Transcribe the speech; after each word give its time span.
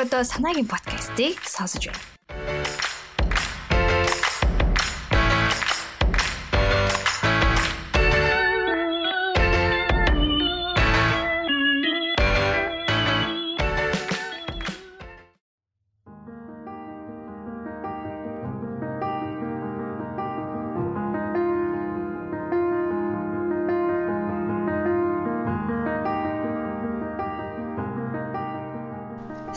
одоо 0.00 0.22
санаагийн 0.24 0.68
подкастыг 0.72 1.36
сонсож 1.44 1.84
байна. 1.86 2.09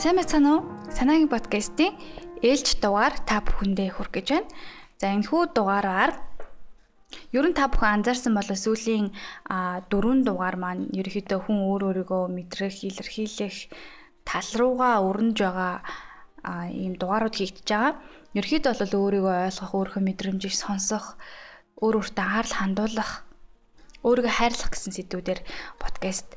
Сайн 0.04 0.20
байцгаана 0.20 0.52
уу? 0.52 0.62
Санаагийн 0.92 1.32
подкастын 1.32 1.96
ээлж 2.44 2.84
дугаар 2.84 3.16
та 3.24 3.40
бүхэндээ 3.40 3.90
хүрэх 3.96 4.12
гэж 4.12 4.28
байна. 4.36 4.52
За 5.00 5.16
энэхүү 5.16 5.56
дугаараар 5.56 6.12
ер 7.32 7.46
нь 7.48 7.56
та 7.56 7.72
бүхэн 7.72 8.04
анзаарсан 8.04 8.36
бол 8.36 8.44
сүүлийн 8.44 9.16
дөрвөн 9.88 10.28
дугаар 10.28 10.60
маань 10.60 10.92
ерөөхдөө 10.92 11.40
хүн 11.48 11.60
өөр 11.72 11.82
өөрийгөө 11.88 12.24
мэдрэх, 12.36 12.84
илэрхийлэх 12.84 13.56
тал 14.28 14.50
руугаа 14.60 15.08
өрнөж 15.08 15.40
байгаа 15.40 15.88
ийм 16.76 17.00
дугаарууд 17.00 17.36
хийгдэж 17.40 17.68
байгаа. 17.72 17.96
Ерөөхдөө 18.36 18.74
бол 18.76 18.94
өөрийгөө 19.08 19.36
ойлгох, 19.48 19.72
өөрийнхөө 19.72 20.04
мэдрэмжийг 20.04 20.52
сонсох, 20.52 21.16
өөр 21.80 22.04
өөртөө 22.04 22.24
анхаарал 22.28 22.56
хандуулах, 22.60 23.12
өөрийгөө 24.04 24.34
хайрлах 24.36 24.68
гэсэн 24.68 25.00
сэдвүүдээр 25.00 25.40
подкаст 25.80 26.28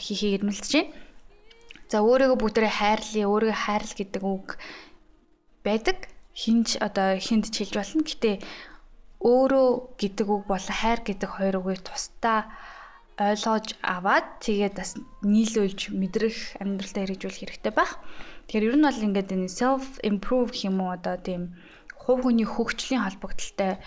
хийхийг 0.00 0.40
эрмэлдэж 0.40 0.72
байна. 0.80 1.05
За 1.90 2.02
өөрийгөө 2.02 2.38
бүгдээрээ 2.42 2.74
хайрлая, 2.78 3.26
өөрийгөө 3.30 3.58
хайрл 3.62 3.92
гэдэг 3.94 4.22
үг 4.26 4.48
байдаг. 5.66 5.98
Хинж 6.34 6.68
одоо 6.86 7.16
хинд 7.16 7.48
ч 7.52 7.62
хэлж 7.62 7.74
болно. 7.78 8.02
Гэтэ 8.02 8.32
өөрөө 9.22 9.68
гэдэг 10.00 10.26
үг 10.28 10.42
болон 10.50 10.74
хайр 10.80 11.00
гэдэг 11.06 11.30
хоёр 11.30 11.56
үгийг 11.62 11.82
тусдаа 11.86 12.50
ойлгож 13.16 13.80
аваад 13.80 14.26
тэгээд 14.44 14.74
бас 14.76 14.92
нийлүүлж 15.24 15.80
мэдрэх 15.96 16.60
амьдралдаа 16.60 17.02
хэрэгжүүлэх 17.08 17.40
хэрэгтэй 17.40 17.72
байх. 17.72 17.96
Тэгэхээр 18.44 18.68
ер 18.68 18.76
нь 18.76 18.86
бол 18.86 19.06
ингээд 19.06 19.34
энэ 19.34 19.48
self 19.48 19.86
improve 20.04 20.52
уу 20.52 20.90
одоо 20.92 21.16
тийм 21.16 21.56
хувь 21.96 22.22
хүний 22.28 22.44
хөгжлийн 22.44 23.02
холбогдлолтой 23.02 23.80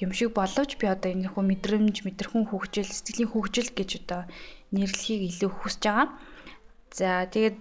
юм 0.00 0.10
шиг 0.16 0.32
боловч 0.32 0.80
би 0.80 0.86
одоо 0.88 1.12
энэ 1.12 1.28
хүү 1.28 1.44
мэдрэмж, 1.44 1.96
мэдрэхүн 2.08 2.48
хөгжил, 2.48 2.88
сэтгэлийн 2.88 3.30
хөгжил 3.30 3.70
гэж 3.76 3.90
одоо 4.00 4.22
нэрлэхийг 4.72 5.22
илүү 5.28 5.50
хүсэж 5.60 5.82
байгаа. 5.84 6.08
За 6.98 7.26
тэгээд 7.32 7.56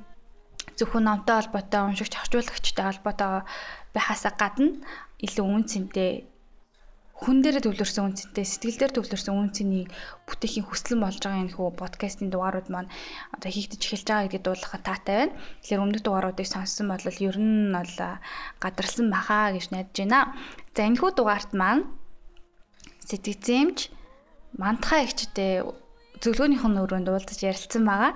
зөвхөн 0.78 1.04
номтой 1.06 1.36
холбоотой 1.38 1.82
уншигч 1.86 2.14
орчуулагчтай 2.18 2.86
холбоотой 2.88 3.46
байхаасаа 3.94 4.34
гадна 4.42 4.82
илүү 5.26 5.46
үн 5.46 5.64
цэнтэй 5.72 6.12
хүн 7.20 7.44
дээрээ 7.44 7.64
төвлөрсөн 7.68 8.06
үн 8.08 8.16
цэнтэй 8.16 8.46
сэтгэл 8.48 8.80
дээр 8.80 8.94
төвлөрсөн 8.96 9.36
үн 9.36 9.52
цэнийг 9.52 9.92
бүтээхийн 10.24 10.64
хүсэлэн 10.64 11.04
болж 11.04 11.20
байгаа 11.20 11.44
энэ 11.44 11.56
хүү 11.56 11.70
подкастын 11.76 12.32
дугаарууд 12.32 12.68
маань 12.72 12.90
одоо 13.36 13.50
хийгдэж 13.52 13.82
эхэлж 13.84 14.08
байгаа 14.08 14.24
гэдгийг 14.24 14.46
дуулгахад 14.48 14.84
таатай 14.88 15.16
байна. 15.20 15.36
Тэгэхээр 15.36 15.84
өмнөх 15.84 16.02
дугааруудыг 16.08 16.48
сонссон 16.48 16.88
бол 16.88 17.04
ер 17.04 17.36
нь 17.36 17.76
бол 17.76 17.96
гадарлсан 18.64 19.08
баха 19.12 19.52
гэж 19.52 19.66
найдаж 19.76 19.98
байна. 20.00 20.32
За 20.72 20.82
энэ 20.88 21.00
хүү 21.04 21.12
дугаарт 21.20 21.52
маань 21.60 21.84
сэтгцэмж 23.04 23.78
мантхаа 24.56 25.04
ихчтэй 25.04 25.68
зөвлөгөөнийх 26.22 26.64
нь 26.68 26.82
өрөөнд 26.84 27.08
уулзаж 27.10 27.40
ярилцсан 27.44 27.84
байгаа. 27.88 28.14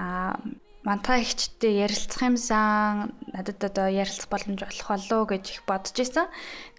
Аа 0.00 0.36
мантаа 0.84 1.16
ихчтэй 1.24 1.80
ярилцах 1.84 2.22
юмсан 2.28 3.16
надад 3.32 3.58
одоо 3.64 3.88
ярилцах 3.88 4.28
боломж 4.28 4.60
олох 4.68 4.88
болов 4.92 5.22
гэж 5.32 5.44
их 5.48 5.60
бодож 5.64 5.96
исэн. 5.96 6.28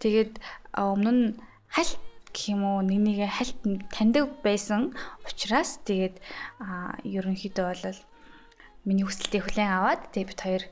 Тэгээд 0.01 0.33
өмнө 0.77 1.11
нь 1.11 1.25
хальт 1.73 1.97
гэх 2.29 2.53
юм 2.53 2.61
уу 2.69 2.79
нэг 2.85 3.01
нэгэ 3.01 3.27
хальт 3.31 3.57
таньдаг 3.95 4.29
байсан 4.45 4.93
учраас 5.25 5.81
тэгээд 5.89 6.21
ерөнхийдөө 7.01 7.65
бол 7.65 7.99
миний 8.85 9.05
хүсэлтийг 9.07 9.43
хүлээн 9.49 9.73
аваад 9.73 10.01
тэгээд 10.13 10.29
бид 10.29 10.41
хоёр 10.45 10.63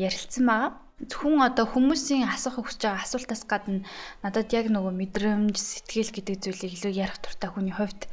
ярилцсан 0.00 0.44
байгаа. 0.48 0.72
Зөвхөн 1.00 1.48
одоо 1.48 1.66
хүмүүсийн 1.68 2.28
асуух 2.28 2.64
хүсэж 2.64 2.80
байгаа 2.84 3.04
асуултаас 3.04 3.44
гадна 3.48 3.84
надад 4.24 4.48
яг 4.56 4.72
нөгөө 4.72 4.92
мэдрэмж, 5.00 5.56
сэтгэл 5.56 6.12
гэдэг 6.12 6.36
зүйлийг 6.44 6.72
илүү 6.76 6.92
ярих 6.92 7.18
туртай 7.24 7.48
хүний 7.52 7.72
хувьд 7.72 8.04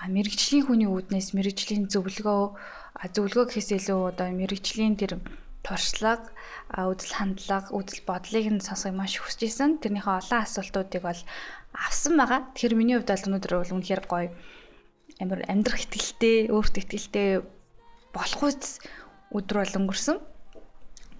мэрэгжлийн 0.00 0.64
хүний 0.66 0.88
үүднээс 0.88 1.28
мэрэгжлийн 1.36 1.84
зөвлөгөө 1.92 2.42
зөвлөгөө 3.14 3.44
гэхээс 3.48 3.70
илүү 3.78 4.00
одоо 4.12 4.28
мэрэгжлийн 4.32 4.94
тэр 5.00 5.12
туршлага, 5.62 6.26
үдэл 6.74 7.12
хандлага, 7.14 7.70
үдэл 7.70 8.02
бодлыг 8.08 8.46
нь 8.50 8.64
сонсохыг 8.66 8.98
маш 8.98 9.14
хүсэж 9.22 9.40
исэн. 9.46 9.70
Тэрнийхээ 9.78 10.18
олон 10.18 10.40
асуултуудыг 10.42 11.02
бол 11.06 11.20
авсан 11.86 12.14
байгаа. 12.18 12.40
Тэгэхээр 12.52 12.74
миний 12.74 12.96
хувьд 12.98 13.10
бол 13.14 13.26
өнөөдөр 13.30 13.52
бол 13.62 13.74
үнэхээр 13.78 14.02
гоё 14.10 14.28
амар 15.22 15.40
амьдрах 15.46 15.78
ихтэлтэй, 15.86 16.50
өөртөө 16.50 16.80
ихтэлтэй 16.82 17.28
болох 18.10 18.42
үз 18.42 18.82
өдөр 19.30 19.56
бол 19.62 19.78
өнгөрсөн. 19.78 20.18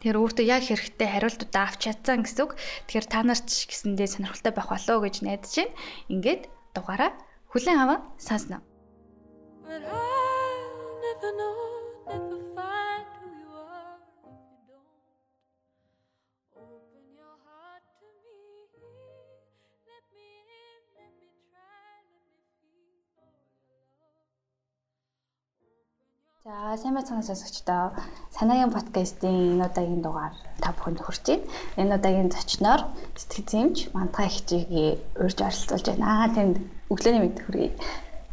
Тэгэхээр 0.02 0.18
өөртөө 0.18 0.46
яг 0.50 0.62
хэрэгтэй 0.66 1.08
хариултуудаа 1.08 1.62
авч 1.70 1.80
чадсан 1.86 2.26
гэсэн 2.26 2.42
үг. 2.42 2.58
Тэгэхээр 2.90 3.06
та 3.06 3.22
нарт 3.22 3.46
ч 3.46 3.70
гэсэндээ 3.70 4.08
сонирхолтой 4.10 4.52
байх 4.52 4.68
болоо 4.74 4.98
гэж 5.06 5.22
найдаж 5.22 5.54
байна. 5.54 5.78
Ингээд 6.10 6.42
дугаараа 6.74 7.14
Хүлэн 7.52 7.78
аваа 7.84 7.98
сонсноо. 8.26 8.60
За 26.44 26.76
сайн 26.80 26.94
байцгаана 26.96 27.22
сонсогчдоо. 27.22 27.86
Санаагийн 28.36 28.72
подкастын 28.72 29.36
энэ 29.52 29.66
удаагийн 29.68 30.02
дугаар 30.04 30.34
та 30.62 30.72
бүхэнд 30.72 31.00
хүрч 31.04 31.24
байна. 31.28 31.44
Энэ 31.80 31.94
удаагийн 31.98 32.30
зочноор 32.32 32.82
сэтгэл 33.20 33.50
зэмж 33.52 33.76
мантаа 33.96 34.28
хичээгээ 34.32 34.90
урьж 35.20 35.38
оролцуулж 35.44 35.86
байна. 35.88 36.06
Аа 36.08 36.28
тэнд 36.36 36.56
өглөөний 36.92 37.22
мэд 37.22 37.38
хүргэе. 37.44 37.70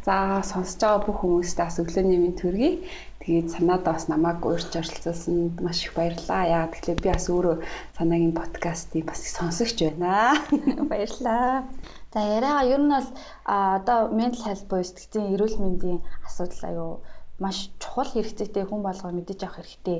За 0.06 0.40
сонсож 0.50 0.80
байгаа 0.80 1.04
бүх 1.04 1.18
хүмүүстээ 1.20 1.66
бас 1.68 1.76
өглөөний 1.84 2.20
мэд 2.22 2.38
хүргэе. 2.40 2.72
Тэгээд 3.20 3.48
санаадаа 3.52 3.92
бас 3.92 4.06
намайг 4.08 4.40
урьж 4.40 4.72
оролцуулсанд 4.80 5.60
маш 5.60 5.84
их 5.84 5.92
баярлалаа. 5.92 6.48
Яагаад 6.48 6.80
гэвэл 6.80 7.04
би 7.04 7.10
бас 7.12 7.26
өөрөө 7.28 7.56
санаагийн 8.00 8.34
подкастыг 8.40 9.04
бас 9.04 9.20
сонсогч 9.36 9.78
байна. 9.84 10.40
Баярлалаа. 10.90 11.68
За 12.12 12.20
яриага 12.24 12.64
ер 12.74 12.80
нь 12.80 12.88
бол 12.96 13.08
одоо 13.44 14.00
ментал 14.16 14.56
буюу 14.64 14.88
сэтгцийн 14.88 15.36
эрүүл 15.36 15.60
мэндийн 15.60 16.00
асуудал 16.24 16.64
аюу 16.72 16.92
маш 17.42 17.72
чухал 17.82 18.10
хэрэгцээтэй 18.12 18.64
хүн 18.68 18.80
болгоо 18.84 19.10
мэдэж 19.16 19.40
авах 19.42 19.58
хэрэгтэй 19.58 19.98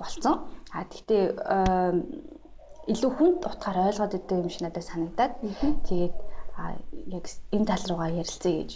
болцсон. 0.00 0.36
А 0.72 0.84
тэгтээ 0.88 1.22
илүү 2.92 3.10
хүнд 3.14 3.40
утгаар 3.44 3.78
ойлгоод 3.92 4.16
идэв 4.16 4.40
юм 4.42 4.50
шиг 4.50 4.64
надад 4.64 4.84
санагдаад. 4.88 5.32
Тэгээд 5.88 6.16
яг 7.16 7.24
энэ 7.54 7.68
тал 7.68 7.84
руугаа 7.88 8.10
ярилцъя 8.22 8.64
гэж. 8.64 8.70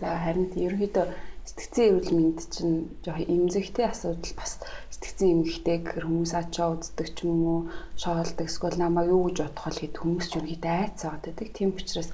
За 0.00 0.08
харин 0.24 0.52
ерөнхийдөө 0.52 1.06
сэтгцэн 1.48 1.84
эрүүл 1.88 2.12
мэнд 2.14 2.38
чинь 2.52 2.76
жоохон 3.04 3.32
эмзэгтэй 3.34 3.86
асуудал 3.88 4.34
бас 4.36 4.52
сэтгцэн 4.92 5.32
эмгэгтэй 5.34 5.76
гэхэр 5.80 6.06
хүмүүс 6.06 6.32
ачаа 6.36 6.76
үздэг 6.76 7.08
ч 7.16 7.18
юм 7.24 7.40
уу 7.48 7.60
шоолдог 7.96 8.46
эсвэл 8.46 8.76
намайг 8.76 9.08
юу 9.08 9.32
гэж 9.32 9.38
бодох 9.48 9.66
вэ 9.66 9.80
гэд 9.80 9.96
хүмүүс 9.96 10.26
ч 10.28 10.32
ерөнхийдөө 10.36 10.74
айцаад 10.76 11.22
байдаг. 11.24 11.48
Тийм 11.56 11.70
учраас 11.72 12.10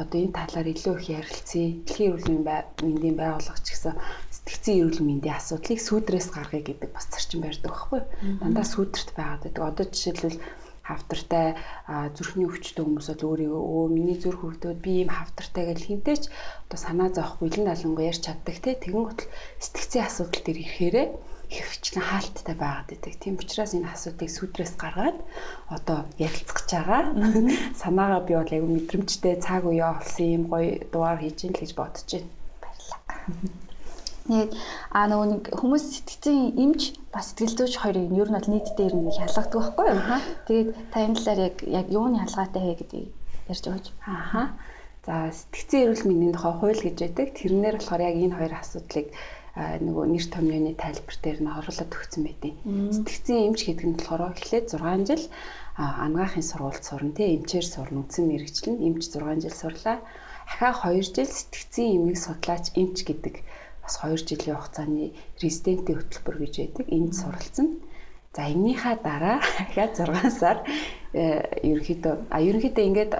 одоо 0.00 0.18
энэ 0.20 0.36
талаар 0.38 0.68
илүү 0.74 0.94
их 0.98 1.06
ярилцъя. 1.20 1.68
Дэлхийн 1.86 2.10
эрүүл 2.10 2.30
мэндийн 2.82 3.16
байгууллага 3.18 3.62
ч 3.62 3.68
гэсэн 3.74 3.94
сэтгцэн 4.34 4.74
эрүүл 4.82 5.00
мэндийн 5.06 5.38
асуудлыг 5.38 5.80
сүүдрээс 5.82 6.28
гаргая 6.34 6.62
гэдэг 6.66 6.90
бас 6.90 7.06
зарчим 7.10 7.40
барьдаг 7.46 7.70
байхгүй 7.70 8.00
юу? 8.02 8.08
Дандаа 8.42 8.66
сүүдэрт 8.66 9.10
байгаад 9.14 9.42
байдаг. 9.46 9.62
Одоо 9.62 9.84
жишээлбэл 9.86 10.38
хавтартай 10.84 11.56
зүрхний 12.16 12.44
өвчтөй 12.44 12.84
хүмүүс 12.84 13.08
бол 13.08 13.24
өөрийгөө 13.32 13.62
өө 13.72 13.84
миний 13.96 14.18
зүрх 14.20 14.40
хөвдөөд 14.44 14.78
би 14.84 14.92
ийм 15.00 15.10
хавтартай 15.16 15.64
гэж 15.72 15.80
хинтээч 15.88 16.22
одоо 16.68 16.78
санаа 16.84 17.08
зовох 17.08 17.40
бэлэн 17.40 17.64
далангуу 17.72 18.04
ярьж 18.04 18.20
чаддаг 18.28 18.56
те 18.60 18.76
тэгэн 18.76 19.04
гутал 19.08 19.32
сэтгцийн 19.64 20.04
асуудал 20.04 20.44
төр 20.44 20.58
ирэхээрээ 20.60 21.06
хөвчлэн 21.50 22.04
хаалттай 22.06 22.56
байгаад 22.56 22.88
байдаг. 22.90 23.12
Тийм 23.20 23.34
учраас 23.36 23.72
энэ 23.74 23.92
асуудыг 23.92 24.30
сүдрээс 24.32 24.74
гаргаад 24.80 25.18
одоо 25.76 25.98
ярилцах 26.18 26.56
гэж 26.56 26.70
байгаа. 26.72 27.02
Санаагаа 27.82 28.22
би 28.24 28.32
бол 28.36 28.52
аягүй 28.52 28.70
мэдрэмжтэй 28.74 29.34
цаг 29.44 29.62
үе 29.68 29.84
олсон 29.84 30.28
юм 30.36 30.44
гоё 30.52 30.80
дугаар 30.92 31.20
хийж 31.20 31.38
ин 31.44 31.52
л 31.54 31.60
гэж 31.60 31.72
бодож 31.76 32.08
байна. 32.08 32.30
Баярлалаа. 32.62 33.64
Тэгээд 34.24 34.52
а 34.96 35.00
нөгөө 35.04 35.28
нэг 35.28 35.42
хүмүүс 35.52 35.84
сэтгцэн 35.84 36.56
имж 36.56 36.96
бас 37.12 37.36
сэтгэл 37.36 37.56
зүйч 37.60 37.74
хоёрыг 37.76 38.08
нь 38.08 38.16
ер 38.16 38.32
нь 38.32 38.36
бол 38.40 38.52
нийтдээ 38.56 38.88
ер 38.88 38.96
нь 38.96 39.12
ялгадаг 39.12 39.52
байхгүй 39.52 39.86
юу? 39.92 40.00
Тэгээд 40.48 40.68
та 40.92 40.96
энэ 41.04 41.16
талаар 41.20 41.40
яг 41.52 41.56
яг 41.68 41.86
юуны 41.92 42.16
ялгаатай 42.24 42.62
вэ 42.64 42.74
гэдгийг 42.80 43.12
ярьж 43.52 43.64
өгөөч. 43.68 43.86
Ааха. 44.08 44.42
За 45.04 45.28
сэтгцэн 45.28 45.80
эрүүл 45.84 46.08
мэндийн 46.08 46.32
тухай 46.32 46.54
хууль 46.56 46.80
гэж 46.80 46.96
байдаг. 47.04 47.28
Тэрнээр 47.36 47.76
болохоор 47.76 48.02
яг 48.08 48.16
энэ 48.16 48.36
хоёр 48.40 48.52
асуудлыг 48.56 49.06
нөгөө 49.54 50.04
нэр 50.10 50.26
томьёоны 50.34 50.74
тайлбар 50.74 51.16
дээр 51.22 51.38
нь 51.38 51.54
оруулаад 51.58 51.92
өгсөн 51.94 52.22
байдیں۔ 52.26 52.54
Сэтгцийн 52.90 53.54
эмч 53.54 53.60
гэдэг 53.70 53.86
нь 53.86 53.94
болохоор 53.94 54.34
эхлээд 54.34 54.66
6 54.74 55.06
жил 55.06 55.24
анагаахын 55.78 56.42
сургуульд 56.42 56.82
сурна 56.82 57.14
тий 57.14 57.38
эмчээр 57.38 57.66
сурна 57.66 58.02
үндсэн 58.02 58.24
мэрэгчлэн 58.34 58.82
эмч 58.82 59.02
6 59.14 59.46
жил 59.46 59.54
сурлаа. 59.54 60.02
Ахаа 60.50 60.90
2 60.90 61.06
жил 61.06 61.30
сэтгцийн 61.30 62.02
эмийг 62.02 62.18
судлаач 62.18 62.74
эмч 62.74 63.06
гэдэг 63.06 63.34
бас 63.82 63.94
2 64.02 64.26
жилийн 64.26 64.58
хугацааны 64.58 65.14
резидентийн 65.38 65.98
хөтөлбөр 66.02 66.36
гэж 66.42 66.54
байдаг. 66.58 66.84
Энд 66.90 67.14
суралцсан. 67.14 67.68
За 68.34 68.42
эннийхаа 68.50 68.98
дараа 68.98 69.38
дахиад 69.58 69.94
6 69.94 70.34
сар 70.34 70.66
э, 71.14 71.46
ерөнхийдөө 71.62 72.14
а 72.34 72.36
ерөнхийдөө 72.42 72.84
ингээд 72.90 73.12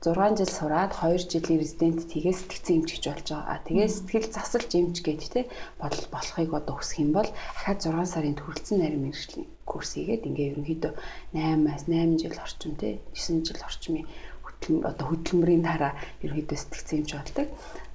6 0.00 0.36
жил 0.40 0.48
сураад 0.48 0.92
2 0.96 1.28
жилийн 1.28 1.60
резидент 1.60 2.00
тгээс 2.08 2.40
сэтгцэн 2.40 2.76
эмч 2.80 2.88
гэж 2.96 3.04
болж 3.04 3.26
байгаа. 3.28 3.52
А 3.52 3.60
тгээс 3.68 3.94
сэтгэл 4.00 4.32
засалж 4.32 4.70
эмч 4.72 4.96
гэж 5.04 5.20
те 5.28 5.40
бодол 5.76 6.06
болохыг 6.08 6.50
одоо 6.56 6.74
хүсэх 6.80 7.04
юм 7.04 7.12
бол 7.12 7.28
дахиад 7.28 7.84
6 7.84 8.08
сарын 8.08 8.32
төрөлцсөн 8.40 8.80
нарийн 8.80 9.04
мэрэгжлийн 9.04 9.48
курс 9.68 9.90
хийгээд 10.00 10.24
ингээ 10.24 10.50
ерөнхийдөө 10.56 10.92
8-аас 11.36 11.84
8 11.84 12.16
жил 12.16 12.36
орчим 12.40 12.72
те 12.80 12.88
9 13.12 13.44
жил 13.44 13.60
орчмын 13.68 14.08
хөтөлбөр 14.40 14.88
одоо 14.88 15.06
хөтөлбөрийн 15.12 15.64
дараа 15.68 15.92
ерөнхийдөө 16.24 16.58
сэтгцэн 16.64 16.96
эмч 17.04 17.10
болдог. 17.20 17.46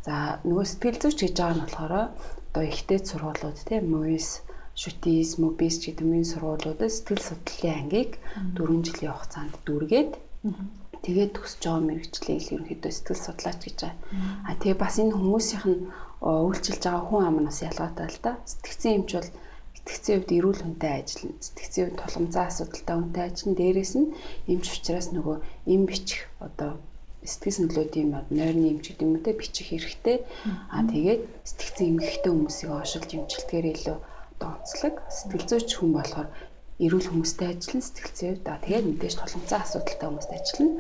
За 0.06 0.38
нөгөө 0.46 0.66
сэтгэл 0.70 1.02
зүйч 1.02 1.20
гэж 1.26 1.34
байгаа 1.42 1.58
нь 1.58 1.64
болохоор 1.66 1.94
одоо 2.54 2.64
ихтэй 2.70 3.00
сургуулиуд 3.02 3.58
те 3.66 3.82
МОИС 3.82 4.46
шүтис, 4.78 5.42
мобис 5.42 5.82
гэдэг 5.82 6.06
мэт 6.06 6.30
сургуулиудад 6.30 6.94
сэтгэл 6.94 7.24
судлалын 7.26 7.78
ангийг 7.82 8.12
4 8.54 8.86
жилийн 8.86 9.14
хугацаанд 9.18 9.58
дүүргээд 9.66 10.12
тэгээд 11.06 11.32
төгсөж 11.38 11.62
байгаа 11.62 11.84
мэрэгчлээ 11.86 12.38
ил 12.38 12.52
ерөнхийдөө 12.56 12.92
сэтгэл 12.94 13.26
судлаач 13.26 13.60
гэж 13.64 13.78
байгаа. 13.86 13.96
А 14.50 14.52
тэгээ 14.60 14.78
бас 14.82 14.96
энэ 15.02 15.14
хүмүүсийнх 15.14 15.66
нь 15.70 15.82
үйлчилж 16.26 16.82
байгаа 16.82 17.04
хүн 17.06 17.24
амнаас 17.30 17.60
ялгаатай 17.70 18.08
л 18.10 18.20
да. 18.26 18.32
Сэтгцэн 18.52 18.94
эмч 18.98 19.10
бол 19.14 19.30
сэтгцэн 19.78 20.14
хувьд 20.18 20.32
эрүүл 20.38 20.62
хүнтэй 20.66 20.92
ажиллана. 20.98 21.38
Сэтгцэн 21.46 21.82
хувьд 21.86 22.00
тулгамзаа 22.02 22.46
асуудалтай 22.50 22.96
хүнтэй 22.98 23.24
ажиллана. 23.30 23.60
Дээрээс 23.62 23.94
нь 24.02 24.08
эмч 24.52 24.66
учраас 24.74 25.08
нөгөө 25.14 25.38
эм 25.74 25.82
бичих 25.86 26.22
одоо 26.42 26.72
сэтгэл 27.22 27.58
сандлуудын 27.58 28.10
нойрны 28.34 28.68
эмч 28.74 28.86
гэдэг 28.90 29.06
юм 29.06 29.14
уу 29.18 29.26
те 29.26 29.38
бичих 29.38 29.68
хэрэгтэй. 29.70 30.18
А 30.74 30.82
тэгээд 30.90 31.22
сэтгцэн 31.50 31.86
эмгэгтэй 31.92 32.32
хүмүүсийг 32.34 32.72
ошилж 32.74 33.10
эмчилдэгээр 33.14 33.68
илүү 33.74 33.98
одоо 34.34 34.50
онцлог 34.58 34.96
сэтгэл 35.18 35.46
зүйч 35.50 35.70
хүн 35.78 35.92
болохоор 35.94 36.28
эрүүл 36.76 37.08
хүмүүстэй 37.08 37.48
ажиллана 37.56 37.88
сэтгэл 37.88 38.16
зүйд 38.20 38.40
да 38.44 38.60
тэгээд 38.60 38.86
мэдээж 38.90 39.16
толгомцоо 39.16 39.60
асуудалтай 39.64 40.08
хүмүүстэй 40.12 40.38
ажиллана 40.40 40.74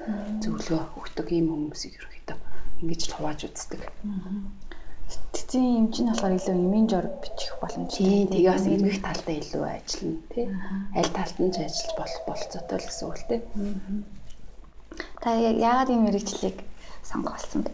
зөвлөгөө 0.43 0.83
өгдөг 0.99 1.27
ийм 1.31 1.47
хүмүүсийг 1.55 1.93
ерөөхдөө 1.95 2.37
ингэж 2.83 3.01
л 3.07 3.15
хувааж 3.15 3.39
үздэг. 3.47 3.81
Сэтгцийн 5.07 5.87
эмч 5.87 5.95
нь 6.03 6.09
болохоор 6.11 6.35
илүү 6.35 6.55
эмийн 6.59 6.87
жор 6.91 7.07
бичих 7.23 7.53
боломжтой. 7.61 8.27
Тэгээ 8.27 8.51
бас 8.51 8.65
эмгэх 8.67 8.99
талдаа 9.05 9.35
илүү 9.39 9.63
ажиллана 9.63 10.19
тий. 10.33 10.45
Аль 10.99 11.11
талд 11.15 11.37
нь 11.39 11.53
ч 11.53 11.55
ажиллаж 11.63 11.93
болох 11.95 12.21
болцоотой 12.27 12.77
л 12.81 12.87
гэсэн 12.89 13.05
үг 13.07 13.15
л 13.15 13.29
тий. 13.29 13.39
Та 15.23 15.29
яагаад 15.31 15.89
ийм 15.93 16.03
мэрэгчлийг 16.09 16.57
сонгох 17.07 17.39
болсон 17.39 17.63
бэ? 17.63 17.71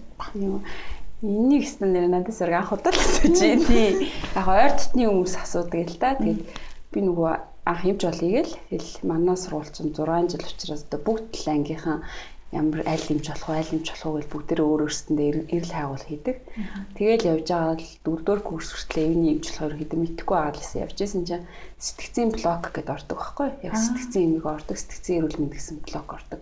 Энийг 1.25 1.63
гэсэн 1.65 1.89
нэр 1.89 2.05
надад 2.11 2.35
сэрэг 2.35 2.61
анх 2.61 2.73
удаа 2.75 2.93
л 2.93 3.01
асууж 3.01 3.37
байна. 3.39 3.65
Яг 4.37 4.47
ойр 4.51 4.73
дотны 4.77 5.03
хүмүүс 5.09 5.35
асуудаг 5.41 5.87
л 5.87 5.97
да. 5.97 6.19
Тэгээд 6.19 6.41
би 6.91 6.99
нөгөө 6.99 7.33
анх 7.69 7.81
юмж 7.85 8.01
болъё 8.05 8.29
гэл 8.41 8.53
тэгэл 8.69 8.91
манай 9.11 9.37
сургуульчин 9.37 9.93
6 9.93 10.31
жил 10.31 10.45
учраас 10.49 10.83
одоо 10.85 10.99
бүгд 11.05 11.29
л 11.41 11.47
ангийнхан 11.55 11.99
ямар 12.51 12.83
аль 12.85 13.05
юмч 13.13 13.25
болох 13.31 13.47
вэ 13.47 13.55
аль 13.61 13.73
юмч 13.77 13.87
болох 13.91 14.11
вэ 14.11 14.19
гэж 14.19 14.27
бүгдээ 14.33 14.59
өөр 14.59 14.81
өөрсөндөө 14.85 15.27
эрэл 15.55 15.71
хайгуул 15.71 16.05
хийдэг. 16.09 16.37
Тэгэл 16.97 17.29
явж 17.31 17.47
байгаа 17.47 17.75
л 17.79 17.91
дөрөвдүгээр 18.03 18.41
курс 18.43 18.69
хүртэл 18.75 19.05
эвний 19.07 19.31
юмч 19.37 19.45
болохоор 19.47 19.75
хэдэн 19.79 19.99
мэдхгүй 20.03 20.37
байгаа 20.41 20.59
л 20.59 20.79
явж 20.83 20.97
исэн 20.99 21.23
чинь 21.29 21.45
сэтгцийн 21.79 22.29
блок 22.35 22.63
гэдээ 22.75 22.95
ордог 22.97 23.17
байхгүй 23.21 23.49
яг 23.63 23.73
сэтгцийн 23.79 24.25
юмыг 24.27 24.45
ордог 24.51 24.77
сэтгцийн 24.77 25.17
эрүүл 25.23 25.39
мэнд 25.39 25.55
гэсэн 25.55 25.77
блок 25.87 26.09
ордог. 26.17 26.39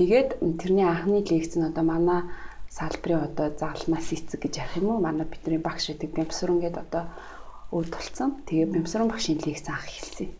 Тэгээд 0.00 0.30
тэрний 0.60 0.88
анхны 0.88 1.20
лекц 1.20 1.52
нь 1.60 1.68
одоо 1.68 1.84
манай 1.84 2.20
салбарын 2.72 3.28
одоо 3.28 3.46
загалмаас 3.52 4.08
эцэг 4.16 4.40
гэж 4.40 4.54
ярих 4.64 4.80
юм 4.80 4.96
уу 4.96 5.04
манай 5.04 5.28
бидний 5.28 5.60
багш 5.60 5.92
гэдэг 5.92 6.10
бямсрын 6.16 6.62
гээд 6.64 6.76
одоо 6.80 7.04
өвд 7.68 7.92
толцсон. 7.92 8.30
Тэгээ 8.48 8.72
бямсрын 8.74 9.12
багшийн 9.12 9.44
лекц 9.44 9.68
анх 9.68 9.86
хэлсэн. 9.86 10.32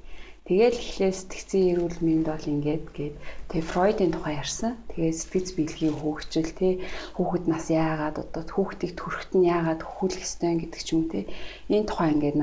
Тэгэл 0.44 0.76
эхлээд 0.76 1.17
сэтгцийн 1.17 1.73
эрүүл 1.73 1.99
мэнд 2.05 2.29
бол 2.29 2.50
ингээд 2.52 2.85
гээд 2.93 3.14
тэгээ 3.49 3.69
Фройдын 3.73 4.12
тухай 4.12 4.37
ярьсан. 4.44 4.76
Тэгээ 4.93 5.12
сэтгэц 5.17 5.49
биелгийн 5.56 5.96
хөгжил 5.96 6.52
тий 6.52 6.73
хүүхэд 7.17 7.44
нас 7.49 7.73
яагаад 7.73 8.17
одоо 8.20 8.44
хүүхдийг 8.52 8.93
төрөхт 8.93 9.32
нь 9.41 9.49
яагаад 9.49 9.81
хөхүүлэх 9.81 10.20
ёстой 10.20 10.52
гэдэг 10.61 10.82
ч 10.85 10.88
юм 10.93 11.02
тий. 11.08 11.25
Энэ 11.73 11.88
тухай 11.88 12.12
ингээд 12.12 12.37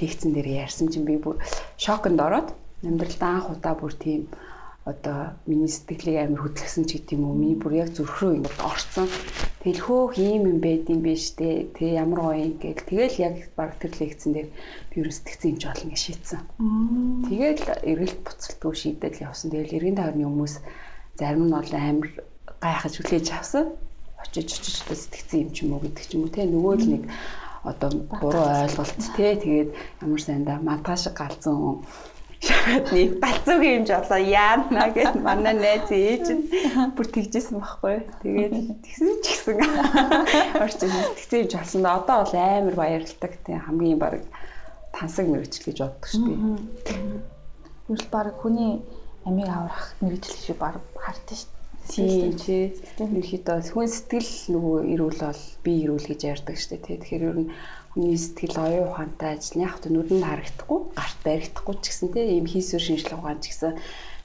лекцэн 0.00 0.32
дээр 0.32 0.48
ярьсан 0.64 0.88
чинь 0.88 1.04
би 1.04 1.20
бүр 1.20 1.36
шоконд 1.76 2.24
ороод 2.24 2.48
амьдралдаа 2.88 3.30
анх 3.36 3.52
удаа 3.52 3.74
бүр 3.76 3.92
тийм 4.00 4.32
одоо 4.84 5.38
миний 5.46 5.70
сэтгэлийг 5.70 6.26
амар 6.26 6.42
хөдөлгсөн 6.42 6.84
ч 6.90 6.98
гэдэм 6.98 7.22
үү 7.22 7.34
миний 7.38 7.58
бүр 7.58 7.86
яг 7.86 7.94
зүрх 7.94 8.18
рүү 8.18 8.42
ингээд 8.42 8.58
орцсон. 8.66 9.06
Тэгэл 9.62 9.78
хөөх 9.86 10.18
ийм 10.18 10.42
юм 10.50 10.58
байдсан 10.58 10.98
биш 11.06 11.38
үү? 11.38 11.70
Тэгээ 11.78 12.02
ямар 12.02 12.20
гоё 12.26 12.42
юм 12.50 12.54
гээл 12.58 12.82
тэгэл 12.90 13.16
яг 13.22 13.34
баг 13.54 13.78
тэр 13.78 13.94
лекцэн 13.94 14.30
дээр 14.34 14.48
би 14.90 14.94
юу 14.98 15.06
сэтгцэн 15.06 15.54
юмч 15.54 15.62
болно 15.70 15.86
гэж 15.94 16.02
шийдсэн. 16.02 16.40
Тэгэл 17.30 17.62
эргэлт 17.86 18.20
буцалтгүй 18.26 18.74
шийдэл 18.74 19.22
явсан. 19.22 19.48
Тэгэл 19.54 19.76
эргэн 19.78 19.98
тойрны 20.02 20.26
хүмүүс 20.26 20.54
зарим 21.14 21.46
нь 21.46 21.54
бол 21.54 21.72
амар 21.78 22.10
гайхаж 22.58 22.94
хүлээж 22.98 23.26
авсан. 23.38 23.64
Очиж 24.18 24.50
очиж 24.50 24.76
сэтгцэн 24.82 25.46
юм 25.46 25.50
ч 25.54 25.56
юм 25.62 25.78
уу 25.78 25.82
гэдэг 25.86 26.04
ч 26.10 26.10
юм 26.18 26.26
уу 26.26 26.34
те 26.34 26.42
нөгөө 26.42 26.74
л 26.82 26.86
нэг 26.90 27.02
одоо 27.62 27.90
буруу 28.18 28.46
ойлголт 28.66 28.98
те 29.14 29.38
тэгээд 29.38 29.70
ямар 30.02 30.22
сайндаа 30.22 30.58
мантаа 30.58 30.98
шиг 30.98 31.14
галзуу 31.14 31.86
шахадны 32.46 33.02
галзуугийн 33.22 33.86
хэмж 33.86 33.90
болоо 33.94 34.20
яана 34.22 34.84
гэж 34.96 35.10
манай 35.26 35.54
найз 35.54 35.88
ээж 35.90 36.26
нь 36.34 36.42
бүр 36.96 37.06
тэгжсэн 37.14 37.56
байхгүй. 37.62 37.96
Тэгээд 38.22 38.54
тэгсэн 38.84 39.08
ч 39.22 39.26
гэсэн 39.30 39.58
орчин 40.58 40.90
хэмж 40.90 41.52
болсон. 41.54 41.86
Одоо 41.86 42.16
бол 42.26 42.34
амар 42.34 42.74
баярлагдав. 42.74 43.32
Тэг 43.46 43.62
хамгийн 43.62 43.98
баг 44.02 44.22
тансаг 44.90 45.26
мэрэгчл 45.30 45.66
гэж 45.70 45.78
боддог 45.82 46.06
шүү 46.10 46.24
дээ. 46.86 47.22
Юу 47.88 47.98
баг 48.10 48.34
хүний 48.42 48.82
амийг 49.26 49.48
аврах 49.48 49.94
мэрэгчл 50.02 50.36
шиг 50.42 50.58
баг 50.58 50.82
хартсан 50.98 51.38
шүү 51.38 51.62
Тийм 51.90 52.38
тий. 52.38 52.70
Ерөнхийдөө 53.02 53.74
хүн 53.74 53.90
сэтгэл 53.90 54.54
нөгөө 54.54 54.76
эрүүл 54.94 55.18
бол 55.18 55.42
би 55.66 55.72
эрүүл 55.82 56.06
гэж 56.08 56.20
ярьдаг 56.30 56.56
шүү 56.56 56.78
дээ. 56.78 57.02
Тэгэхээр 57.02 57.26
ер 57.26 57.38
нь 57.42 57.50
хүний 57.92 58.16
сэтгэл 58.16 58.56
оюун 58.56 58.88
ухаантай 58.88 59.36
ажил 59.36 59.60
яг 59.68 59.76
ч 59.80 59.92
нүдэнд 59.92 60.24
харагдахгүй, 60.24 60.80
гарт 60.96 61.18
баригдахгүй 61.28 61.76
ч 61.76 61.84
гэсэн 61.92 62.08
тийм 62.12 62.28
ийм 62.32 62.46
хийсвэр 62.48 62.84
шинжилгээ 62.84 63.20
ухаан 63.20 63.40
ч 63.44 63.44
гэсэн 63.52 63.72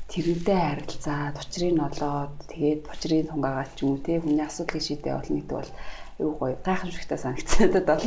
тэрнтэй 0.07 0.59
харилцаад 0.63 1.35
учрыг 1.35 1.71
нь 1.75 1.85
олоод 1.87 2.33
тэгээд 2.47 2.81
учрыг 2.87 3.27
тунгаагаад 3.27 3.71
ч 3.75 3.77
юм 3.83 3.89
уу 3.91 4.05
тийм 4.07 4.23
хүний 4.23 4.45
асуудлыг 4.47 4.83
шийдээ 4.87 5.13
болно 5.19 5.35
гэдэг 5.35 5.57
бол 5.59 5.71
айгүй 6.15 6.33
гоё 6.39 6.55
гайхамшигтай 6.63 7.19
санагдсан 7.19 7.59
надад 7.67 7.85
бол. 7.91 8.05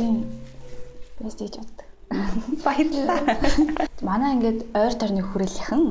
Бэс 1.21 1.35
тийж 1.37 1.53
боддог. 1.61 1.90
Баярлалаа. 2.65 3.19
Манай 4.07 4.33
ингээд 4.35 4.59
ойр 4.75 4.93
тойрны 4.99 5.21
хүрээлийнхэн 5.23 5.83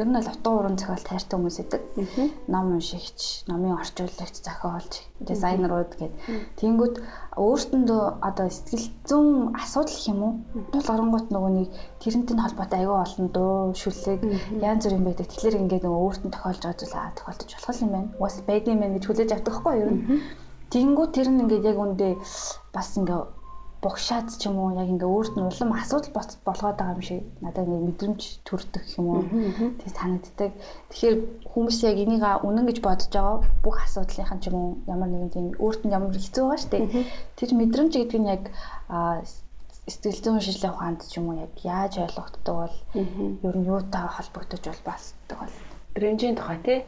ер 0.00 0.06
нь 0.08 0.16
бол 0.16 0.30
утга 0.32 0.50
уран 0.54 0.76
зохиол 0.78 1.04
тайртай 1.04 1.36
хүмүүс 1.36 1.58
идэг. 1.60 1.82
Ном 2.48 2.78
уншигч, 2.78 3.44
номын 3.50 3.76
орчуулагч, 3.76 4.36
зохиолч, 4.40 4.92
дизайнерууд 5.20 5.92
гэд. 5.98 6.14
Тэнгүүд 6.56 6.94
өөртөндөө 7.36 8.02
одоо 8.28 8.48
сэтгэл 8.48 8.86
зүйн 9.08 9.28
асуудал 9.58 10.00
юм 10.08 10.20
уу? 10.22 10.32
Тулгарангуут 10.72 11.28
нөгөө 11.34 11.52
нэг 11.58 11.68
тэрнтэй 12.00 12.36
холбоотой 12.38 12.80
аюу 12.86 13.02
олон 13.04 13.26
дуу, 13.34 13.74
шүлэг 13.76 14.20
янз 14.62 14.86
бүр 14.86 14.96
юм 14.96 15.04
байдаг. 15.04 15.26
Тэгэхээр 15.28 15.60
ингээд 15.60 15.84
нөгөө 15.84 16.04
өөртөө 16.06 16.30
тохиолж 16.32 16.62
байгаа 16.62 16.78
зүйл 16.80 16.96
аа 16.96 17.16
тохиолдож 17.18 17.50
болох 17.58 17.82
юм 17.84 17.92
байна. 17.92 18.08
Уус 18.22 18.36
байдсан 18.48 18.74
юм 18.78 18.94
гэж 18.96 19.04
хүлээж 19.04 19.30
авдаг 19.34 19.54
хгүй 19.58 19.76
юу? 19.82 19.92
Тэнгүүд 20.72 21.10
тэр 21.16 21.28
нь 21.32 21.42
ингээд 21.42 21.68
яг 21.68 21.78
үндэ 21.80 22.08
бас 22.72 22.88
ингээд 22.96 23.37
бугшаад 23.82 24.26
ч 24.34 24.50
юм 24.50 24.58
уу 24.58 24.74
яг 24.74 24.90
ингээ 24.90 25.06
өөрт 25.06 25.34
нь 25.38 25.46
улам 25.46 25.70
асуудал 25.78 26.10
болгоод 26.42 26.76
байгаа 26.78 26.98
юм 26.98 27.02
шиг 27.06 27.22
надад 27.38 27.70
нэг 27.70 27.82
мэдрэмж 27.86 28.22
төрдөг 28.42 28.84
юм 28.98 29.06
уу? 29.06 29.22
Тэг 29.78 29.90
санагддаг. 29.94 30.52
Тэгэхээр 30.90 31.16
хүмүүс 31.46 31.78
яг 31.86 31.96
энийг 32.02 32.24
үнэн 32.42 32.66
гэж 32.66 32.78
бодож 32.82 33.10
байгаа 33.14 33.36
бүх 33.62 33.76
асуудлынхан 33.86 34.40
ч 34.42 34.50
юм 34.50 34.56
уу 34.58 34.70
ямар 34.90 35.08
нэгэн 35.14 35.30
тийм 35.30 35.46
өөрт 35.62 35.82
нь 35.86 35.94
ямар 35.94 36.10
хэцүү 36.10 36.42
байгаа 36.42 36.58
шүү 36.58 36.72
дээ. 36.74 36.86
Тэр 37.38 37.50
мэдрэмж 37.54 37.92
гэдэг 37.94 38.18
нь 38.18 38.32
яг 38.34 38.42
сэтгэл 39.86 40.22
зүйн 40.26 40.42
шинжилгээ 40.42 40.74
ухаанд 40.74 41.00
ч 41.06 41.12
юм 41.22 41.30
уу 41.30 41.38
яг 41.38 41.54
яаж 41.62 42.02
ойлгогддог 42.02 42.56
бол 42.58 42.76
ер 43.46 43.56
нь 43.56 43.68
юутай 43.70 44.04
холбогдож 44.10 44.62
бол 44.66 44.82
басдаг 44.90 45.38
бол? 45.38 45.56
Мэдрэмжийн 45.94 46.36
тухай 46.36 46.58
тий 46.66 46.78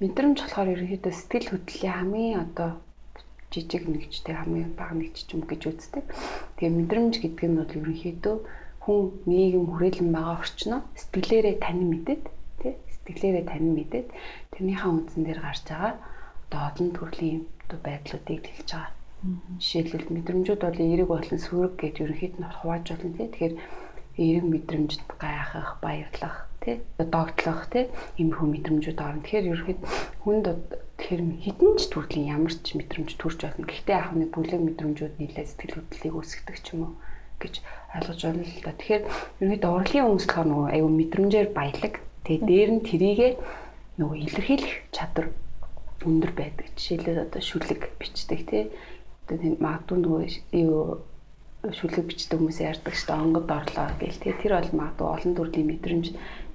мэдрэмж 0.00 0.36
болохоор 0.40 0.72
ерөнхийдөө 0.74 1.12
сэтгэл 1.12 1.50
хөдлөлийн 1.52 1.94
хамгийн 1.94 2.40
одоо 2.44 2.70
жижиг 3.52 3.84
нэгжтэй 3.88 4.34
хамгийн 4.36 4.72
бага 4.78 4.94
нэгж 4.96 5.16
ч 5.26 5.30
юм 5.34 5.42
гэж 5.50 5.62
үздэг. 5.70 6.04
Тэгээ 6.56 6.76
мэдрэмж 6.78 7.14
гэдэг 7.20 7.46
нь 7.48 7.58
бол 7.58 7.76
ерөнхийдөө 7.78 8.36
хүн 8.84 9.00
нийгэм 9.30 9.64
хүрээлэн 9.72 10.10
байгаа 10.12 10.36
орчноо 10.40 10.80
сэтгэлээрээ 11.00 11.56
танин 11.64 11.88
мэдээд 11.92 12.22
тий 12.60 12.74
сэтгэлээрээ 12.94 13.44
танин 13.50 13.72
мэдээд 13.76 14.08
тэрнийхээ 14.52 14.90
үндсэн 14.92 15.22
дээр 15.24 15.40
гарч 15.44 15.64
байгаа 15.68 15.94
одоо 16.46 16.60
олон 16.68 16.88
төрлийн 16.96 17.42
байдлуудыг 17.84 18.44
хэлж 18.48 18.70
байгаа 18.72 18.96
Жишээлбэл 19.58 20.14
мэдрэмжүүд 20.14 20.60
бол 20.62 20.78
эерэг 20.78 21.08
болон 21.10 21.38
сүрэг 21.42 21.74
гэж 21.82 21.94
ерөнхийд 22.06 22.34
нь 22.38 22.54
хувааж 22.58 22.86
болно 22.86 23.10
тий. 23.18 23.26
Тэгэхээр 23.26 23.54
эерэг 24.22 24.44
мэдрэмжид 24.46 25.02
гайхах, 25.18 25.70
баярлах, 25.82 26.36
тий, 26.62 26.76
догтлох, 27.14 27.66
тий, 27.66 27.90
иймэрхүү 28.14 28.46
мэдрэмжүүд 28.46 28.98
орно. 29.02 29.22
Тэгэхээр 29.26 29.50
ерөнхийд 29.50 29.80
хүнд 30.22 30.46
тэгэхээр 30.98 31.22
хідэн 31.46 31.72
ч 31.78 31.82
төрлийн 31.94 32.26
ямар 32.36 32.52
ч 32.52 32.66
мэдрэмж 32.74 33.10
төрж 33.16 33.38
болно. 33.46 33.64
Гэхдээ 33.70 34.18
нэг 34.18 34.30
бүлэг 34.34 34.60
мэдрэмжүүд 34.66 35.14
нийлээ 35.22 35.46
сэтгэл 35.46 35.76
хөдлөлийг 35.78 36.14
үүсгдэг 36.18 36.56
ч 36.58 36.66
юм 36.74 36.80
уу 36.84 36.92
гэж 37.38 37.54
ойлгож 37.94 38.20
байна 38.26 38.42
л 38.42 38.62
да. 38.66 38.74
Тэгэхээр 38.74 39.04
ерөнхийд 39.38 39.64
урлагийн 39.64 40.04
хүмүүс 40.10 40.26
болохоор 40.26 40.48
нөгөө 40.50 40.68
аюу 40.74 40.90
мэдрэмжээр 40.90 41.48
баялаг. 41.54 41.94
Тэгээ 42.26 42.42
дээр 42.50 42.70
нь 42.74 42.84
трийгээ 42.84 43.32
нөгөө 44.02 44.16
илэрхийлэх 44.26 44.74
чадвар 44.90 45.26
өндөр 46.02 46.32
байдаг. 46.34 46.66
Жишээлбэл 46.74 47.24
одоо 47.24 47.42
шүлэг 47.42 47.80
бичдэг 48.02 48.40
тий 48.50 48.62
одоо 49.26 49.38
магадгүй 49.62 49.98
нөгөө 50.02 50.22
юу 50.66 51.02
шүлэг 51.78 52.06
бичдэг 52.06 52.38
хүмүүс 52.38 52.58
ярьдаг 52.62 52.94
шүү 52.94 53.08
дээ 53.10 53.22
онгод 53.22 53.48
орлоо 53.50 53.88
гэл 53.98 54.22
тий 54.22 54.32
тэр 54.38 54.52
бол 54.56 54.78
магадгүй 54.78 55.08
олон 55.10 55.32
төрлийн 55.34 55.68
мэдрэмж 55.68 56.06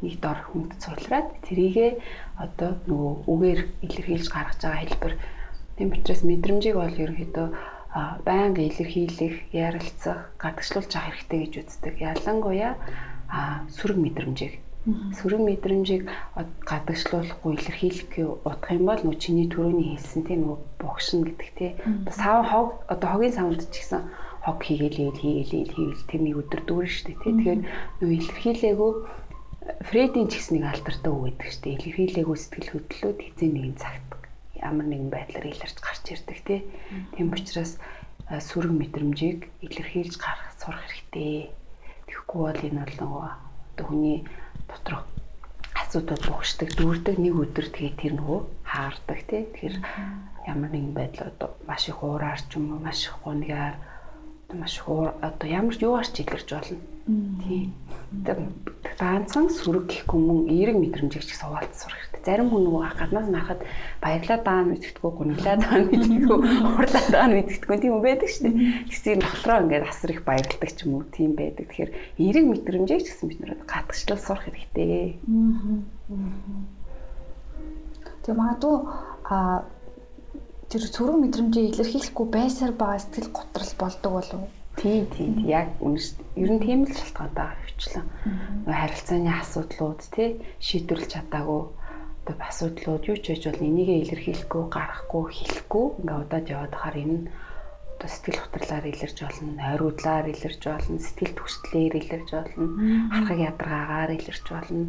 нэг 0.04 0.16
дор 0.24 0.40
хүнд 0.52 0.72
цуглараад 0.84 1.28
тэрийгээ 1.48 1.92
одоо 2.46 2.72
нөгөө 2.90 3.14
үгээр 3.34 3.62
илэрхийлж 3.86 4.28
гаргаж 4.32 4.60
байгаа 4.62 4.82
хэлбэр 4.84 5.14
тийм 5.78 5.90
учраас 5.96 6.22
мэдрэмжийг 6.28 6.76
бол 6.78 7.02
ерөнхийдөө 7.04 7.48
байнга 8.28 8.62
илэрхийлэх, 8.70 9.36
ярилцах, 9.54 10.20
гадагшлуулж 10.42 10.92
авах 10.98 11.14
хэрэгтэй 11.14 11.40
гэж 11.46 11.54
үздэг. 11.62 11.94
Ялангуяа 12.02 12.74
сүрэг 13.78 13.98
мэдрэмжийг 14.02 14.54
Сүрэг 15.18 15.40
мэдрэмжийг 15.48 16.12
гадагшлуулахгүй 16.68 17.52
илэрхийлэхгүй 17.56 18.26
утгах 18.44 18.76
юм 18.76 18.84
бол 18.92 19.00
нөө 19.00 19.16
чиний 19.24 19.48
төрөний 19.48 19.96
хэлсэн 19.96 20.28
тийм 20.28 20.42
нөө 20.44 20.58
богшин 20.84 21.24
гэдэг 21.24 21.50
тийм 21.56 21.74
сав 22.12 22.44
хог 22.52 22.84
одоо 22.92 23.10
хогийн 23.16 23.32
савнд 23.32 23.64
ч 23.72 23.80
гэсэн 23.80 24.04
хог 24.44 24.60
хийгээл 24.60 25.00
хийгээл 25.00 25.72
хийгээл 25.72 26.08
тэрний 26.12 26.36
өдөр 26.36 26.62
дүүрэн 26.68 26.92
шүү 26.92 27.06
дээ 27.08 27.20
тийм 27.24 27.36
тэгэхээр 27.40 27.62
нөө 28.04 28.12
илэрхийлээгөө 28.20 28.92
Фредийн 29.64 30.28
ч 30.28 30.40
гэсэн 30.40 30.60
нэг 30.60 30.66
алдартай 30.76 31.12
үг 31.12 31.24
гэдэг 31.24 31.48
шүү 31.48 31.62
дээ 31.64 31.76
илэрхийлээгөө 31.80 32.38
сэтгэл 32.40 32.72
хөдлөлүүд 32.74 33.20
эзэн 33.28 33.52
нэгэн 33.56 33.76
цагт 33.80 34.10
ямар 34.60 34.88
нэгэн 34.92 35.10
байдлаар 35.12 35.46
илэрч 35.52 35.78
гарч 35.80 36.04
ирдэг 36.12 36.40
тийм 37.16 37.28
учраас 37.32 37.80
сүрэг 38.28 38.72
мэдрэмжийг 38.76 39.40
илэрхийлж 39.66 40.16
гарах 40.20 40.52
сурах 40.60 40.84
хэрэгтэй. 40.88 41.52
Тэгэхгүй 42.08 42.42
бол 42.44 42.62
энэ 42.68 42.82
бол 42.84 42.98
нөгөө 43.00 43.28
хүний 43.88 44.20
доторх 44.68 45.04
асуудал 45.82 46.24
бугшдаг 46.28 46.70
дүүрдэг 46.76 47.16
нэг 47.20 47.34
өдөр 47.44 47.68
тэгээ 47.72 48.00
тэр 48.00 48.14
нөгөө 48.20 48.40
хаардаг 48.68 49.20
тий 49.30 49.42
тэгэхээр 49.48 49.76
ямар 50.52 50.70
нэгэн 50.72 50.94
байдлаар 50.96 51.30
одоо 51.34 51.50
маш 51.68 51.84
их 51.92 52.00
уураар 52.04 52.40
ч 52.40 52.52
юм 52.58 52.74
уу 52.74 52.82
маш 52.84 53.00
их 53.08 53.16
гунигаар 53.24 53.76
маш 54.56 54.76
их 54.80 54.86
одоо 54.90 55.48
ямар 55.48 55.76
ч 55.76 55.82
юугаар 55.86 56.08
ч 56.10 56.16
илэрч 56.24 56.50
болно 56.54 56.80
тий. 57.06 57.70
Ганцхан 59.00 59.50
сүрэг 59.52 59.90
гэхгүй 59.92 60.20
мөн 60.22 60.40
эерэг 60.48 60.78
мэдрэмжийг 60.80 61.26
ч 61.28 61.36
суулт 61.36 61.74
сурах 61.76 62.00
хэрэгтэй. 62.00 62.24
Зарим 62.24 62.48
хүн 62.54 62.64
нөгөө 62.64 62.96
гаднаас 62.96 63.28
нарахад 63.28 63.62
баярлаа 64.00 64.40
даана 64.40 64.72
мэдгэдэггүй 64.72 65.12
гуниглаа 65.12 65.58
даана 65.60 65.90
мэдгэдэггүй 65.92 66.38
уурлаа 66.40 67.06
даана 67.12 67.34
мэдгэдэггүй 67.42 67.78
тийм 67.82 67.94
үү 67.98 68.04
байдаг 68.08 68.30
шүү 68.32 68.44
дээ. 68.48 68.56
Тэгсээр 68.88 69.20
дотроо 69.20 69.58
ингээд 69.66 69.90
асар 69.90 70.12
их 70.14 70.22
баярладаг 70.24 70.72
ч 70.72 70.80
юм 70.86 70.92
уу 70.96 71.04
тийм 71.12 71.32
байдаг. 71.36 71.66
Тэгэхээр 71.68 71.92
эерэг 72.24 72.46
мэдрэмжийг 72.48 73.02
ч 73.04 73.08
гэсэн 73.12 73.28
бид 73.28 73.40
нэр 73.42 73.54
гатгчлал 73.68 74.22
сурах 74.24 74.46
хэрэгтэй. 74.48 75.20
Тэг 78.24 78.34
магадгүй 78.40 78.76
а 79.28 79.68
тэр 80.72 80.84
сүрэг 80.88 81.18
мэдрэмжийг 81.20 81.76
илэрхийлэхгүй 81.76 82.28
байсаар 82.32 82.72
байгаа 82.72 83.04
сэтгэл 83.04 83.36
готрол 83.36 83.74
болдог 83.82 84.12
болов 84.16 84.42
Тий, 84.80 85.06
тий. 85.14 85.30
Яг 85.48 85.78
үнэс 85.80 86.18
ер 86.36 86.50
нь 86.54 86.64
тийм 86.64 86.84
л 86.88 86.94
шалтгаантай 86.94 87.50
хвчлэн. 87.62 88.08
Нөгөө 88.66 88.78
харилцааны 88.82 89.32
асуудлууд 89.42 90.02
тий 90.16 90.30
шийдвэрлэж 90.60 91.10
чадаагүй 91.14 91.62
одоо 92.24 92.36
асуудлууд 92.40 93.04
юу 93.12 93.18
ч 93.20 93.36
хийж 93.36 93.44
бол 93.52 93.68
энийгээ 93.68 94.00
илэрхийлэхгүй, 94.08 94.64
гаргахгүй, 94.72 95.24
хэлэхгүй 95.28 95.86
ингээ 96.00 96.22
удаад 96.24 96.46
яваад 96.56 96.74
хахаар 96.76 96.98
энэ 97.04 97.20
одоо 97.94 98.10
сэтгэл 98.10 98.40
хөдлөлөөр 98.40 98.86
илэрж 98.96 99.18
болно, 99.28 99.52
ойруудлаар 99.72 100.26
илэрж 100.32 100.62
болно, 100.64 100.98
сэтгэл 101.04 101.36
түстлээр 101.36 101.94
илэрж 102.00 102.30
болно, 102.32 102.68
харахыг 103.12 103.40
ядаргаагаар 103.44 104.12
илэрж 104.16 104.46
болно. 104.56 104.86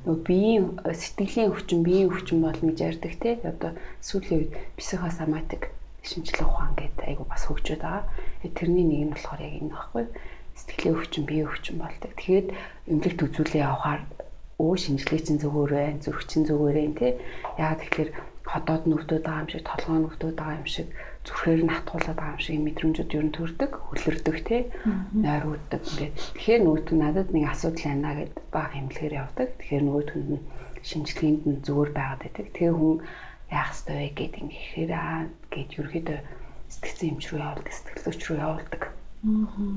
Нөгөө 0.00 0.24
биеийн 0.24 0.64
сэтгэлийн 0.88 1.52
өвчин, 1.52 1.80
биеийн 1.84 2.08
өвчин 2.08 2.38
болно 2.40 2.72
гэж 2.72 2.80
ярьдаг 2.80 3.14
тий. 3.20 3.34
Одоо 3.44 3.76
сүүлийн 4.00 4.38
үед 4.40 4.52
психосоматик 4.80 5.68
шинжилгээ 6.00 6.48
ухаан 6.48 6.72
гэдэг 6.80 7.04
айгу 7.04 7.24
бас 7.28 7.44
хөгжөөд 7.44 7.82
байгаа. 7.84 8.04
Тэрний 8.40 8.86
нэг 8.88 9.00
нь 9.04 9.12
болохоор 9.12 9.40
яг 9.44 9.54
энэ 9.60 9.74
баггүй 9.76 10.04
сэтгэлийн 10.60 10.96
өвчин, 10.96 11.24
биеийн 11.28 11.48
өвчин 11.48 11.76
болдог. 11.80 12.12
Тэгээд 12.16 12.48
эмнэлэгт 12.88 13.24
үзүүлээ 13.24 13.64
явахаар 13.64 14.02
өө 14.60 14.74
шинжилгээ 14.76 15.20
чинь 15.24 15.42
зүгээр 15.42 15.72
байна, 15.72 16.02
зүрх 16.04 16.22
чинь 16.28 16.48
зүгээр 16.48 16.76
байна 16.80 16.96
тий. 17.00 17.12
Яг 17.56 17.80
тэгэхээр 17.80 18.10
ходоод 18.50 18.84
нь 18.84 18.96
өвдөд 18.96 19.22
байгаа 19.24 19.42
юм 19.44 19.50
шиг, 19.52 19.64
толгой 19.64 19.98
нь 20.00 20.08
өвдөд 20.08 20.36
байгаа 20.36 20.60
юм 20.60 20.68
шиг, 20.68 20.88
зүрхээр 21.26 21.60
нь 21.64 21.74
хатгуулаад 21.74 22.18
байгаа 22.18 22.36
юм 22.36 22.44
шиг 22.44 22.58
мэдрэмжүүд 22.64 23.16
ер 23.16 23.24
нь 23.28 23.36
төрдөг, 23.36 23.72
хөлөрдөг 23.88 24.36
тий. 24.48 24.62
Нойрууддаг 25.24 25.82
ингээд. 25.88 26.14
Тэгэхээр 26.36 26.62
нөгөөт 26.64 26.88
нь 26.92 27.00
надад 27.00 27.28
нэг 27.32 27.44
асуудал 27.48 27.86
байна 27.88 28.10
гэд 28.18 28.34
баг 28.52 28.70
эмнэлгээр 28.76 29.14
явдаг. 29.22 29.48
Тэгэхээр 29.60 29.84
нөгөөт 29.84 30.10
нь 30.16 30.44
шинжилгээнд 30.88 31.42
нь 31.48 31.62
зүгээр 31.64 31.90
байгаад 31.96 32.20
байдаг. 32.24 32.46
Тэгээ 32.56 32.74
хүн 32.76 32.96
яах 33.52 33.70
ёстой 33.72 33.96
вэ 34.00 34.08
гэд 34.18 34.34
ингэхээр 34.42 34.90
аа 34.92 35.18
гэд 35.52 35.70
ерөөдөө 35.78 36.18
сэтгцэн 36.70 37.08
эмч 37.12 37.24
рүү 37.30 37.40
явуулдаг, 37.42 37.74
сэтгэлзүйч 37.74 38.20
рүү 38.26 38.38
явуулдаг. 38.38 38.82
Аа. 39.26 39.68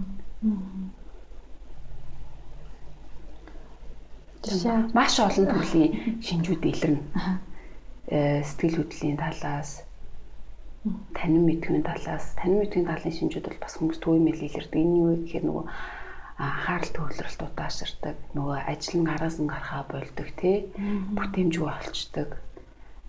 Маш 4.98 5.14
олон 5.20 5.48
төрлийн 5.50 5.92
шинжүүд 6.22 6.64
илэрнэ. 6.72 7.02
Э 8.14 8.44
сэтгэл 8.44 8.78
хөдлөлийн 8.78 9.18
талаас 9.18 9.84
танин 11.18 11.44
мэдхийн 11.48 11.84
талаас 11.88 12.36
танин 12.40 12.60
мэдхийн 12.60 12.88
талын 12.88 13.18
шинжүүд 13.18 13.46
бол 13.48 13.64
бас 13.64 13.74
хүмүүс 13.80 14.00
төвийн 14.04 14.26
мэл 14.28 14.46
илэрдэг. 14.48 14.80
Энэ 14.84 15.00
юу 15.00 15.16
гэхээр 15.24 15.46
нөгөө 15.48 15.66
анхаарал 16.44 16.92
төвлөрөлт 16.92 17.42
удаашрдаг, 17.48 18.18
нөгөө 18.36 18.58
ажил 18.68 19.00
нь 19.00 19.12
араас 19.16 19.38
нь 19.40 19.48
гарахаа 19.48 19.84
болдог 19.88 20.28
тий. 20.36 20.68
Бүтэмжгүй 21.16 21.68
болчдөг 21.72 22.30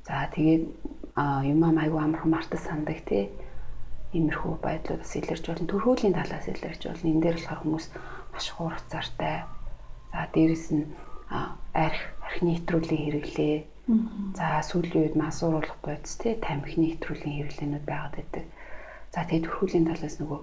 За 0.05 0.29
тэгээд 0.37 0.65
юмаа 1.49 1.73
айгүй 1.81 2.01
амархан 2.05 2.31
мартаж 2.31 2.61
сандаг 2.61 2.99
тий. 3.09 3.33
Иймэрхүү 4.15 4.55
байдлууд 4.63 5.03
бас 5.03 5.13
илэрч 5.19 5.45
болно. 5.47 5.71
Төрхөөлийн 5.71 6.15
талаас 6.17 6.47
илэрч 6.49 6.83
болно. 6.87 7.11
Энэ 7.11 7.23
дээр 7.23 7.37
болохоор 7.39 7.61
хүмүүс 7.63 7.87
маш 8.33 8.47
хуурцаартай. 8.55 9.37
За 10.13 10.21
дээрэс 10.35 10.67
нь 10.77 10.87
арх 11.85 12.01
арх 12.23 12.39
нейтруулийн 12.47 13.03
хэрэглээ. 13.05 13.57
За 14.39 14.47
сүүлийн 14.69 15.03
үед 15.03 15.17
масууруулах 15.19 15.79
бодис 15.85 16.15
тий 16.23 16.35
тамхи 16.47 16.79
нейтруулийн 16.81 17.37
хэрэглээнүүд 17.37 17.85
байгаад 17.91 18.15
байдаг. 18.17 18.45
За 19.15 19.23
тэгээд 19.27 19.47
төрхөөлийн 19.47 19.87
талаас 19.91 20.17
нөгөө 20.19 20.41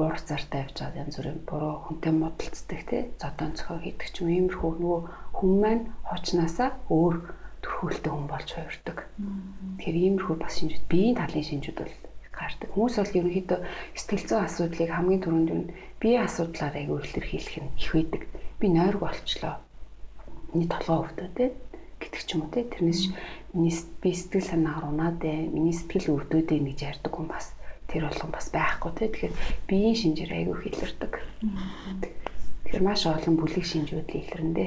уур 0.00 0.16
цаартай 0.28 0.60
явж 0.64 0.76
байгаа 0.80 1.02
янз 1.02 1.16
бүрийн 1.16 1.40
буруу 1.48 1.74
хүнтэй 1.84 2.12
модалцдаг 2.14 2.80
тий 2.88 3.02
зодон 3.20 3.52
цохоо 3.58 3.78
хийдэг 3.82 4.08
ч 4.12 4.16
юм 4.22 4.28
иймэрхүү 4.32 4.70
нөгөө 4.80 5.00
хүн 5.36 5.52
маань 5.62 5.84
хуучнаасаа 6.08 6.70
өөр 6.88 7.14
төрхөөлтэй 7.62 8.12
хүн 8.12 8.26
болж 8.32 8.48
хувирдаг. 8.52 8.98
Тэгэхээр 9.76 9.96
иймэрхүү 10.02 10.36
бас 10.40 10.54
шинжүүд 10.56 10.84
биеийн 10.90 11.16
талын 11.20 11.48
шинжүүд 11.48 11.78
бол 11.80 11.94
гардаг. 12.38 12.68
Хүмүүс 12.74 12.96
бол 12.98 13.18
ерөнхийдөө 13.18 13.58
сэтгэл 13.94 14.26
зүйн 14.28 14.46
асуудлыг 14.46 14.90
хамгийн 14.90 15.22
түрүүнд 15.22 15.50
нь 15.54 15.70
биеийн 16.00 16.26
асуудлаар 16.26 16.74
аяг 16.76 16.90
үйлдвэрлэх 16.90 17.56
нь 17.62 17.74
их 17.78 17.90
байдаг. 17.94 18.22
Би 18.60 18.66
нойрог 18.68 19.02
болчлоо. 19.06 19.54
Миний 20.52 20.70
толгой 20.70 20.98
өвдөө 21.06 21.28
те 21.38 21.44
гэдэг 22.00 22.22
ч 22.26 22.28
юм 22.34 22.42
уу 22.44 22.54
те. 22.54 22.60
Тэрнээс 22.66 23.02
миний 23.54 23.74
би 24.02 24.10
сэтгэл 24.12 24.50
санаагаар 24.50 24.90
унаад 24.90 25.20
ээ. 25.22 25.50
Миний 25.54 25.76
сэтгэл 25.76 26.14
өвдөөд 26.14 26.48
ээ 26.50 26.60
гэж 26.68 26.78
ярьдаг 26.90 27.12
хүн 27.14 27.28
бас 27.30 27.46
тэр 27.88 28.02
болгон 28.06 28.30
бас 28.34 28.46
байхгүй 28.50 28.92
те. 28.98 29.04
Тэгэхээр 29.08 29.34
биеийн 29.68 29.98
шинжээр 29.98 30.32
аяг 30.34 30.48
их 30.54 30.64
илэрдэг. 30.74 31.12
Тэгэхээр 32.64 32.82
маш 32.82 33.02
олон 33.06 33.34
бүлэг 33.38 33.64
шинжүүд 33.64 34.08
илэрнэ. 34.10 34.66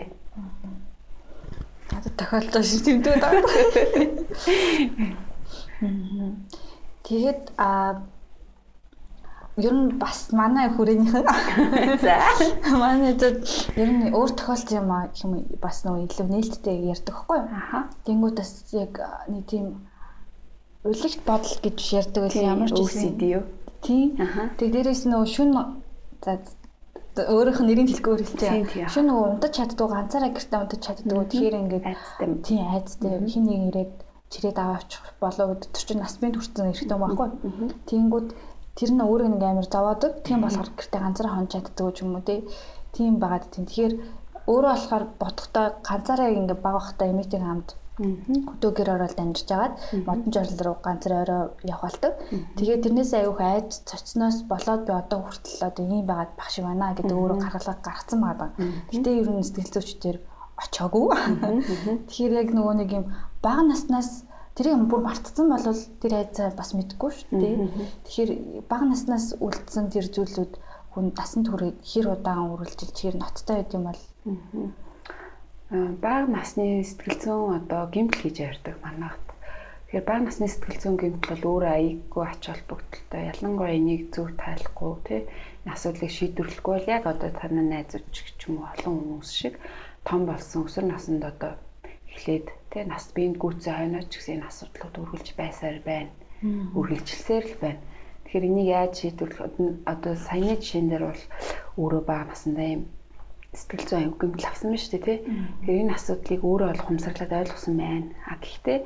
Надад 1.91 2.15
тохиолдсон 2.19 2.63
шиг 2.63 2.81
тэмдэгд 2.83 3.23
Тэгээд 7.07 7.43
а 7.57 8.03
ер 9.57 9.73
нь 9.73 9.97
бас 9.97 10.29
манай 10.35 10.67
хүрээнийхэн 10.75 11.25
за 12.03 12.15
манай 12.83 13.13
зөв 13.21 13.35
ер 13.81 13.89
нь 13.95 14.11
өөр 14.11 14.31
тохиолдсон 14.37 14.77
юм 14.81 14.89
а 14.91 14.99
юм 15.23 15.31
бас 15.63 15.81
нөгөө 15.87 16.03
илүү 16.05 16.27
нээлттэй 16.29 16.77
ярьдаг 16.93 17.15
хгүй 17.15 17.37
юу. 17.41 17.49
Аха. 17.59 17.79
Тэнгүүд 18.05 18.35
бас 18.37 18.51
яг 18.75 18.93
нэг 19.31 19.43
тийм 19.49 19.65
улигт 20.83 21.21
бодол 21.25 21.55
гэж 21.65 21.77
ярьдаг 21.99 22.21
байсан 22.27 22.45
ямар 22.53 22.69
ч 22.69 22.77
OCD 22.77 23.21
юу? 23.39 23.43
Тийм. 23.81 24.19
Тэг 24.59 24.67
дээрээс 24.75 25.03
нөгөө 25.09 25.27
шүн 25.33 25.49
за 26.21 26.31
өөрийнх 27.17 27.59
нь 27.61 27.67
нэрийн 27.71 27.89
хэлхөөр 27.89 28.21
хэлчихэ. 28.21 28.93
Шүн 28.93 29.09
нөгөө 29.09 29.25
унтаж 29.31 29.51
чаддгүй 29.57 29.87
ганцаараа 29.89 30.31
гэртээ 30.37 30.59
унтаж 30.61 30.81
чаддгүй. 30.85 31.25
Тэгэхээр 31.25 31.55
ингээд. 31.61 31.85
Тийм 32.45 32.61
айцтай. 32.77 33.25
Хин 33.25 33.43
нэг 33.49 33.61
ирээд 33.73 33.93
чирээд 34.31 34.57
аваачих 34.59 35.03
болоо 35.23 35.45
өдөр 35.53 35.83
чинь 35.87 36.01
нас 36.03 36.15
бий 36.21 36.31
төрсэн 36.33 36.71
эрэгтэй 36.71 36.95
юм 36.95 37.03
байхгүй. 37.03 37.27
Тэнгүүд 37.89 38.27
тэр 38.77 38.91
нь 38.93 39.05
өөрийг 39.07 39.31
нэг 39.31 39.43
амар 39.47 39.67
зовоодог. 39.73 40.11
Тийм 40.25 40.39
болохоор 40.43 40.69
гэртээ 40.77 41.01
ганцаараа 41.03 41.33
хонж 41.35 41.49
чаддаг 41.53 41.87
ч 41.95 41.97
юм 42.03 42.15
уу 42.15 42.23
тий. 42.29 42.39
Тийм 42.95 43.13
байгаад 43.23 43.45
тийм. 43.51 43.65
Тэгэхээр 43.65 43.93
өөрөө 44.51 44.73
болохоор 44.75 45.05
бодохдоо 45.21 45.65
ганцаараа 45.87 46.29
ингээ 46.39 46.59
баг 46.65 46.75
бахтай 46.77 47.07
эмэгтэй 47.11 47.41
хамт 47.43 47.69
Хөдөө 47.97 48.71
гэр 48.77 48.89
оролт 48.93 49.17
амьдарч 49.17 49.49
агаад 49.49 49.73
модон 50.05 50.29
жорлол 50.33 50.61
руу 50.65 50.77
ганцар 50.85 51.13
орой 51.17 51.41
явах 51.65 51.83
болдог. 51.85 52.13
Тэгээд 52.57 52.83
тэрнээс 52.85 53.11
аюух 53.17 53.41
айж 53.41 53.69
цоцсноос 53.89 54.37
болоод 54.51 54.81
би 54.85 54.93
одоо 55.01 55.19
хүртэл 55.25 55.65
одоо 55.65 55.83
ийм 55.89 56.05
байгаад 56.05 56.31
баг 56.37 56.49
шиг 56.53 56.65
байна 56.69 56.93
гэдэг 56.93 57.17
өөрөө 57.17 57.37
гаргалгаа 57.41 57.77
гаргацсан 57.81 58.19
байгаа. 58.21 58.49
Гэтэ 58.93 59.09
ер 59.17 59.27
нь 59.33 59.41
сэтгэл 59.41 59.73
зүйчдэр 59.73 60.17
очоогүй. 60.57 61.07
Тэгэхээр 62.09 62.33
яг 62.41 62.49
нөгөө 62.53 62.75
нэг 62.81 62.89
юм 62.97 63.05
бага 63.45 63.63
наснаас 63.69 64.25
тэрийг 64.57 64.89
бүр 64.89 65.01
мартцсан 65.05 65.47
бол 65.53 65.65
тэр 66.01 66.13
айцаа 66.17 66.49
бас 66.57 66.73
мэдгүй 66.73 67.11
шүү 67.13 67.37
дээ. 67.37 67.55
Тэгэхээр 68.05 68.31
бага 68.65 68.85
наснаас 68.89 69.37
үлдсэн 69.37 69.93
тэр 69.93 70.09
зүйлүүд 70.09 70.53
хүн 70.97 71.13
дасан 71.13 71.45
турыг 71.45 71.77
хэр 71.85 72.09
удаан 72.17 72.57
үргэлжилж 72.57 72.97
хэр 72.97 73.15
ноцтой 73.21 73.61
байд 73.61 73.75
юм 73.77 73.83
бол 73.85 74.01
бага 76.01 76.25
насны 76.25 76.81
сэтгэл 76.81 77.21
зүйн 77.21 77.55
одоо 77.59 77.85
гэмтэл 77.93 78.23
гэж 78.25 78.37
ярьдаг 78.49 78.75
манайхад. 78.81 79.27
Тэгэхээр 79.85 80.09
бага 80.09 80.23
насны 80.25 80.47
сэтгэл 80.49 80.81
зүйн 80.81 80.97
гэмтэл 80.97 81.29
бол 81.37 81.49
өөрөө 81.53 81.71
аяггүй 81.77 82.23
ач 82.25 82.43
холбогдолтой. 82.49 83.21
Ялангуяа 83.29 83.77
энийг 83.77 84.03
зөв 84.15 84.27
тайлахгүй 84.41 84.93
тий 85.05 85.21
асуудлыг 85.67 86.11
шийдвэрлэхгүй 86.11 86.73
бол 86.73 86.93
яг 86.97 87.03
одоо 87.05 87.29
танай 87.35 87.65
найзууч 87.67 88.15
ч 88.39 88.41
юм 88.47 88.63
уу 88.63 88.71
олон 88.71 88.95
хүмүүс 88.95 89.31
шиг 89.35 89.53
том 90.07 90.21
болсон 90.29 90.63
өсвөр 90.67 90.85
наснд 90.87 91.23
одоо 91.31 91.53
эхлээд 92.07 92.47
тий 92.71 92.83
нас 92.87 93.05
биед 93.15 93.35
гүцээ 93.43 93.75
хойноч 93.75 94.09
гэсэн 94.15 94.35
энэ 94.39 94.47
асуудлууд 94.49 94.95
үргэлж 95.03 95.27
байсаар 95.35 95.77
байна. 95.83 96.11
Үргэлжилсээр 96.79 97.45
л 97.51 97.55
байна. 97.63 97.81
Тэгэхээр 98.23 98.47
энийг 98.49 98.67
яаж 98.71 98.93
шийдвэрлэх 99.03 99.39
одоо 99.93 100.13
саяны 100.15 100.55
жишээн 100.63 100.87
дээр 100.89 101.03
бол 101.11 101.23
өөрөө 101.81 102.01
бага 102.07 102.31
насндаа 102.31 102.67
юм 102.75 102.83
сэтгэл 103.51 103.87
зүйн 103.87 104.01
аюул 104.03 104.19
гэмтэл 104.19 104.49
авсан 104.49 104.67
байна 104.71 104.81
шүү 104.83 104.91
дээ 104.95 105.03
тий. 105.07 105.19
Тэгэхээр 105.27 105.81
энэ 105.83 105.95
асуудлыг 105.97 106.41
өөрөө 106.47 106.67
олох 106.71 106.87
хумсарлаад 106.87 107.33
ойлгосон 107.41 107.75
байна. 107.79 108.07
А 108.31 108.35
гэхдээ 108.43 108.79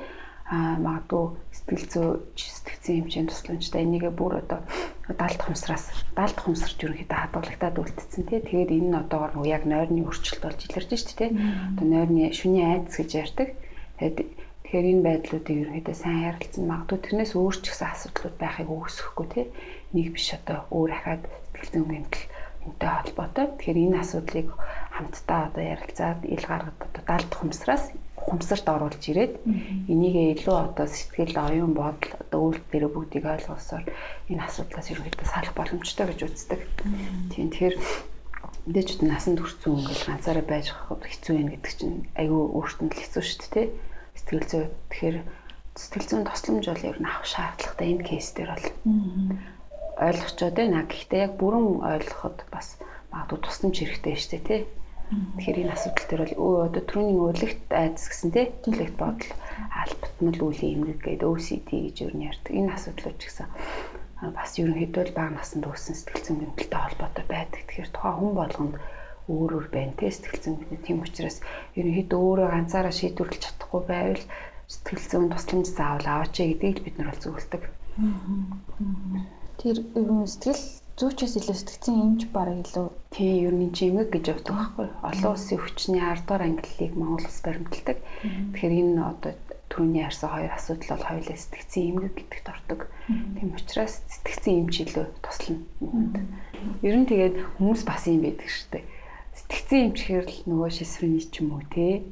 а 0.50 0.76
магадгүй 0.84 1.24
сэтгэл 1.54 1.86
зүй 1.92 2.08
сэтгцэн 2.34 2.94
хэмжээнд 3.06 3.30
тусламжтай 3.30 3.82
энийгээ 3.86 4.12
бүр 4.16 4.42
одоо 4.42 4.60
даалт 5.20 5.40
хумсраас 5.42 5.84
даалт 6.18 6.38
хумсарч 6.40 6.78
ерөнхийдөө 6.82 7.18
хадгалагдаад 7.20 7.76
үлдсэн 7.82 8.24
тий. 8.26 8.40
Тэгээд 8.42 8.70
энэ 8.76 8.88
нь 8.90 9.00
одоогор 9.00 9.32
нөгөө 9.32 9.54
яг 9.56 9.64
нойрны 9.66 10.02
өөрчлөлт 10.06 10.42
болж 10.42 10.60
илэрж 10.66 10.90
шүү 10.92 11.06
дээ 11.06 11.18
тий. 11.18 11.30
Одоо 11.72 11.86
нойрны 11.86 12.22
шүний 12.38 12.64
айдас 12.66 12.94
гэж 12.98 13.10
ярьдаг. 13.22 13.48
Тэгээд 13.98 14.16
тэгэхээр 14.62 14.90
энэ 14.92 15.04
байдлуудыг 15.06 15.56
ерөнхийдөө 15.62 15.96
сайн 15.98 16.20
ярилцсан 16.30 16.64
магадгүй 16.70 16.98
тэрнээс 17.02 17.32
өөр 17.38 17.56
ч 17.62 17.64
гэсэн 17.70 17.88
асуудлууд 17.92 18.36
байхыг 18.38 18.68
үүсэхгүй 18.70 19.26
тий. 19.34 19.46
Нэг 19.94 20.06
биш 20.14 20.28
одоо 20.38 20.58
өөр 20.70 20.90
ахаад 20.96 21.22
сэтгэл 21.28 21.72
зүйн 21.72 21.90
гэмтэл 21.92 22.24
энтэй 22.66 22.90
холбоотой. 22.94 23.46
Тэгэхээр 23.58 23.82
энэ 23.84 24.00
асуудлыг 24.02 24.48
хамтдаа 24.94 25.40
одоо 25.50 25.64
ярилцаад 25.74 26.20
ил 26.34 26.44
гаргад 26.46 26.78
одоо 26.78 27.02
даалт 27.06 27.32
хумсраас 27.34 27.84
хумсарт 28.32 28.66
оруулж 28.72 29.04
ирээд 29.12 29.34
энийгээ 29.92 30.26
илүү 30.40 30.56
одоо 30.56 30.86
сэтгэл 30.88 31.36
оюун 31.36 31.72
бодол 31.76 32.12
одоо 32.24 32.40
үйлдэл 32.48 32.88
бүгдийг 32.88 33.24
ойлгосоор 33.28 33.84
энэ 34.32 34.44
асуудлаас 34.48 34.88
ерөнхийдөө 34.88 35.28
салах 35.28 35.52
боломжтой 35.52 36.06
гэж 36.08 36.20
үздэг. 36.24 36.60
Тийм 37.30 37.52
тэгэхээр 37.52 37.76
мэдээч 38.66 38.90
насанд 39.04 39.38
хүрсэн 39.44 39.74
ингээл 39.76 40.08
ганцаараа 40.08 40.46
байж 40.48 40.66
хахад 40.72 41.02
хэцүү 41.04 41.34
юм 41.36 41.48
гэдэг 41.52 41.72
чинь 41.76 42.08
айгүй 42.16 42.42
өөртөнд 42.56 42.92
л 42.94 43.02
хэцүү 43.02 43.22
шүү 43.22 43.48
дээ. 43.52 43.66
Сэтгэл 44.16 44.48
зүй 44.48 44.64
тэгэхээр 44.88 45.16
сэтгэл 45.76 46.08
зүйн 46.08 46.24
тусламж 46.28 46.64
бол 46.70 46.88
ер 46.88 46.98
нь 47.00 47.08
авах 47.10 47.26
шаардлагатай 47.26 47.88
энэ 47.92 48.06
кейс 48.06 48.28
дээр 48.32 48.50
бол 48.54 48.66
ойлгочоод 50.08 50.54
байна. 50.56 50.86
Гэхдээ 50.88 51.20
яг 51.26 51.32
бүрэн 51.40 51.66
ойлгоход 51.82 52.38
бас 52.54 52.78
магадгүй 53.12 53.38
тусламж 53.42 53.76
хэрэгтэй 53.76 54.14
шүү 54.16 54.30
дээ, 54.32 54.46
тий. 54.48 54.60
Тэгэхээр 55.12 55.60
энэ 55.68 55.74
асуудал 55.76 56.06
дээр 56.08 56.22
бол 56.40 56.64
одоо 56.66 56.82
түрүүний 56.88 57.20
өвлөгт 57.20 57.68
айдас 57.68 58.04
гэсэн 58.08 58.30
тий 58.32 58.46
төлөгт 58.64 58.96
бодол 58.96 59.30
албатмал 59.82 60.40
үлийн 60.48 60.74
эмгэг 60.80 61.00
гэдэг 61.04 61.28
OCD 61.28 61.68
гэж 61.68 61.96
юу 62.00 62.12
нь 62.16 62.26
ярьдаг. 62.32 62.52
Энэ 62.56 62.72
асуудлууд 62.72 63.18
ч 63.20 63.22
гэсэн 63.28 63.48
бас 64.32 64.50
ерөнхийдөө 64.56 65.02
л 65.12 65.16
бага 65.16 65.36
наснд 65.36 65.68
үүссэн 65.68 65.96
сэтгэл 66.00 66.24
зүйн 66.24 66.40
гэмтэлтэй 66.40 66.80
холбоотой 66.80 67.26
байдаг. 67.28 67.60
Тэгэхээр 67.68 67.90
тухайн 67.92 68.16
хүн 68.22 68.32
болгонд 68.40 68.74
өөр 69.28 69.50
өөр 69.52 69.66
байна 69.68 69.94
тий 70.00 70.10
сэтгэл 70.14 70.42
зүйн 70.42 70.56
гэмтэл. 70.64 70.86
Тийм 70.86 70.98
учраас 71.04 71.36
ерөнхийдөө 71.76 72.20
өөрөө 72.22 72.48
ганцаараа 72.54 72.94
шийдвэрлэж 72.96 73.42
чадахгүй 73.44 73.82
байвал 73.84 74.24
сэтгэл 74.72 75.10
зүйн 75.10 75.28
тусламж 75.28 75.68
заавал 75.76 76.08
аваач 76.08 76.34
гэдгийг 76.40 76.78
бид 76.86 76.96
нар 76.96 77.10
бол 77.12 77.20
зөвлөдөг. 77.20 77.62
Тэр 79.60 79.76
сэтгэл 80.32 80.62
зүүчээс 80.98 81.34
илүү 81.40 81.56
сэтгцэн 81.56 81.96
эмч 82.04 82.22
бараг 82.36 82.58
илүү 82.68 82.86
тий 83.14 83.48
ер 83.48 83.54
нь 83.56 83.72
чимэг 83.72 84.12
гэж 84.12 84.24
явдаг 84.32 84.54
байхгүй 84.56 84.88
олон 85.08 85.32
улсын 85.32 85.58
хүчний 85.60 86.02
10 86.04 86.28
дугаар 86.28 86.44
ангиллыг 86.44 86.92
Монгол 86.96 87.24
улс 87.24 87.40
баримталдаг. 87.40 87.98
Тэгэхээр 88.52 88.74
энэ 88.80 89.00
одоо 89.00 89.32
түрүүний 89.72 90.04
ярьсан 90.04 90.28
хоёр 90.28 90.52
асуудал 90.52 90.92
бол 90.92 91.08
хоёулаа 91.08 91.38
сэтгцэн 91.40 91.82
эмгэг 91.88 92.12
гэдэгт 92.12 92.48
ордог. 92.52 92.80
Тийм 93.08 93.48
учраас 93.56 93.94
сэтгцэн 94.12 94.54
эмч 94.60 94.74
илүү 94.84 95.06
туслана. 95.24 95.64
Ер 96.84 96.96
нь 97.00 97.08
тэгээд 97.08 97.34
хүмүүс 97.56 97.82
бас 97.88 98.04
юм 98.04 98.20
байдаг 98.20 98.48
шүү 98.52 98.68
дээ. 98.76 98.84
Сэтгцэн 99.32 99.80
эмч 99.88 99.98
гэхэр 100.04 100.28
л 100.28 100.40
нөгөө 100.44 100.70
шизофрени 100.76 101.24
ч 101.24 101.40
юм 101.40 101.56
уу 101.56 101.64
те. 101.72 102.04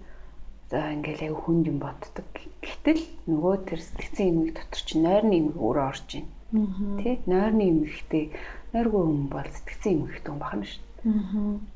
За 0.73 0.89
ингээл 0.97 1.29
яг 1.29 1.37
хүнд 1.37 1.69
юм 1.69 1.79
боддог. 1.85 2.25
Гэтэл 2.65 3.05
нөгөө 3.29 3.55
тэр 3.69 3.81
сэтгцэн 3.85 4.27
эмгэг 4.33 4.57
дотор 4.57 4.81
ч 4.81 4.89
нойрны 4.97 5.35
эмгэг 5.37 5.59
өөрөө 5.61 5.85
орж 5.85 6.09
ийн. 6.17 6.27
Тэ 6.51 7.21
нойрны 7.29 7.63
эмгэгтэй 7.71 8.25
нойргүй 8.73 9.03
хүн 9.03 9.23
бол 9.31 9.49
сэтгцэн 9.51 9.93
эмгэгтэй 9.95 10.31
хүн 10.31 10.43
бахна 10.43 10.65
шүү 10.67 10.83
дээ. 10.83 10.91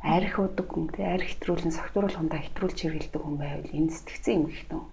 Арх 0.04 0.34
удаг 0.38 0.68
хүн 0.70 0.86
тэ 0.94 1.02
арх 1.14 1.26
хэтрүүлэн 1.28 1.74
согтууруулах 1.74 2.20
хундаа 2.20 2.40
хэтрүүлж 2.44 2.78
хэрэгэлдэг 2.80 3.22
хүн 3.22 3.36
байвал 3.40 3.76
энэ 3.78 3.94
сэтгцэн 3.96 4.34
эмгэгтэй 4.38 4.78
хүн. 4.78 4.92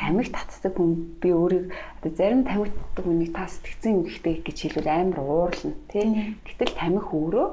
Тамиг 0.00 0.28
татдаг 0.32 0.72
хүн 0.76 0.90
би 1.20 1.28
өөрийг 1.28 1.66
одоо 2.00 2.12
зарим 2.16 2.42
тамиг 2.48 2.72
татдаг 2.72 3.04
хүнийг 3.04 3.32
та 3.36 3.44
сэтгцэн 3.52 3.92
эмгэгтэй 4.00 4.34
гэж 4.40 4.56
хэлвэл 4.64 4.88
амар 4.88 5.20
уурлна 5.20 5.76
тэ. 5.92 6.00
Гэтэл 6.46 6.72
тамиг 6.72 7.06
өөрөө 7.12 7.48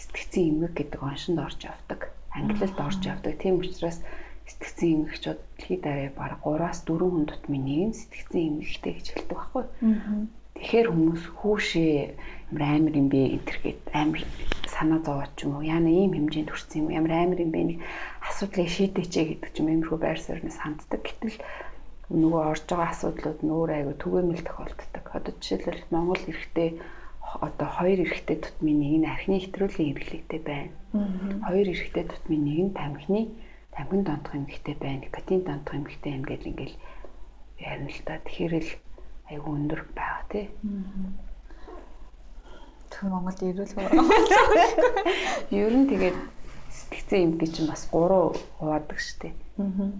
сэтгцэн 0.00 0.44
эмгэг 0.48 0.72
гэдэг 0.76 1.00
оншинд 1.04 1.38
орж 1.44 1.60
явдаг. 1.68 2.00
Англилд 2.32 2.78
орж 2.80 3.00
явдаг. 3.04 3.32
Тийм 3.36 3.60
учраас 3.60 4.00
сэтгцэн 4.48 4.88
эмгэгчүүд 5.04 5.40
дэлхийд 5.60 5.84
арай 5.84 6.08
баг 6.16 6.40
3-аас 6.40 6.88
4 6.88 7.04
хүн 7.04 7.26
тутмын 7.28 7.64
нэг 7.68 7.80
нь 7.92 7.98
сэтгцэн 8.00 8.40
эмгэгтэй 8.48 8.92
гэж 8.96 9.06
хэлдэг 9.12 9.36
байхгүй. 9.36 9.64
Тэгэхээр 10.58 10.88
хүмүүс 10.90 11.22
хүүшээ 11.38 11.92
ямар 12.50 12.62
амар 12.66 12.94
юм 12.98 13.08
бэ 13.12 13.20
гэтэргээд 13.38 13.80
амар 13.94 14.20
санаа 14.66 15.00
зовоод 15.06 15.32
ч 15.36 15.46
юм 15.46 15.52
уу 15.58 15.64
яна 15.64 15.90
ийм 15.90 16.12
хэмжээнд 16.16 16.50
хүрсэн 16.50 16.78
юм 16.82 16.88
ямар 16.98 17.12
амар 17.14 17.38
юм 17.44 17.52
бэ 17.54 17.60
нэг 17.62 17.78
асуудлыг 18.26 18.68
шийдээч 18.72 19.12
гэдэг 19.14 19.50
ч 19.54 19.56
юм 19.62 19.68
иймэрхүү 19.70 19.98
байр 20.02 20.18
суурьнаас 20.18 20.58
ханддаг. 20.60 21.00
Гэтэл 21.04 21.36
нөгөө 22.08 22.42
орж 22.52 22.64
байгаа 22.66 22.90
асуудлууд 22.90 23.40
нь 23.44 23.52
өөр 23.52 23.70
айгу 23.76 23.92
түгээмэл 24.00 24.46
тохиолддог. 24.48 25.04
Одоо 25.12 25.32
жишээлбэл 25.36 25.92
Монгол 25.92 26.22
эрэгтэй 26.24 26.70
одоо 27.46 27.68
хоёр 27.68 27.98
эрэгтэй 28.00 28.36
тутмын 28.40 28.78
нэг 28.80 28.94
нь 29.04 29.10
архины 29.12 29.36
хэтрүүлийн 29.44 29.92
хэрэглээтэй 29.92 30.40
байна. 30.40 30.72
Хоёр 31.44 31.66
эрэгтэй 31.68 32.04
тутмын 32.08 32.42
нэг 32.48 32.58
нь 32.64 32.76
тамхины 32.80 33.20
тамхин 33.76 34.02
донтох 34.08 34.34
эмгэгтэй 34.34 34.76
байна. 34.80 35.04
Никотин 35.04 35.40
донтох 35.44 35.74
эмгэгтэй 35.76 36.12
юм 36.16 36.24
гэж 36.24 36.42
ингээл 36.48 36.76
ярина 37.60 37.90
л 37.92 38.00
та. 38.08 38.16
Тэгэхээр 38.24 38.54
л 38.56 38.70
айгүй 39.30 39.52
өндөр 39.54 39.82
байгаа 39.94 40.24
тий. 40.32 40.46
Тэг 42.88 43.04
Монголд 43.12 43.40
ирүүл 43.44 43.72
хөө. 43.76 43.88
Ер 45.52 45.72
нь 45.76 45.88
тэгээд 45.88 46.18
сэтгцэн 46.72 47.20
юм 47.24 47.32
гэж 47.36 47.50
чинь 47.56 47.68
бас 47.68 47.84
3 47.92 48.32
хуваадаг 48.58 48.98
штеп. 48.98 49.36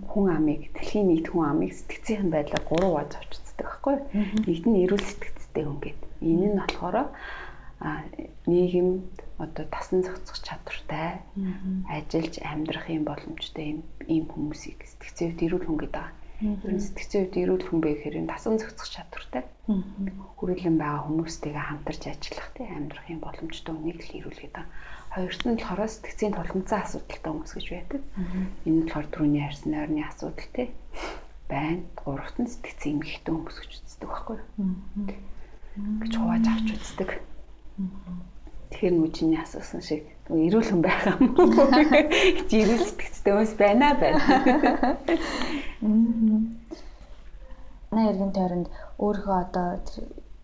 Хүн 0.08 0.26
амыг 0.32 0.72
дэлхийн 0.72 1.08
нийт 1.12 1.28
хүн 1.28 1.44
амыг 1.44 1.72
сэтгцийн 1.76 2.32
байдлаар 2.32 2.64
3 2.64 2.88
хувааж 2.88 3.12
авчирцдаг 3.20 3.66
байхгүй 3.68 3.94
юу? 3.94 4.04
Нэгд 4.48 4.64
нь 4.68 4.80
эрүүл 4.84 5.04
сэтгцтэй 5.04 5.64
хүн 5.64 5.78
гэдэг. 5.84 6.10
Энэ 6.24 6.46
нь 6.48 6.58
болохоор 6.60 6.96
а 7.78 8.02
нийгэмд 8.50 9.12
одоо 9.38 9.64
тасан 9.70 10.02
зохицох 10.02 10.42
чадвартай 10.42 11.22
ажиллаж 11.86 12.34
амьдрах 12.42 12.90
юм 12.90 13.04
боломжтой 13.06 13.84
юм 14.08 14.24
хүмүүсийг 14.26 14.82
сэтгцээвд 14.82 15.44
эрүүл 15.46 15.66
хүн 15.68 15.78
гэдэг. 15.78 16.06
Сэтгцэн 16.38 17.26
үед 17.26 17.34
эрүүл 17.34 17.66
хүн 17.66 17.82
бэ 17.82 17.98
гэхээр 17.98 18.30
дасан 18.30 18.62
зохицох 18.62 18.86
чадвартай. 18.86 19.42
Хүрээлэн 20.38 20.78
байгаа 20.78 21.10
хүмүүстэйгээ 21.10 21.66
хамтарч 21.66 22.02
ажиллах 22.14 22.48
тий 22.54 22.66
амьдрах 22.70 23.10
юм 23.10 23.18
боломжтой 23.18 23.74
үнийг 23.74 24.06
л 24.06 24.22
эрүүлгээд 24.22 24.54
байгаа. 24.54 24.70
Хоёрт 25.18 25.42
нь 25.42 25.58
болохоор 25.58 25.90
сэтгцийн 25.90 26.38
тулгымцсан 26.38 26.78
асуудалтай 26.78 27.30
хүмүүс 27.34 27.52
гэж 27.58 27.66
байдаг. 27.74 28.02
Энэ 28.62 28.70
нь 28.70 28.82
болохоор 28.86 29.06
түрүүний 29.10 29.42
ярьсан 29.50 29.74
ойрны 29.74 30.02
асуудал 30.06 30.50
тий 30.54 30.70
байна. 31.50 31.82
Гуравт 31.98 32.38
нь 32.38 32.46
сэтгцэн 32.46 33.02
эмгэгтэй 33.02 33.32
хүмүүс 33.34 33.58
гэж 33.58 33.70
үздэг 33.82 34.06
байхгүй 34.06 34.36
юу? 34.38 34.46
гэж 36.06 36.12
хувааж 36.18 36.46
авч 36.46 36.68
үздэг. 36.74 37.10
Тэгэхээр 38.68 38.94
нүжиний 38.94 39.40
асуусан 39.40 39.82
шиг 39.82 40.04
эрүүл 40.28 40.68
хүн 40.70 40.82
байх 40.84 41.02
юм 41.08 41.34
эрүүл 41.38 42.86
сэтгцтэй 42.94 43.32
хүмүүс 43.32 43.54
байна 43.58 43.96
байна. 43.96 44.22
Манай 47.90 48.06
эргэн 48.12 48.32
тойронд 48.36 48.66
өөрийнхөө 49.02 49.36
одоо 49.44 49.68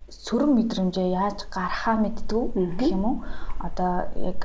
сөрөг 0.09 0.51
мэдрэмжээ 0.55 1.09
яаж 1.23 1.39
гарахаа 1.55 1.97
мэддгүү 2.01 2.45
гэх 2.79 2.95
юм 2.97 3.05
уу? 3.09 3.17
Одоо 3.67 3.93
яг 4.31 4.41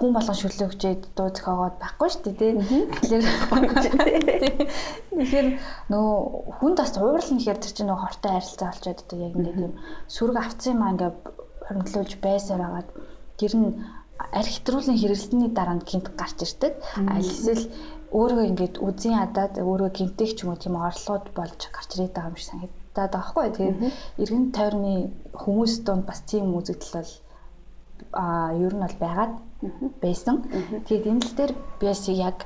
хүн 0.00 0.16
болгон 0.16 0.36
шүрлэгчээд 0.40 1.02
дуу 1.16 1.28
зохиогоод 1.28 1.76
байхгүй 1.82 2.08
шүү 2.08 2.22
дээ 2.24 2.36
тий. 2.40 2.82
Тэгэхээр 2.88 3.24
тэгэхээр 5.18 5.48
нөгөө 5.92 6.16
хүнд 6.56 6.76
бас 6.80 6.92
уурлах 6.96 7.28
нэхэр 7.28 7.60
тэр 7.60 7.72
чинь 7.76 7.88
нөгөө 7.92 8.04
хортой 8.08 8.32
харилцаа 8.32 8.68
болчиход 8.72 9.00
одоо 9.04 9.18
яг 9.28 9.34
нэг 9.36 9.56
юм 9.60 9.72
сүрэг 10.08 10.36
авцсан 10.40 10.72
юм 10.72 10.82
аа 10.82 10.92
ингээ 10.96 11.12
хоригдлуулж 11.66 12.12
байсаар 12.24 12.62
агаад 12.64 12.88
тэр 13.36 13.52
нь 13.60 13.68
архитектурлын 14.40 15.00
хэрэглэсний 15.00 15.50
дараа 15.52 15.76
нь 15.76 15.84
гинт 15.84 16.08
гарч 16.16 16.38
ирдэг. 16.48 16.72
Аль 16.96 17.28
эсвэл 17.28 17.64
өөрөө 18.10 18.44
ингээд 18.50 18.76
үзэн 18.82 19.14
ядаад 19.24 19.54
өөрөө 19.62 19.90
гинтэх 19.94 20.30
ч 20.34 20.42
юм 20.42 20.50
уу 20.50 20.58
тийм 20.58 20.74
орлогод 20.74 21.30
болж 21.38 21.60
гарч 21.70 21.90
ирээд 21.94 22.14
байгаа 22.14 22.30
юм 22.30 22.38
шиг 22.38 22.48
санагдаад 22.50 23.12
байгаа 23.14 23.28
хгүй. 23.30 23.46
Тэгээд 23.54 23.78
эргэн 24.22 24.46
тойрны 24.56 24.94
хүмүүс 25.42 25.72
донд 25.86 26.04
бас 26.10 26.20
тийм 26.26 26.50
үзэгдэл 26.58 26.98
бол 26.98 27.12
а 28.12 28.50
ер 28.56 28.74
нь 28.74 28.82
бол 28.82 28.98
байгаад 28.98 29.34
байсан. 30.02 30.36
Тэгээд 30.86 31.10
энэ 31.10 31.22
л 31.22 31.34
дээр 31.38 31.52
би 31.78 31.84
бас 31.86 32.02
яг 32.10 32.38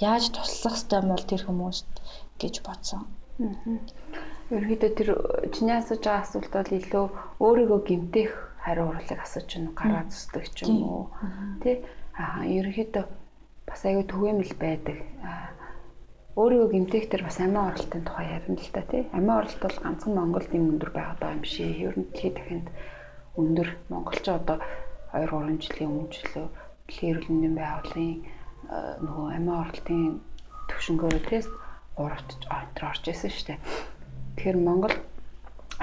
яаж 0.00 0.24
туслах 0.32 0.80
ёстой 0.80 1.00
бол 1.04 1.24
тэр 1.28 1.42
хүмүүст 1.44 1.90
гэж 2.40 2.54
бодсон. 2.64 3.04
Ерөнхийдөө 4.52 4.90
тэр 4.96 5.08
чиний 5.52 5.76
асууж 5.76 6.00
байгаа 6.04 6.24
асуулт 6.24 6.52
бол 6.56 6.70
илүү 6.78 7.04
өөрийгөө 7.44 7.80
гимтэх 7.88 8.30
хариу 8.64 8.88
урлыг 8.88 9.20
асууж 9.20 9.48
байна 9.52 9.70
гараа 9.76 10.04
зүсдэг 10.08 10.44
ч 10.56 10.58
юм 10.68 10.80
уу. 10.88 11.04
Тэ? 11.60 11.84
Аа 12.16 12.44
ерөнхийдөө 12.44 13.04
бас 13.66 13.80
аягүй 13.86 14.06
түгээмэл 14.10 14.54
байдаг. 14.58 14.98
Өөрийгөө 16.32 16.68
гимтэх 16.72 17.04
тэр 17.12 17.22
бас 17.28 17.36
амиа 17.44 17.68
оролтын 17.70 18.02
тухай 18.08 18.26
ярина 18.32 18.56
л 18.56 18.72
та 18.72 18.82
тий. 18.88 19.02
Амиа 19.12 19.44
оролт 19.44 19.60
бол 19.60 19.78
ганцхан 19.84 20.14
Монголд 20.16 20.50
юм 20.56 20.64
өндөр 20.72 20.90
байгаад 20.96 21.20
байгаа 21.20 21.36
юм 21.36 21.44
шиг. 21.44 21.76
Ер 21.76 21.94
нь 21.98 22.08
дэлхийд 22.08 22.34
дахинд 22.40 22.66
өндөр 23.36 23.68
монголч 23.92 24.24
одоо 24.28 24.58
2 25.12 25.28
3 25.28 25.60
жилийн 25.60 25.90
өмнө 25.92 26.08
ч 26.08 26.24
лөө 26.32 26.46
дэлхийн 26.88 27.10
эрүүл 27.12 27.28
мэндийн 27.28 27.56
байгууллагын 27.60 28.12
нөгөө 29.04 29.26
амиа 29.36 29.56
оролтын 29.60 30.00
төвшнгөөр 30.68 31.16
тест 31.28 31.52
3-т 32.00 32.40
онтор 32.48 32.84
орж 32.88 33.04
исэн 33.12 33.30
шүү 33.32 33.46
дээ. 33.52 33.58
Тэгэхээр 34.36 34.58
Монгол 34.64 34.96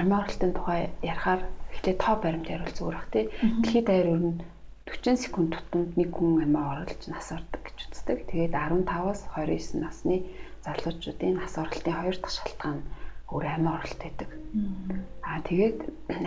амиа 0.02 0.18
оролтын 0.26 0.52
тухай 0.58 0.82
ярихаар 1.06 1.42
ихтэй 1.74 1.94
тоо 1.94 2.16
баримт 2.18 2.50
яривал 2.50 2.74
зүгээр 2.74 2.98
бах 2.98 3.10
тий. 3.14 3.26
Дэлхийд 3.62 3.86
даяар 3.86 4.10
ер 4.18 4.22
нь 4.26 4.42
40 4.90 5.22
секунд 5.24 5.50
тутамд 5.54 5.94
нэг 6.02 6.10
хүн 6.18 6.42
амиа 6.46 6.82
оруулж 6.82 7.04
нас 7.14 7.28
ордог 7.38 7.62
гэж 7.62 7.78
үздэг. 7.94 8.18
Тэгээд 8.26 8.54
15-аас 8.58 9.22
29 9.38 9.86
насны 9.86 10.16
залуучуудын 10.66 11.38
нас 11.38 11.54
оролтын 11.62 11.94
хоёр 11.94 12.18
дахь 12.18 12.36
шалтгаан 12.38 12.80
өөр 13.30 13.46
амиа 13.56 13.74
оролт 13.78 14.00
байдаг. 14.02 14.30
Аа 15.30 15.40
тэгээд 15.46 15.78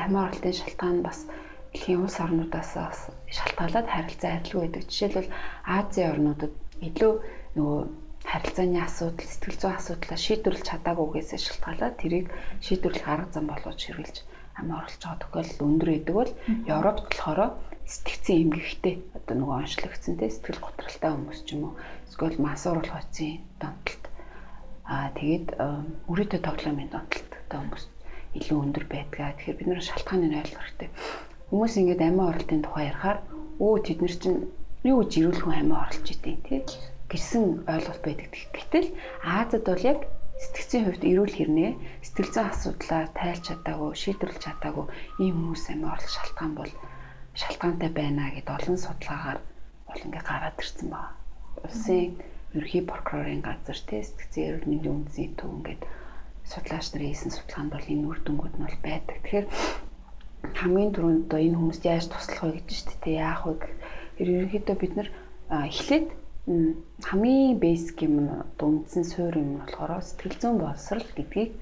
амиа 0.07 0.22
оролтын 0.31 0.55
шалтгаан 0.61 0.98
бас 1.03 1.18
дэлхийн 1.75 2.05
улс 2.07 2.16
орнуудаас 2.22 2.70
шалтгаалаад 3.37 3.88
харилцаа 3.90 4.33
адилгүй 4.38 4.61
байдаг. 4.62 4.83
Жишээлбэл 4.87 5.35
Азийн 5.66 6.11
орнуудад 6.14 6.55
илүү 6.87 7.12
нөгөө 7.59 7.81
харилцааны 8.31 8.79
асуудал, 8.87 9.27
сэтгэл 9.27 9.59
зүйн 9.59 9.77
асуудлаа 9.79 10.18
шийдвэрлэж 10.22 10.64
чадаагүйгээс 10.70 11.31
шалтгаалаад 11.42 11.94
тэрийг 11.98 12.27
шийдвэрлэх 12.62 13.07
арга 13.11 13.35
зам 13.35 13.46
болгож 13.51 13.81
хэрэгжилж 13.83 14.18
амиа 14.59 14.79
байгаа 14.87 15.16
тохиолдол 15.18 15.66
өндөр 15.66 15.90
байдаг 15.92 16.14
бол 16.16 16.33
Европт 16.75 17.05
болохоор 17.09 17.40
сэтгцэн 17.92 18.37
эмгэгтэй 18.42 18.94
одоо 19.16 19.35
нөгөө 19.37 19.57
онцлогдсон 19.62 20.14
те 20.18 20.26
сэтгэл 20.33 20.64
готролтой 20.64 21.11
хүмүүс 21.12 21.40
ч 21.46 21.48
юм 21.55 21.62
уу 21.66 21.74
эсвэл 22.09 22.37
масуур 22.46 22.78
болгоцсон 22.81 23.33
донтолт 23.61 24.05
аа 24.92 25.09
тэгээд 25.18 25.46
өрөөдөө 26.11 26.40
тоглоомын 26.46 26.92
донтолттой 26.92 27.59
хүмүүс 27.61 27.85
илүү 28.38 28.59
өндөр 28.64 28.85
байдгаа. 28.88 29.37
Тэгэхээр 29.37 29.59
бид 29.59 29.68
нэр 29.68 29.83
шалтгааныг 29.85 30.33
ойлгох 30.40 30.64
хэрэгтэй. 30.64 30.90
Хүмүүс 31.52 31.74
ингээд 31.81 32.00
амиа 32.09 32.28
оролтын 32.33 32.64
тухай 32.64 32.85
ярихаар 32.88 33.18
өө 33.61 33.74
тэд 33.85 33.98
нар 34.00 34.14
чинь 34.22 34.40
юу 34.88 34.96
гэж 35.05 35.12
ирүүл 35.20 35.40
хүн 35.44 35.57
амиа 35.61 35.78
оруулж 35.85 36.09
идэв 36.09 36.38
тий 36.48 36.61
гэсэн 37.12 37.44
ойлголт 37.68 38.02
байдаг. 38.05 38.33
Гэтэл 38.57 38.88
Азад 39.20 39.64
бол 39.68 39.85
яг 39.92 40.00
сэтгцийн 40.40 40.85
хувьд 40.88 41.05
эрүүл 41.05 41.35
хэрнээ 41.37 41.70
сэтгэл 42.00 42.33
зүйн 42.33 42.48
асуудлаар 42.48 43.09
тайлж 43.12 43.42
чадаагүй, 43.52 43.90
шийдвэрлэж 44.00 44.42
чадаагүй 44.48 44.87
ийм 45.20 45.35
хүмүүс 45.37 45.64
амиа 45.68 45.92
оруулах 45.92 46.14
шалтгаан 46.16 46.52
бол 46.57 46.72
шалтгаантай 47.40 47.90
байна 48.01 48.25
гэд 48.37 48.49
олон 48.57 48.77
судалгаагаар 48.81 49.40
бол 49.88 50.05
ингээ 50.07 50.25
гараад 50.29 50.57
ирсэн 50.62 50.88
байна. 50.92 51.16
Улсын 51.64 52.21
ерхий 52.59 52.83
прокурорын 52.85 53.40
газар 53.40 53.79
тий 53.88 54.03
сэтгцийн 54.05 54.49
эрүүл 54.49 54.68
мэндийн 54.71 54.97
үндэсний 54.97 55.31
төв 55.38 55.51
ингээд 55.57 55.83
судлаач 56.51 56.87
нарын 56.92 57.11
хийсэн 57.11 57.33
судалгаанд 57.33 57.73
бол 57.73 57.90
энэ 57.92 58.09
үр 58.11 58.18
дүнгууд 58.23 58.55
нь 58.57 58.64
бол 58.66 58.79
байдаг. 58.85 59.16
Тэгэхээр 59.23 59.47
хамгийн 60.61 60.92
түрүүнд 60.92 61.25
одоо 61.27 61.40
энэ 61.40 61.59
хүмүүст 61.59 61.85
яаж 61.88 62.05
туслах 62.11 62.42
вэ 62.45 62.61
гэж 62.61 62.68
шүү 62.77 62.99
дээ. 63.01 63.23
Яах 63.25 63.42
вэ 63.47 63.55
гэх. 63.61 63.73
Ерөнхийдөө 64.21 64.77
бид 64.81 64.92
нар 64.97 65.09
эхлээд 65.71 66.07
хамгийн 67.09 67.59
бейсик 67.62 67.99
юм 68.03 68.14
одоо 68.27 68.66
үндсэн 68.68 69.05
суурь 69.07 69.38
юм 69.38 69.51
болохоор 69.62 70.03
сэтгэл 70.03 70.40
зүйн 70.42 70.57
боловсрал 70.59 71.07
гэдгийг 71.14 71.53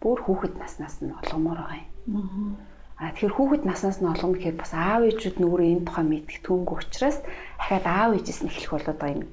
бүр 0.00 0.18
хүүхэд 0.24 0.54
наснаас 0.56 0.96
нь 1.04 1.12
олгомоор 1.20 1.60
байгаа 1.60 1.80
юм. 1.84 2.56
А 3.02 3.10
тэгэхээр 3.10 3.34
хүүхэд 3.34 3.62
наснаас 3.66 3.98
нь 3.98 4.06
олгоно 4.06 4.38
гэхээр 4.38 4.62
бас 4.62 4.72
аав 4.78 5.02
ээжүүд 5.10 5.36
нүрээ 5.42 5.70
энэ 5.74 5.86
тухай 5.90 6.06
мэдэх 6.06 6.38
түнг 6.46 6.70
учраас 6.70 7.18
дахиад 7.58 7.86
аав 7.90 8.10
ээжээс 8.14 8.40
нь 8.46 8.50
эхлэх 8.54 8.70
болоод 8.78 8.98
байгаа 9.02 9.18
юм. 9.18 9.30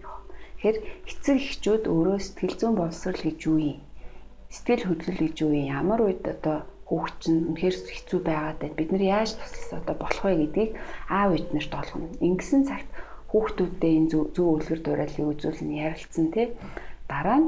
Тэгэхээр 0.58 0.78
эцэг 1.06 1.38
эхчүүд 1.38 1.84
өөрөө 1.86 2.18
сэтгэл 2.18 2.58
зүйн 2.58 2.76
боловсрал 2.82 3.22
гэж 3.22 3.40
юу 3.46 3.60
юм? 3.62 3.80
Сэтгэл 4.50 4.90
хөдлөл 4.90 5.22
гэж 5.22 5.36
юу 5.46 5.54
юм? 5.54 5.70
Ямар 5.70 6.02
үед 6.02 6.26
одоо 6.26 6.66
хүүхд 6.90 7.16
чинь 7.22 7.46
үнэхээр 7.54 7.76
хэцүү 7.94 8.20
байгаад 8.26 8.58
байна. 8.58 8.80
Бид 8.82 8.90
нар 8.90 9.06
яаж 9.06 9.30
туслах 9.38 9.86
одоо 9.86 9.96
болох 10.02 10.24
вэ 10.26 10.34
гэдгийг 10.42 10.72
аав 11.14 11.30
ээж 11.38 11.48
нарт 11.54 11.74
олгоно. 11.78 12.10
Ингэсэн 12.26 12.62
цагт 12.66 12.90
хүүхдүүдтэй 13.30 13.94
энэ 14.02 14.10
зөв 14.10 14.34
үлгэр 14.34 14.82
дуурайлыг 14.82 15.28
үзүүлнэ 15.30 15.78
ярилцсан 15.86 16.28
тий. 16.34 16.58
Дараа 17.06 17.38
нь 17.38 17.48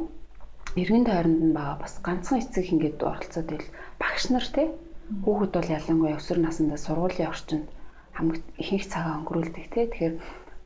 эргэн 0.78 1.06
тойронд 1.10 1.42
нь 1.50 1.58
байгаа 1.58 1.78
бас 1.82 1.98
ганцхан 2.06 2.38
эцэг 2.46 2.70
ингээд 2.70 3.02
оролцоод 3.02 3.50
ил 3.50 3.68
багш 3.98 4.30
нар 4.30 4.46
тий. 4.46 4.70
Хүүхэд 5.24 5.52
бол 5.56 5.69
ялангуяа 5.78 6.17
өсвөр 6.19 6.39
насндаа 6.41 6.80
сургуулийн 6.82 7.32
орчинд 7.34 7.67
хамгийн 8.15 8.43
ихэнх 8.62 8.86
цагаа 8.93 9.19
өнгөрүүлдэг 9.19 9.65
тий. 9.74 9.86
Тэгэхээр 9.91 10.15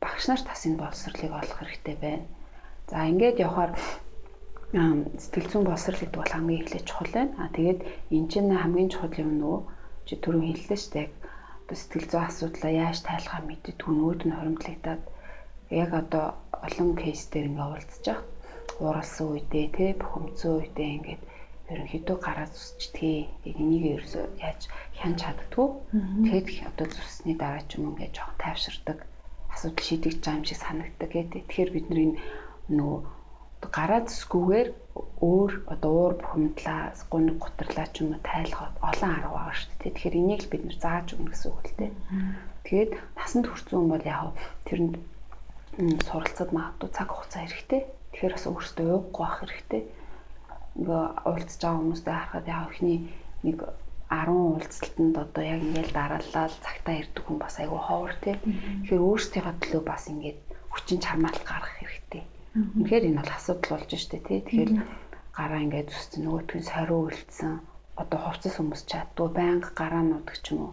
багш 0.02 0.24
нар 0.28 0.42
тас 0.46 0.62
энэ 0.66 0.80
боловсролыг 0.80 1.32
олох 1.34 1.58
хэрэгтэй 1.58 1.96
байна. 2.04 2.26
За 2.90 2.96
ингээд 3.10 3.42
явхаар 3.46 3.72
сэтгэл 5.22 5.50
зүйн 5.50 5.64
боловсрал 5.66 6.00
гэдэг 6.00 6.18
бол 6.18 6.34
хамгийн 6.34 6.60
эхлээд 6.62 6.88
чухал 6.88 7.12
байна. 7.16 7.32
А 7.42 7.46
тэгээд 7.56 7.80
энэ 8.14 8.28
чинь 8.30 8.50
хамгийн 8.62 8.90
чухал 8.92 9.14
юм 9.22 9.30
нөгөө 9.40 9.60
чи 10.06 10.14
түрүү 10.22 10.42
хэллээ 10.46 10.78
шүү 10.80 10.92
дээ. 10.94 11.08
Одоо 11.66 11.76
сэтгэл 11.78 12.10
зүйн 12.10 12.26
асуудлаа 12.26 12.72
яаж 12.84 12.98
тайлахаа 13.02 13.42
мэддэг 13.46 13.76
нөөд 13.82 14.20
нь 14.26 14.36
хоримтлагдаад 14.38 15.02
яг 15.82 15.90
одоо 16.02 16.26
олон 16.66 16.90
кейс 17.00 17.26
дээр 17.32 17.50
ингээ 17.50 17.68
байгаа. 17.74 18.18
Ууралсан 18.82 19.26
үедээ 19.32 19.66
те 19.76 19.84
бухимдсан 19.98 20.52
үедээ 20.60 20.90
ингээд 20.96 21.22
ерөнхийдөө 21.72 22.16
гараа 22.22 22.48
зүсчдгийг 22.50 23.26
энийг 23.58 23.84
ерөөсөө 23.94 24.24
яаж 24.46 24.60
хянч 24.98 25.18
чаддгүй. 25.22 25.68
Тэгэд 26.26 26.48
одоо 26.70 26.86
зүссний 26.86 27.36
дараа 27.38 27.62
ч 27.66 27.70
юм 27.76 27.90
ингээд 27.90 28.16
жоох 28.16 28.34
тайвширдаг 28.38 28.98
асуудал 29.54 29.86
шийдэж 29.86 30.14
байгаа 30.22 30.38
юм 30.38 30.46
шиг 30.46 30.60
санагддаг 30.62 31.10
гэдэг. 31.10 31.42
Тэгэхээр 31.48 31.70
бид 31.74 31.86
нөгөө 32.70 32.98
гараа 33.76 34.00
зүсгүүгээр 34.06 34.68
өөр 35.20 35.52
одоо 35.74 35.92
уур 35.96 36.14
бухимдлаа, 36.20 36.94
гуниг 37.10 37.36
гутрлаа 37.40 37.88
ч 37.90 38.04
юм 38.04 38.14
уу 38.14 38.22
тайлахад 38.22 38.74
олон 38.88 39.10
арга 39.16 39.30
байгаа 39.34 39.56
шүү 39.58 39.70
дээ. 39.80 39.92
Тэгэхээр 39.94 40.20
энийг 40.20 40.40
л 40.44 40.52
бид 40.52 40.62
нэр 40.64 40.78
зааж 40.78 41.06
өгнө 41.14 41.30
гэсэн 41.32 41.50
үг 41.50 41.60
л 41.66 41.78
дээ. 41.80 41.92
Тэгээд 42.66 42.92
насанд 43.18 43.46
хүрсэн 43.48 43.74
хүн 43.74 43.90
бол 43.90 44.06
яг 44.06 44.36
тэрэнд 44.66 44.94
суралцаад 46.06 46.50
магадгүй 46.54 46.90
цаг 46.94 47.08
хугацаа 47.10 47.42
хэрэгтэй. 47.42 47.82
Тэгэхээр 48.12 48.34
бас 48.36 48.46
өөртөө 48.48 48.86
ууггүй 48.92 49.24
байх 49.24 49.38
хэрэгтэй. 49.40 49.82
Ингээ 50.76 51.04
уулзж 51.28 51.60
байгаа 51.62 51.80
хүмүүстэй 51.80 52.14
харахад 52.14 52.46
яг 52.52 52.62
ихний 52.70 52.98
нэг 53.46 53.58
10 54.10 54.28
уулзалтанд 54.30 55.16
одоо 55.24 55.44
яг 55.44 55.60
ингээл 55.66 55.96
дараалал 55.98 56.54
цагтаа 56.64 56.94
ирдэг 57.00 57.24
хүн 57.24 57.38
бас 57.40 57.54
айгүй 57.58 57.80
ховор 57.84 58.14
тий. 58.22 58.36
Тэгэхээр 58.44 59.06
өөрсдийнхөө 59.08 59.54
төлөө 59.60 59.82
бас 59.90 60.02
ингээд 60.12 60.40
хүчин 60.72 60.98
чармаалт 61.04 61.42
гаргах 61.48 61.76
хэрэгтэй 61.80 62.24
Үнэхээр 62.56 63.04
энэ 63.12 63.20
бол 63.20 63.32
асуудал 63.36 63.72
болж 63.76 63.92
штэ 64.00 64.16
тий. 64.24 64.40
Тэгэхээр 64.40 64.72
гараа 65.36 65.60
ингээд 65.60 65.92
зүссэн 65.92 66.24
нөгөөтгөн 66.24 66.64
сорив 66.64 67.00
үлдсэн 67.04 67.52
одоо 68.00 68.18
хувцас 68.24 68.56
хүмүүс 68.56 68.82
чаддгүй 68.88 69.28
байнга 69.36 69.70
гараа 69.76 70.00
нуудаг 70.00 70.36
ч 70.40 70.56
юм 70.56 70.72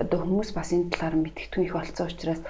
Одоо 0.00 0.18
хүмүүс 0.24 0.50
бас 0.56 0.72
энэ 0.72 0.88
талаар 0.96 1.16
мэдгэдэггүй 1.20 1.64
их 1.68 1.76
болцсон 1.76 2.08
учраас 2.08 2.40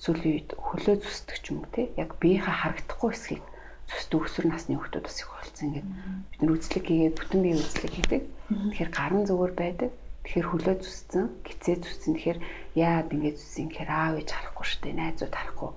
сүүлийн 0.00 0.32
үед 0.32 0.50
хөлөө 0.56 0.96
зүсдэг 1.04 1.36
ч 1.36 1.44
юм 1.52 1.58
уу 1.60 1.68
тий. 1.76 1.86
Яг 2.00 2.16
биеийнхээ 2.16 2.56
харагдахгүй 2.64 3.10
хэсгийг 3.12 3.44
зүсдэг 3.90 4.20
өсвөр 4.26 4.46
насны 4.50 4.74
хүмүүс 4.76 5.02
бас 5.06 5.18
их 5.22 5.28
болцсон 5.30 5.66
ингээд 5.70 5.88
бид 6.30 6.40
нар 6.42 6.52
үзлэг 6.54 6.84
хийгээд 6.86 7.18
бүтэн 7.18 7.40
бие 7.42 7.56
үзлэг 7.58 7.92
хийдэг. 7.94 8.22
Тэгэхээр 8.50 8.90
гарын 8.90 9.24
зүгээр 9.26 9.54
байдаг. 9.54 9.90
Тэгэхээр 10.26 10.50
хөлөө 10.50 10.76
зүссэн, 10.82 11.24
гизээ 11.46 11.76
зүссэн. 11.82 12.12
Тэгэхээр 12.18 12.38
яад 12.74 13.08
ингэж 13.14 13.36
зүссэн 13.38 13.66
гэхээр 13.70 13.90
аав 13.94 14.14
ээж 14.18 14.30
харахгүй 14.34 14.66
штэ, 14.66 14.90
найзууд 14.98 15.34
харахгүй 15.38 15.70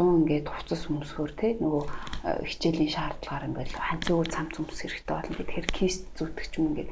100 0.00 0.18
ингээд 0.24 0.46
хувцас 0.48 0.82
өмсгөр 0.88 1.32
те 1.36 1.48
нөгөө 1.60 1.84
э, 1.84 2.30
хичээлийн 2.48 2.94
шаардлагаар 2.94 3.48
ингээд 3.50 3.70
ханцгүй 3.76 4.26
цамц 4.32 4.54
өмс 4.62 4.78
хэрэгтэй 4.80 5.14
болно. 5.18 5.36
Тэгэхээр 5.36 5.68
кист 5.76 6.02
зүтгэж 6.16 6.52
юм 6.56 6.66
ингээд 6.72 6.90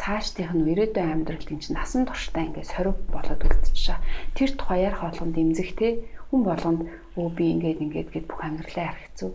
цаашдынх 0.00 0.52
нь 0.56 0.70
ирээдүйн 0.72 1.12
амьдрал 1.12 1.44
тийм 1.46 1.60
чинь 1.60 1.76
насан 1.76 2.02
туршдаа 2.08 2.42
ингээд 2.48 2.72
сорив 2.72 2.96
болоод 3.14 3.44
үлдчихэж. 3.44 4.00
Тэр 4.32 4.50
тухай 4.56 4.88
ярих 4.88 5.04
болгонд 5.04 5.36
эмзэг 5.36 5.70
те 5.76 5.88
хүн 6.32 6.42
болгонд 6.48 6.80
өө 7.20 7.28
би 7.36 7.44
ингээд 7.54 7.82
ингээд 7.84 8.08
гэд 8.14 8.26
бүх 8.26 8.40
амьдралаа 8.40 8.96
хэцүү. 8.96 9.30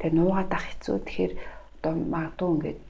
Тэгээ 0.00 0.16
нуугаад 0.16 0.50
ах 0.56 0.64
хэцүү. 0.64 0.96
Тэгэхээр 1.04 1.32
одоо 1.80 1.92
магадгүй 1.96 2.50
ингээд 2.56 2.80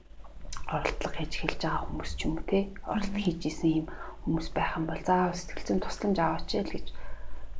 оролдлого 0.71 1.15
хийж 1.19 1.33
хэлж 1.37 1.59
байгаа 1.63 1.83
хүмүүс 1.87 2.11
ч 2.15 2.19
юм 2.25 2.33
уу 2.39 2.45
те 2.47 2.59
оролт 2.87 3.15
хийж 3.19 3.41
исэн 3.51 3.71
юм 3.83 3.87
хүмүүс 4.23 4.47
байх 4.55 4.71
юм 4.79 4.85
бол 4.87 5.03
заавал 5.03 5.35
сэтгэл 5.35 5.67
зүйн 5.67 5.81
тусламж 5.83 6.17
аваач 6.23 6.49
л 6.55 6.73
гэж 6.75 6.87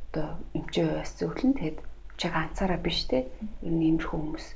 одоо 0.08 0.28
эмчээ 0.56 0.88
бас 0.96 1.10
зөвлөн 1.18 1.52
тэгэд 1.60 1.78
чиг 2.20 2.32
ганцаараа 2.32 2.80
биш 2.80 2.98
те 3.10 3.18
ер 3.66 3.72
нь 3.76 3.84
иймэрхүү 3.88 4.16
хүмүүс 4.16 4.46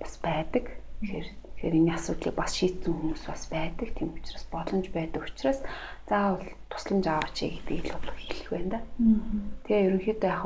бас 0.00 0.14
байдаг. 0.24 0.64
Тэгэхээр 1.00 1.28
тэгэхээр 1.44 1.78
энэ 1.80 1.94
асуудлыг 1.96 2.34
бас 2.36 2.52
шийдсэн 2.56 2.92
хүмүүс 2.96 3.22
бас 3.28 3.42
байдаг. 3.52 3.88
Тийм 3.96 4.10
учраас 4.16 4.46
боломж 4.54 4.86
байдаг 4.96 5.22
учраас 5.28 5.60
заавал 6.08 6.48
тусламж 6.72 7.04
аваач 7.08 7.36
л 7.44 7.60
бол 8.00 8.20
хэлэх 8.20 8.48
байна 8.52 8.70
да. 8.72 8.80
Тэгээ 9.64 9.84
ерөнхийдөө 9.86 10.30
яг 10.32 10.42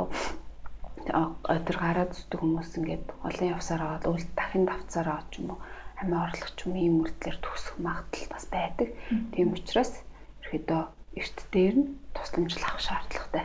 тэр 1.06 1.76
гараад 1.80 2.12
зүтг 2.12 2.40
хүмүүс 2.40 2.70
ингээд 2.78 3.06
олон 3.26 3.48
явсаар 3.56 3.82
аваад 3.82 4.04
үл 4.10 4.26
дахин 4.36 4.64
давцаар 4.68 5.08
аваад 5.08 5.28
ч 5.32 5.34
юм 5.40 5.56
уу 5.56 5.60
амиа 6.00 6.24
орлох 6.26 6.50
ч 6.56 6.58
юм 6.66 6.74
ийм 6.76 6.94
үрдлэр 7.04 7.36
төгсөх 7.44 7.76
магадлал 7.80 8.28
бас 8.32 8.44
байдаг. 8.48 8.88
Тийм 9.32 9.52
учраас 9.52 9.92
ерөөдөө 10.44 10.82
эрт 11.20 11.38
дээр 11.52 11.76
нь 11.80 11.88
тусламжлах 12.16 12.76
шаардлагатай. 12.80 13.44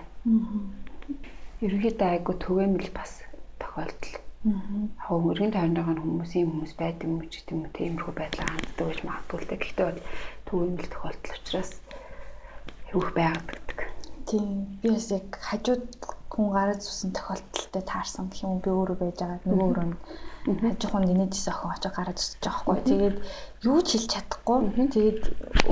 Ерөнхийдөө 1.65 2.07
айгу 2.11 2.33
түгээмэл 2.43 2.91
бас 2.95 3.11
тохиолдол. 3.59 4.15
Аа 5.03 5.15
өргөн 5.29 5.51
тойрныгоо 5.55 5.95
хүмүүсийн 5.99 6.47
хүмүүс 6.47 6.73
байдаг 6.79 7.07
юм 7.09 7.19
ч 7.27 7.41
гэдэг 7.41 7.55
юм 7.55 7.63
тиймэрхүү 7.75 8.13
байдлаар 8.15 8.51
ханддаг 8.53 8.87
гэж 8.87 8.99
магадгүй 9.03 9.37
л 9.41 9.49
дээ. 9.49 9.61
Гэхдээ 9.63 9.85
бол 9.89 10.01
түгээмэл 10.47 10.91
тохиолдол 10.93 11.37
учраас 11.39 11.71
хөвөх 12.89 13.11
байгадаг. 13.17 13.79
Тийм. 14.25 14.79
Би 14.81 14.89
бас 14.89 15.07
яг 15.13 15.27
хажууд 15.47 15.85
хүн 16.33 16.47
гараад 16.55 16.81
зүсэн 16.81 17.11
тохиолдолтой 17.13 17.83
таарсан 17.85 18.25
гэх 18.29 18.43
юм 18.45 18.59
би 18.63 18.69
өөрөө 18.73 18.97
байж 18.99 19.17
байгаа. 19.21 19.39
Нөгөө 19.45 19.67
өрөө 19.71 19.87
нь 19.89 19.95
хажууханд 20.65 21.13
инээдээс 21.13 21.47
охин 21.51 21.71
очиж 21.73 21.91
гараад 21.95 22.17
зүсэж 22.19 22.41
байгаа 22.43 22.59
хгүй. 22.59 22.77
Тэгээд 22.89 23.17
юу 23.69 23.79
ч 23.85 23.89
хэлж 23.95 24.09
чадахгүй. 24.13 24.59
Тэгээд 24.95 25.21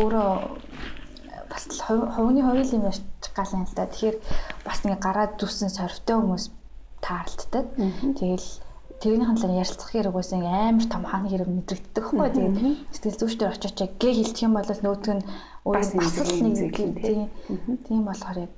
өөрөө 0.02 0.32
бас 1.52 1.64
хувийн 1.86 2.14
хувийн 2.14 2.38
юм 2.78 2.86
юм 3.58 3.64
л 3.66 3.74
да. 3.78 3.90
Тэгэхээр 3.90 4.18
бас 4.66 4.78
ингээ 4.86 5.02
гараад 5.02 5.34
зүсэн 5.42 5.70
сорвтой 5.74 6.16
хүмүүс 6.18 6.46
таарлтдаг. 7.06 7.66
Тэгэл 8.20 8.48
тэрнийхэн 9.04 9.38
талаар 9.38 9.60
ярилцах 9.60 9.92
хэрэг 9.92 10.14
байсан 10.16 10.42
амар 10.48 10.88
том 10.88 11.04
хааны 11.04 11.28
хэрэг 11.30 11.50
мэдрэгддэг 11.52 12.04
хгүй. 12.08 12.30
Тэгээд 12.32 12.56
сэтгэл 12.96 13.20
зүйчдэр 13.20 13.52
очиж 13.52 13.78
гээ 14.00 14.14
хэлчих 14.16 14.46
юм 14.48 14.54
бол 14.56 14.64
нөгөөдг 14.64 15.12
нь 15.14 15.24
бас 15.68 15.90
нэг 15.92 16.08
нэг 16.56 16.72
тийм 17.04 17.28
тийм 17.84 18.02
болохоор 18.08 18.38
яг 18.48 18.56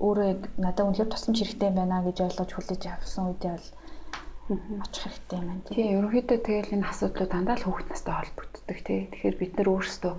өөрөө 0.00 0.26
яг 0.32 0.42
надад 0.56 0.86
үнэхээр 0.86 1.12
тусламж 1.12 1.38
хэрэгтэй 1.42 1.70
байна 1.76 2.00
гэж 2.06 2.16
ойлгож 2.24 2.50
хүлээж 2.54 2.82
авсан 2.88 3.24
үедээ 3.28 3.52
бол 3.52 3.68
очих 4.82 5.02
хэрэгтэй 5.04 5.38
юм 5.38 5.46
байна. 5.50 5.62
Тийм 5.68 5.88
ерөнхийдөө 5.98 6.38
тэгэл 6.40 6.74
энэ 6.74 6.88
асуудлууд 6.90 7.30
дандаа 7.30 7.56
л 7.60 7.66
хүүхд 7.68 7.88
настай 7.90 8.14
холбогддог 8.16 8.78
тий. 8.86 9.00
Тэгэхээр 9.12 9.36
бид 9.38 9.52
нар 9.60 9.68
өөрсдөө 9.70 10.14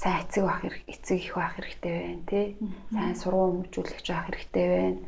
сайн 0.00 0.18
эцэг 0.24 0.42
байх 0.48 0.60
хэрэг 0.62 0.82
эцэг 0.88 1.18
их 1.20 1.34
байх 1.36 1.52
хэрэгтэй 1.54 1.94
байна 1.98 2.24
тий. 2.30 2.46
Сайн 2.94 3.16
сургууль 3.20 3.52
хүмүүжүүлэгч 3.54 4.06
байх 4.10 4.26
хэрэгтэй 4.26 4.66
байна. 4.72 5.00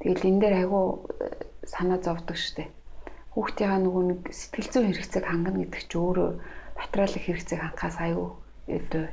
Тэгэл 0.00 0.28
энэ 0.28 0.40
дээр 0.42 0.54
айгүй 0.64 0.84
э, 0.84 1.26
санаа 1.64 1.98
зовдөг 2.02 2.36
штеп. 2.36 2.72
Хүүхдийнхаа 3.34 3.80
нөгөө 3.82 4.02
нэг 4.08 4.20
сэтгэл 4.30 4.70
зүйн 4.70 4.86
хэрэгцээг 4.94 5.26
хангана 5.26 5.58
гэдэг 5.66 5.82
чи 5.90 5.96
өөрөө 5.98 6.30
материалын 6.78 7.24
хэрэгцээг 7.26 7.60
хангахаас 7.60 7.96
айгүй 7.98 8.28
өөдөө 8.70 9.04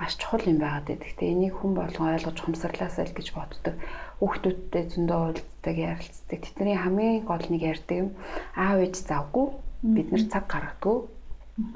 маш 0.00 0.16
чухал 0.16 0.48
юм 0.48 0.58
байгаад 0.64 0.88
байдаг. 0.88 1.08
Гэтэ 1.12 1.28
энийг 1.28 1.54
хүн 1.60 1.72
болгон 1.76 2.08
ойлгож 2.16 2.36
ухамсарлаасаа 2.40 3.04
л 3.04 3.16
гэж 3.16 3.28
боддог. 3.36 3.74
Хүүхдүүдтэй 4.18 4.84
зөндөө 4.96 5.18
уулздаг, 5.20 5.76
ярилцдаг. 5.76 6.40
Тэдний 6.40 6.76
хамгийн 6.80 7.28
гол 7.28 7.44
нэг 7.52 7.62
ярьдаг 7.68 7.96
юм 8.00 8.10
аав 8.56 8.80
ээж 8.80 8.96
завгүй 9.04 9.46
бид 9.84 10.08
нар 10.08 10.24
цаг 10.32 10.44
гаргадаг. 10.48 11.12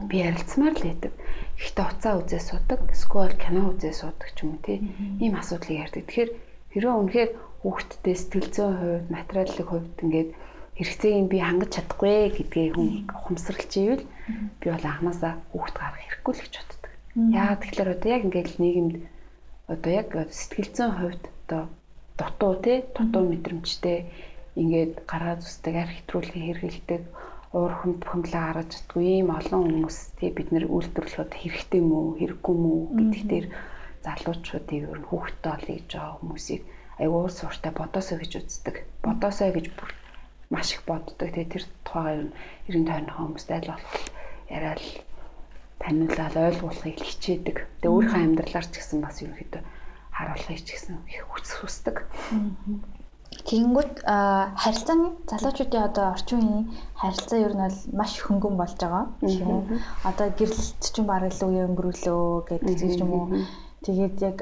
Би 0.08 0.16
ярилцмаар 0.24 0.72
л 0.72 0.86
байдаг. 0.88 1.12
Гэхдээ 1.60 1.84
уцаа 1.84 2.14
үзээ 2.24 2.40
судаг, 2.40 2.80
эсвэл 2.88 3.36
кино 3.36 3.60
үзээ 3.76 3.92
судаг 3.92 4.28
ч 4.32 4.48
юм 4.48 4.56
уу 4.56 4.64
тий. 4.64 4.80
Ийм 5.20 5.36
асуудлыг 5.36 5.76
ярьдаг. 5.84 6.08
Тэгэхээр 6.08 6.30
хэрвээ 6.72 6.94
үнэхээр 6.96 7.30
хүүхдтэй 7.60 8.16
сэтгэл 8.16 8.48
зүйн 8.48 8.76
хувьд, 8.80 9.06
материалын 9.12 9.68
хувьд 9.68 9.96
ингээд 10.00 10.30
хэрэгцээг 10.78 11.26
би 11.30 11.38
хангаж 11.38 11.70
чадахгүй 11.74 12.34
гэдгийг 12.34 12.74
хүн 12.74 12.90
ухамсарлж 13.14 13.72
ивэл 13.78 14.04
би 14.60 14.66
бол 14.70 14.86
анханасаа 14.90 15.32
хүүхд 15.54 15.76
гарах 15.78 16.02
хэрэггүй 16.02 16.32
л 16.34 16.42
гэж 16.42 16.54
боддог. 16.58 16.82
Яагаад 17.14 17.60
тэгэхээр 17.62 17.94
одоо 17.94 18.10
яг 18.10 18.22
ингээд 18.26 18.50
нийгэмд 18.62 18.94
одоо 19.72 19.92
яг 20.00 20.08
сэтгэл 20.34 20.70
зүйн 20.76 20.92
хувьд 20.98 21.24
одоо 21.46 21.62
дутуу 22.18 22.52
тий 22.64 22.78
дутуу 22.96 23.22
мэдрэмжтэй 23.30 23.98
ингээд 24.60 24.94
гараа 25.10 25.34
зүсдэг 25.38 25.74
архитрүүлгийн 25.84 26.46
хэрэгэлдэг 26.46 27.02
уур 27.54 27.72
хүнд 27.78 27.98
бухимлаа 28.02 28.42
гаргаж 28.46 28.70
чаддгүй 28.74 29.04
ийм 29.18 29.28
олон 29.38 29.62
хүмүүс 29.66 29.98
тий 30.18 30.30
бид 30.34 30.48
нэр 30.50 30.66
үйлдвэрлэхэд 30.74 31.32
хэрэгтэй 31.38 31.82
мүү 31.86 32.04
хэрэггүй 32.18 32.56
мүү 32.62 32.78
гэдэг 32.98 33.22
дээр 33.30 33.46
залуучуудыг 34.04 34.82
ер 34.90 34.98
нь 35.00 35.08
хүүхдтэй 35.10 35.52
ол 35.54 35.66
гэж 35.70 35.86
байгаа 35.90 36.18
хүмүүсийг 36.18 36.62
аюул 37.02 37.30
сууртай 37.30 37.72
бодосоо 37.78 38.16
гэж 38.18 38.32
үздэг. 38.42 38.76
Бодосоо 39.06 39.50
гэж 39.54 39.66
бүр 39.78 39.90
маш 40.54 40.68
их 40.78 40.82
боддог. 40.86 41.18
Тэгээ 41.18 41.50
тэр 41.50 41.64
тухайгаар 41.82 42.18
ер 42.22 42.24
нь 42.24 42.32
ерэн 42.70 42.86
тойрны 42.86 43.12
хүмүүст 43.18 43.48
аль 43.50 43.70
болох 43.74 43.94
яриад 44.46 44.82
таниулаад 45.82 46.34
ойлгуулахыг 46.38 46.98
хичээдэг. 47.02 47.56
Тэгээ 47.82 47.94
өөрийнхөө 47.94 48.22
амьдралаар 48.22 48.66
ч 48.70 48.74
гэсэн 48.78 48.98
бас 49.02 49.18
ерөнхийдөө 49.20 49.62
харуулахыг 50.14 50.62
ч 50.62 50.68
гэсэн 50.78 50.94
их 51.10 51.26
хүсэх 51.26 51.58
хүсдэг. 51.66 51.96
Тэгэнгүүт 53.34 53.94
харилцааны 54.62 55.06
залуучуудын 55.26 55.86
одоо 55.90 56.06
орчин 56.14 56.38
үеийн 56.38 56.64
харилцаа 56.94 57.38
ер 57.42 57.52
нь 57.58 57.64
бол 57.66 57.80
маш 57.98 58.12
хөнгөн 58.22 58.54
болж 58.56 58.78
байгаа? 58.78 59.04
Одоо 60.06 60.26
гэрлэлт 60.38 60.78
чинь 60.80 61.10
бараг 61.10 61.34
л 61.34 61.46
үе 61.50 61.66
өнгөрүүлөө 61.66 62.24
гэдэг 62.46 63.02
юм 63.02 63.10
уу? 63.10 63.26
Тэгээд 63.82 64.16
яг 64.22 64.38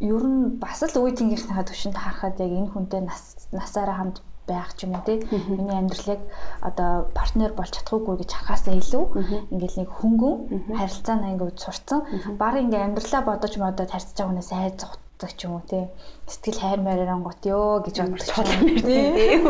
ер 0.00 0.24
нь 0.24 0.56
бас 0.56 0.80
л 0.82 0.96
үе 1.04 1.12
тэнгийнхнийхаа 1.12 1.68
төвшөнд 1.68 2.00
харахад 2.00 2.40
яг 2.40 2.50
энэ 2.50 2.72
хүнтэй 2.72 3.02
нас 3.04 3.46
насаараа 3.52 3.96
хамт 4.00 4.18
байх 4.48 4.70
ч 4.76 4.84
юм 4.84 4.94
уу 4.96 5.04
тий. 5.06 5.18
Миний 5.30 5.78
амьдралыг 5.78 6.20
одоо 6.60 7.08
партнер 7.16 7.52
болж 7.56 7.72
чадахгүй 7.72 8.16
гэж 8.20 8.30
харахаасаа 8.32 8.74
илүү 8.80 9.04
ингээл 9.52 9.80
нэг 9.80 9.90
хөнгөн 9.90 10.34
харилцаанаа 10.78 11.32
ингээд 11.34 11.58
сурцсан. 11.64 12.00
Бараг 12.40 12.62
ингээд 12.64 12.86
амьдралаа 12.86 13.22
бодож 13.24 13.52
модод 13.56 13.90
харьцаж 13.90 14.16
байгаа 14.16 14.30
хүнээс 14.30 14.50
айж 14.52 14.74
зогтдаг 14.80 15.30
ч 15.36 15.40
юм 15.46 15.52
уу 15.56 15.64
тий. 15.64 15.84
Сэтгэл 16.28 16.60
хайр 16.60 16.80
маяарангут 16.84 17.40
ёо 17.44 17.80
гэж 17.84 17.96
боддог 18.04 18.58
тий. 18.84 19.40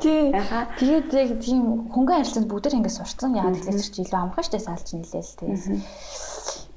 Тий. 0.00 0.24
Тэгээд 0.80 1.08
яг 1.12 1.30
тийм 1.44 1.92
хөнгөн 1.92 2.16
харилцаанд 2.24 2.48
бүгдээр 2.48 2.78
ингээд 2.78 2.98
сурцсан. 2.98 3.36
Яагаад 3.36 3.60
гэвэл 3.60 3.92
чи 3.92 4.00
илүү 4.02 4.18
амархан 4.20 4.46
штэ 4.46 4.58
саалж 4.64 4.88
нилээл 4.96 5.32
тий. 5.38 5.52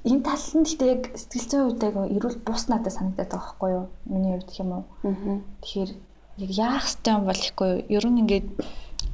Энэ 0.07 0.23
тал 0.23 0.39
нь 0.55 0.63
гэхдээ 0.63 0.89
яг 0.95 1.03
сэтгэл 1.19 1.49
зүйн 1.51 1.65
үед 1.67 1.83
яг 1.83 1.95
эрүүл 2.15 2.37
бус 2.47 2.63
надад 2.71 2.95
санагдаад 2.95 3.27
байгаа 3.27 3.43
байхгүй 3.43 3.69
юу? 3.75 3.85
Миний 4.07 4.31
хувьд 4.39 4.47
гэх 4.47 4.61
юм 4.63 4.71
уу? 4.71 4.83
Тэгэхээр 5.59 5.91
яг 6.43 6.51
яах 6.67 6.85
ёстой 6.89 7.13
юм 7.17 7.23
бол 7.29 7.41
ихгүй 7.47 7.71
ер 7.97 8.05
нь 8.07 8.21
ингээд 8.21 8.47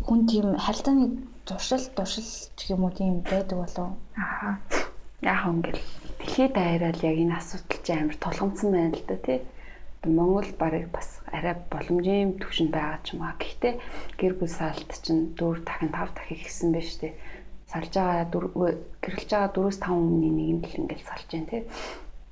хүн 0.06 0.20
тийм 0.32 0.48
харилцааны 0.66 1.06
туршил 1.48 1.84
туршил 1.98 2.30
гэх 2.58 2.68
юм 2.76 2.82
уу 2.84 2.94
тийм 2.98 3.14
байдаг 3.32 3.58
болов 3.64 3.90
аа 4.20 4.60
яах 5.32 5.44
гэл 5.66 5.82
дэлхийд 6.20 6.52
даяараа 6.56 6.92
яг 7.10 7.18
энэ 7.24 7.38
асуудал 7.40 7.80
чинь 7.86 8.02
амар 8.02 8.18
тулгамдсан 8.20 8.70
байна 8.72 8.96
л 9.00 9.06
да 9.08 9.18
тий 9.26 9.40
Монгол 10.06 10.52
барыг 10.60 10.92
бас 10.92 11.22
арай 11.32 11.56
боломжийн 11.72 12.36
төвшөнд 12.36 12.76
байгаа 12.76 13.00
ч 13.08 13.16
юм 13.16 13.24
аа. 13.24 13.40
Гэхдээ 13.40 13.74
гэр 14.20 14.34
бүл 14.36 14.52
саалт 14.52 14.92
чинь 15.00 15.32
4 15.40 15.64
дахин 15.64 15.96
5 15.96 16.12
дахин 16.12 16.40
ихсэн 16.44 16.70
байж 16.76 16.90
тээ. 17.00 17.16
Салж 17.72 17.94
байгаа 17.96 18.28
гэрлж 19.00 19.30
байгаа 19.32 19.56
4-5 19.56 19.96
өмнөний 19.96 20.32
нэг 20.36 20.60
нь 20.60 20.68
л 20.68 20.80
ингээл 20.84 21.08
салж 21.08 21.28
जैन 21.32 21.48
тий. 21.48 21.64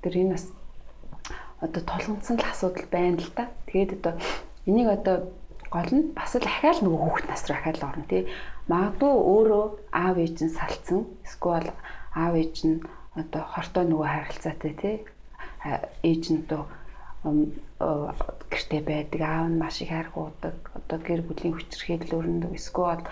Тэр 0.04 0.14
энэ 0.20 0.36
бас 0.36 0.46
одоо 1.64 1.82
тулгамдсан 1.88 2.36
л 2.44 2.52
асуудал 2.52 2.88
байна 2.92 3.24
л 3.24 3.32
да. 3.40 3.48
Тэгээд 3.72 3.92
одоо 4.04 4.14
Энийг 4.68 4.90
одоо 4.98 5.18
гол 5.74 5.92
нь 5.96 6.14
бас 6.18 6.36
л 6.38 6.46
ахаал 6.46 6.80
нөгөө 6.84 7.02
хүүхд 7.02 7.26
нас 7.30 7.44
руу 7.48 7.58
ахаал 7.58 7.82
орно 7.90 8.06
тий. 8.12 8.24
Магадгүй 8.70 9.14
өөрөө 9.34 9.66
аав 10.02 10.16
ээж 10.22 10.38
нь 10.46 10.56
салцсан. 10.58 11.02
Эсвэл 11.26 11.70
аав 12.14 12.34
ээж 12.42 12.56
нь 12.68 12.84
одоо 13.18 13.44
хортой 13.54 13.86
нөгөө 13.88 14.08
харилцаатай 14.14 14.74
тий. 14.82 14.96
Ээж 16.10 16.24
нь 16.30 16.42
одоо 16.46 16.62
гэрте 18.52 18.78
байдаг 18.82 19.22
аав 19.22 19.48
нь 19.50 19.60
маш 19.62 19.82
их 19.82 19.94
харгуудаг 19.94 20.56
одоо 20.78 20.98
гэр 21.08 21.22
бүлийн 21.26 21.54
хүчирхийлэл 21.54 22.18
өрнөдөг 22.18 22.54
эсвэл 22.58 23.06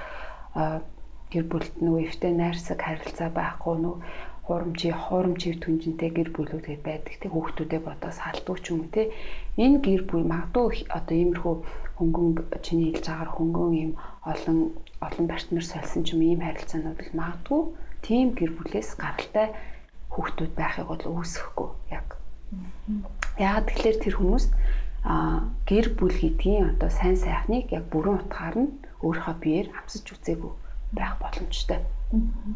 гэр 1.29 1.45
бүлд 1.45 1.73
нөгөө 1.77 2.01
эвтэй 2.09 2.33
найрсаг 2.33 2.81
харилцаа 2.81 3.29
байхгүй 3.29 3.75
нөгөө 3.77 3.97
хуурамчи 4.49 4.89
хуурамчи 4.89 5.61
түнжинтэй 5.61 6.09
гэр 6.09 6.29
бүлүүд 6.33 6.65
байдаг 6.81 7.13
те 7.21 7.27
хүүхдүүдээ 7.29 7.81
бодоос 7.85 8.17
халдуу 8.25 8.57
ч 8.57 8.73
юм 8.73 8.81
уу 8.81 8.89
те 8.89 9.13
энэ 9.61 9.77
гэр 9.85 10.01
бүл 10.09 10.25
магадгүй 10.25 10.89
одоо 10.97 11.15
иймэрхүү 11.21 11.55
хөнгөн 12.01 12.27
чиний 12.65 12.89
хэлж 12.89 13.05
байгаагаар 13.05 13.31
хөнгөн 13.37 13.71
ийм 13.77 13.91
олон 14.25 14.57
олон 15.05 15.25
партнер 15.29 15.65
сольсон 15.69 16.01
ч 16.01 16.17
юм 16.17 16.21
ийм 16.25 16.41
харилцаанууд 16.41 16.97
л 16.97 17.17
магадгүй 17.21 17.61
тийм 18.01 18.27
гэр 18.33 18.51
бүлээс 18.57 18.89
гаралтай 18.97 19.47
хүүхдүүд 20.09 20.51
байхыг 20.57 20.87
бол 20.89 21.05
үүсэхгүй 21.13 21.69
яг. 21.93 22.17
Яагаад 23.37 23.69
тэгэхээр 23.69 23.97
тэр 24.01 24.15
хүмүүс 24.17 24.45
а 25.05 25.45
гэр 25.69 25.93
бүл 25.93 26.15
гэдгийн 26.17 26.73
одоо 26.73 26.89
сайн 26.89 27.15
сайхныг 27.21 27.69
яг 27.69 27.85
бүрэн 27.93 28.17
утгаар 28.25 28.55
нь 28.57 28.73
өөрийнхөө 29.05 29.35
биеэр 29.43 29.67
амсаж 29.77 30.05
үзээгүй 30.09 30.51
байх 30.97 31.13
боломжтой. 31.21 31.79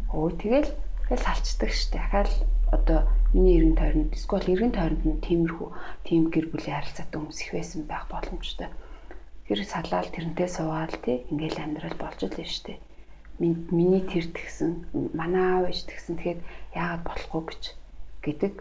Өө 0.10 0.30
тэгэл 0.42 0.70
тэгэл 1.08 1.26
салцдаг 1.26 1.72
штэ. 1.72 2.00
Дахиад 2.00 2.32
одоо 2.74 3.00
миний 3.34 3.58
эргэн 3.60 3.78
тойронд 3.78 4.12
эсвэл 4.18 4.52
эргэн 4.54 4.74
тойронд 4.74 5.04
нь 5.06 5.24
тиймэрхүү 5.26 5.70
тийм 6.08 6.22
гэр 6.34 6.46
бүлийн 6.50 6.78
харилцаатай 6.80 7.18
хүмүүс 7.20 7.40
их 7.44 7.52
байсан 7.54 7.82
байх 7.86 8.06
боломжтой. 8.10 8.70
Тэр 9.48 9.60
салаал 9.68 10.10
тэрнтэй 10.10 10.50
суугаал 10.50 10.96
тий 11.06 11.18
ингээл 11.30 11.64
амьдрал 11.64 11.98
болж 12.00 12.20
л 12.24 12.34
байна 12.34 12.50
штэ. 12.50 12.80
Миний 13.40 14.04
тэр 14.08 14.26
тэгсэн 14.32 14.72
манай 15.14 15.44
аав 15.44 15.66
ээж 15.70 15.80
тэгсэн 15.90 16.16
тэгэхэд 16.18 16.42
яагаад 16.78 17.04
болохгүй 17.04 17.44
гэж 17.50 17.64
гэдэг 18.24 18.54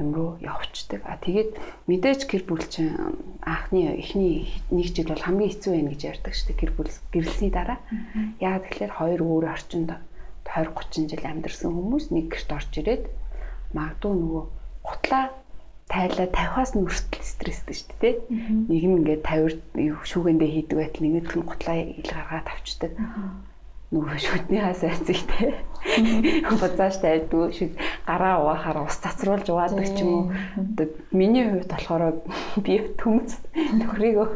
юм 0.00 0.14
руу 0.14 0.30
явцдаг. 0.40 1.02
А 1.04 1.20
тэгээд 1.20 1.50
мэдээж 1.86 2.20
гэр 2.30 2.42
бүл 2.48 2.64
чинь 2.64 2.96
анхны 3.44 4.00
эхний 4.00 4.48
нэг 4.72 4.88
жил 4.96 5.12
бол 5.12 5.20
хамгийн 5.20 5.52
хэцүү 5.52 5.72
байх 5.76 5.88
гэж 5.92 6.02
ярьдаг 6.08 6.32
шүү 6.32 6.46
дээ. 6.48 6.60
Гэр 6.64 6.72
бүл 6.78 6.92
гэрлсний 7.12 7.52
дараа. 7.52 7.78
Яагаад 8.40 8.64
тэгэхээр 8.64 8.92
хоёр 8.96 9.20
өөр 9.20 9.44
орчинд 9.52 9.90
20 10.54 10.74
30 10.74 11.10
жил 11.10 11.24
амьдарсан 11.30 11.70
хүмүүс 11.74 12.04
нэг 12.14 12.26
гэрт 12.32 12.50
орж 12.58 12.72
ирээд 12.80 13.04
магадгүй 13.76 14.12
нөгөө 14.18 14.44
гутлаа 14.86 15.24
тайлаа 15.90 16.28
50-аас 16.30 16.72
нь 16.78 16.86
хүртэл 16.86 17.26
стресстэй 17.34 17.76
шүү 17.78 17.94
дээ. 18.02 18.14
Нэг 18.70 18.82
нь 18.86 18.98
ингээд 19.02 19.22
50 19.26 20.06
шүүгэндээ 20.10 20.50
хийдэг 20.54 20.76
байтал 20.78 21.02
нэгнийх 21.02 21.34
нь 21.34 21.48
гутлаа 21.50 21.76
ил 21.82 22.10
гаргаад 22.10 22.48
авчдаг 22.50 22.92
нөгөө 23.90 24.18
шүтний 24.22 24.62
хасайцыг 24.62 25.18
те. 25.34 25.50
Буцааш 26.46 27.02
тайдгүй 27.02 27.50
шиг 27.50 27.74
гараа 28.06 28.38
угаахаар 28.38 28.86
ус 28.86 28.96
цацруулж 29.02 29.50
уудаг 29.50 29.82
ч 29.82 30.06
юм 30.06 30.10
уу. 30.14 30.24
Одоо 30.54 30.86
миний 31.10 31.42
хувьд 31.50 31.66
болохоор 31.74 32.22
би 32.62 32.74
төмс 32.94 33.34
нөхрийгөө 33.50 34.28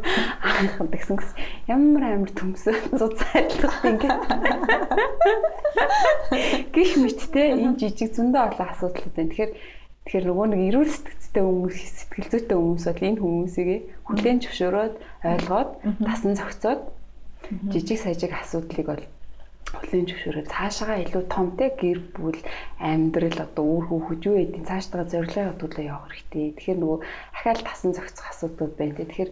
анх 0.42 0.74
гэсэн 0.90 1.16
гэсэн 1.22 1.36
ямар 1.70 2.02
амар 2.02 2.32
төмс 2.34 2.66
цуцайлах 2.98 3.78
ингээд 3.86 4.22
гих 6.74 6.90
мэттэй 6.98 7.54
энэ 7.54 7.78
жижиг 7.78 8.10
зөндөө 8.10 8.42
олон 8.50 8.68
асуудал 8.74 9.06
байна. 9.14 9.30
Тэгэхээр 9.30 9.52
Тэгэхээр 10.04 10.28
нөгөө 10.28 10.46
нэг 10.52 10.60
эрүүл 10.68 10.92
сэтгцтэй 10.92 11.42
хүмүүс 11.46 11.78
сэтгэл 11.80 12.28
зүйтэй 12.28 12.56
хүмүүс 12.60 12.84
бол 12.84 13.06
энэ 13.08 13.20
хүмүүсийг 13.24 13.68
хүлээн 14.04 14.38
зөвшөөрөөд 14.44 14.94
ойлгоод 15.32 15.70
тасан 16.04 16.32
зохицоод 16.36 16.80
жижиг 17.72 17.98
сажиг 18.04 18.36
асуудлыг 18.36 18.84
бол 18.84 19.04
хулийн 19.72 20.06
зөвшөөрөө 20.08 20.44
цаашаа 20.52 21.00
илүү 21.04 21.24
том 21.32 21.46
те 21.58 21.66
гэр 21.80 21.98
бүл 22.16 22.40
амьдрал 22.78 23.38
одоо 23.46 23.64
үр 23.64 23.84
хүүхэд 23.88 24.22
юу 24.28 24.36
гэдэг 24.38 24.62
цаашдаа 24.68 25.04
зорилгоо 25.08 25.44
хөтөлөө 25.56 25.84
явах 25.88 26.08
хэрэгтэй. 26.12 26.44
Тэгэхээр 26.56 26.78
нөгөө 26.80 26.98
ахаал 27.36 27.62
тасан 27.64 27.90
зохицох 27.96 28.26
асуудал 28.30 28.72
байна 28.76 28.94
те. 28.98 29.04
Тэгэхээр 29.08 29.30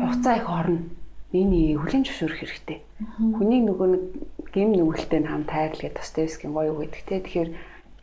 хугацаа 0.00 0.34
их 0.40 0.48
орно. 0.48 0.80
Миний 1.34 1.74
хүлийн 1.76 2.04
зөвшөөрөх 2.06 2.40
хэрэгтэй. 2.40 2.78
Хүний 3.36 3.60
нөгөө 3.66 3.88
нэг 3.90 4.04
гим 4.54 4.70
нүгэлтэй 4.74 5.20
хам 5.26 5.42
тайрал 5.50 5.80
гэдэг 5.82 5.98
Достоевскийн 5.98 6.52
гоё 6.54 6.70
үг 6.72 6.94
гэдэг 6.94 7.04
те. 7.10 7.18
Тэгэхээр 7.26 7.50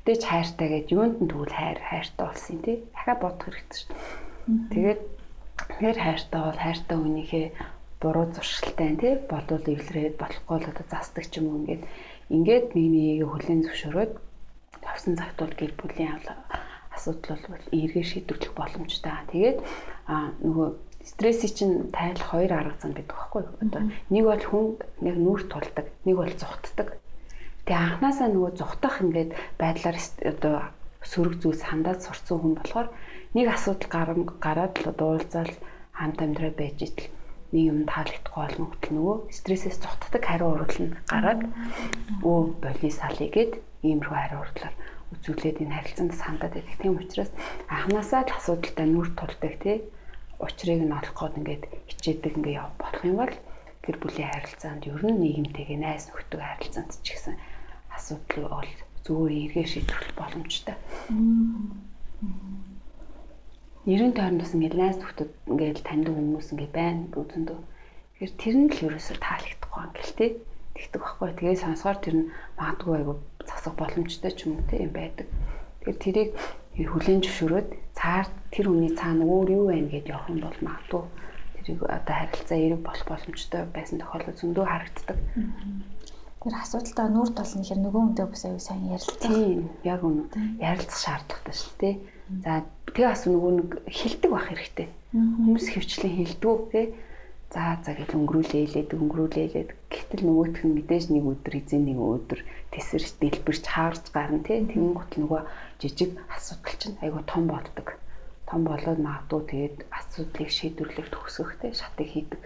мэдээж 0.01 0.21
хайртай 0.27 0.67
гэж 0.67 0.85
юунд 0.91 1.17
нь 1.23 1.29
тэгвэл 1.31 1.55
хайр 1.55 1.79
хайртай 1.79 2.25
болсон 2.27 2.57
те. 2.65 2.83
Дахиад 2.91 3.19
бодох 3.23 3.47
хэрэгтэй 3.47 3.77
шүү. 3.79 3.89
Тэгээд 4.73 5.01
тэгэхээр 5.79 5.99
хайртай 6.03 6.41
бол 6.43 6.59
хайртай 6.59 6.97
хүнийхээ 6.99 7.47
буруу 8.01 8.25
зуршилтай 8.35 8.91
тий 9.01 9.13
болвол 9.31 9.65
эвлэрээд 9.73 10.15
болохгүй 10.17 10.57
л 10.59 10.71
одоо 10.71 10.85
застдаг 10.89 11.25
ч 11.29 11.37
юм 11.39 11.45
уу 11.47 11.59
ингээд 11.61 11.83
ингээд 12.35 12.65
нэгийг 12.75 13.29
хүлэн 13.29 13.61
зөвшөөрөөд 13.63 14.13
тавсан 14.81 15.13
цагт 15.19 15.37
бол 15.39 15.53
гэр 15.59 15.73
бүлийн 15.77 16.17
асуудал 16.95 17.43
бол 17.47 17.65
эргээ 17.71 18.05
шийдвэрлэх 18.09 18.53
боломжтой. 18.57 19.13
Тэгээд 19.31 19.57
а 20.09 20.33
нөгөө 20.43 20.67
стрессийг 21.05 21.53
чинь 21.57 21.75
тайлах 21.93 22.29
хоёр 22.29 22.51
арга 22.53 22.77
зам 22.81 22.93
гэдэг 22.93 23.15
багхгүй. 23.15 23.43
Одоо 23.63 23.81
нэг 24.13 24.23
бол 24.25 24.43
хүн 24.49 24.65
нэг 25.05 25.15
нүүр 25.17 25.41
тулдаг, 25.49 25.85
нэг 26.05 26.15
бол 26.17 26.33
зүхтдаг. 26.41 26.87
Тэгээ 27.65 27.81
анханасаа 27.85 28.29
нөгөө 28.29 28.51
зүхтах 28.59 28.95
ингээд 29.01 29.31
байдлаар 29.61 29.97
одоо 30.31 30.55
сөрөг 31.11 31.35
зүйл 31.41 31.59
сандаад 31.61 31.99
сурцсан 32.01 32.37
хүн 32.41 32.53
болохоор 32.57 32.87
нэг 33.37 33.47
асуудал 33.49 33.89
гараад 34.45 34.73
л 34.81 34.91
одоо 34.93 35.07
уулзаал 35.17 35.53
хамт 35.97 36.19
амьдраа 36.21 36.53
байж 36.53 36.77
итэл 36.85 37.09
нэг 37.53 37.63
юм 37.71 37.79
таалагдахгүй 37.91 38.41
болно 38.41 38.65
хөтл 38.71 38.91
нөгөө 38.95 39.17
стрессээс 39.37 39.77
зогтдаг 39.83 40.23
хариу 40.25 40.49
урвал 40.55 40.79
нь 40.83 40.95
гараад 41.11 41.41
өө 42.29 42.39
боли 42.63 42.89
салъя 42.99 43.29
гэд 43.35 43.51
иймэрхүү 43.87 44.17
хариу 44.19 44.39
урвалаар 44.43 44.75
үзүүлээд 45.13 45.61
энэ 45.63 45.75
харилцаанд 45.75 46.13
сандаад 46.15 46.53
байдаг. 46.55 46.77
Тийм 46.79 46.95
учраас 46.95 47.31
анханасаа 47.67 48.21
л 48.23 48.35
асуудалтай 48.37 48.87
нүр 48.87 49.09
тулдаг 49.19 49.53
тий 49.63 49.77
учрыг 50.39 50.79
нь 50.81 50.95
олох 50.99 51.13
гээд 51.19 51.37
ингээд 51.39 51.63
хичээдэг 51.89 52.33
ингээд 52.37 52.59
яв 52.61 52.71
болох 52.79 53.03
юм 53.09 53.17
бол 53.19 53.35
гэр 53.83 53.97
бүлийн 53.99 54.31
харилцаанд 54.31 54.87
ер 54.87 55.03
нь 55.03 55.19
нийгэмтэйгээ 55.21 55.79
найз 55.83 56.03
нөхдөг 56.07 56.39
харилцаанд 56.41 56.91
ч 57.03 57.07
гэсэн 57.13 57.35
асуудал 57.95 58.47
бол 58.55 58.71
зүгээр 59.05 59.33
эргээ 59.45 59.67
шийдвэрлэх 59.67 60.13
боломжтой. 60.17 60.77
Нэрийн 63.85 64.13
тойронд 64.13 64.41
бас 64.41 64.53
ингээд 64.53 64.75
найз 64.77 64.97
нөхдөд 65.01 65.31
ингээд 65.51 65.79
таньдаг 65.81 66.13
хүмүүс 66.13 66.47
ингээд 66.53 66.73
байна 66.77 67.01
үзэндөө. 67.17 67.59
Тэгэхээр 67.59 68.33
тэр 68.41 68.55
нь 68.61 68.69
л 68.69 68.85
ерөөсөө 68.87 69.17
таалагдахгүй 69.17 69.81
юм 69.81 69.93
гэл 69.97 70.17
тээ. 70.19 70.31
Тэгдэг 70.77 71.01
байхгүй. 71.01 71.29
Тэгээ 71.37 71.63
сонсгоор 71.65 71.97
тэр 72.01 72.15
нь 72.21 72.29
магадгүй 72.59 72.93
айгу 73.01 73.13
засах 73.49 73.75
боломжтой 73.77 74.31
ч 74.37 74.39
юм 74.45 74.61
уу 74.61 74.69
тийм 74.69 74.91
байдаг. 74.93 75.27
Тэгэхээр 75.81 75.97
тэрийг 76.03 76.31
хүлэн 76.77 77.19
зөвшөөрөөд 77.25 77.69
цаар 77.97 78.27
тэр 78.53 78.65
хүний 78.69 78.93
цаана 78.93 79.25
өөр 79.25 79.49
юу 79.57 79.65
байна 79.73 79.89
гэдээ 79.89 80.13
явах 80.13 80.29
юм 80.29 80.39
бол 80.45 80.59
магадгүй 80.61 81.03
тэрийг 81.61 81.83
одоо 81.85 82.15
харилцаа 82.15 82.57
эрэг 82.57 82.81
болох 82.81 83.05
боломжтой 83.05 83.61
байсан 83.69 83.97
тохиолдол 84.01 84.39
зөндөө 84.41 84.65
харагддаг. 84.65 85.17
Тэр 86.41 86.53
асуудалтай 86.57 87.07
нүүр 87.13 87.29
тол 87.37 87.53
нь 87.53 87.67
хэр 87.69 87.79
нөгөө 87.85 88.01
хүнтэй 88.01 88.25
бас 88.25 88.43
аюу 88.49 88.61
сайн 88.61 88.89
ярилцах. 88.89 89.21
Тийм, 89.21 89.69
яг 89.85 90.01
үнэ. 90.01 90.25
Ярилцах 90.57 90.99
шаардлагатай 91.05 91.53
шүү 91.53 91.73
дээ. 91.77 91.95
За 92.39 92.63
тэгээ 92.95 93.11
бас 93.11 93.23
нөгөө 93.27 93.51
нэг 93.59 93.69
хилдэг 93.91 94.31
байх 94.31 94.47
хэрэгтэй. 94.47 94.87
Хүмүүс 95.11 95.65
хөвчлэн 95.75 96.13
хилдэг 96.15 96.59
тий. 96.71 96.85
За 97.51 97.75
за 97.83 97.91
гэж 97.91 98.15
өнгөрүүлээ 98.15 98.63
илээд 98.63 98.95
өнгөрүүлээ 98.95 99.45
илээд 99.51 99.69
гэтэл 99.91 100.23
нөгөөх 100.23 100.63
нь 100.63 100.75
мэдээж 100.79 101.05
нэг 101.11 101.25
өдөр 101.27 101.53
эзэн 101.59 101.83
нэг 101.91 101.99
өдөр 101.99 102.39
тесэрч 102.71 103.19
дэлбэрч 103.19 103.63
хаарч 103.67 104.03
гарна 104.15 104.39
тий. 104.47 104.63
Тэнгүүт 104.63 105.11
нөгөө 105.19 105.41
жижиг 105.83 106.15
асуудал 106.31 106.75
чинь 106.79 107.01
айгүй 107.03 107.23
том 107.27 107.43
болдог. 107.51 107.87
Том 108.47 108.61
болоод 108.63 108.99
магадгүй 109.03 109.41
тэгээд 109.51 109.77
асуудлыг 109.91 110.49
шийдвэрлэх 110.55 111.11
төгсгөх 111.11 111.59
тий 111.59 111.75
шатыг 111.75 112.07
хийдэг. 112.07 112.41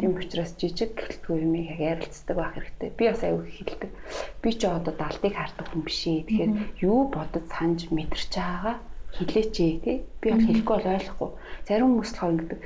Тийм 0.00 0.16
учраас 0.16 0.56
жижиг 0.56 0.96
гэлтгүй 0.96 1.44
юм 1.44 1.52
яг 1.68 1.78
ярилцдаг 1.78 2.36
байх 2.40 2.56
хэрэгтэй. 2.56 2.90
Би 2.96 3.04
бас 3.12 3.22
аюу 3.22 3.44
хэлдэг. 3.44 3.92
Би 4.40 4.50
ч 4.56 4.64
одоо 4.64 4.96
далдыг 4.96 5.36
хардаг 5.36 5.66
хүн 5.68 5.84
биш 5.84 6.02
ээ. 6.08 6.24
Тэгэхээр 6.24 6.52
юу 6.88 7.12
бодож 7.12 7.44
санаж 7.52 7.92
мэдэрч 7.92 8.32
байгаагаа 8.32 8.76
хэлээч 9.16 9.54
ээ 9.64 9.74
тий. 9.84 9.96
Би 10.20 10.26
бол 10.32 10.44
хэлэхгүй 10.44 10.74
бол 10.76 10.92
ойлгохгүй. 10.92 11.30
Зарим 11.68 11.88
хүмүүс 11.88 12.12
болохоор 12.12 12.32
ингэдэг 12.34 12.60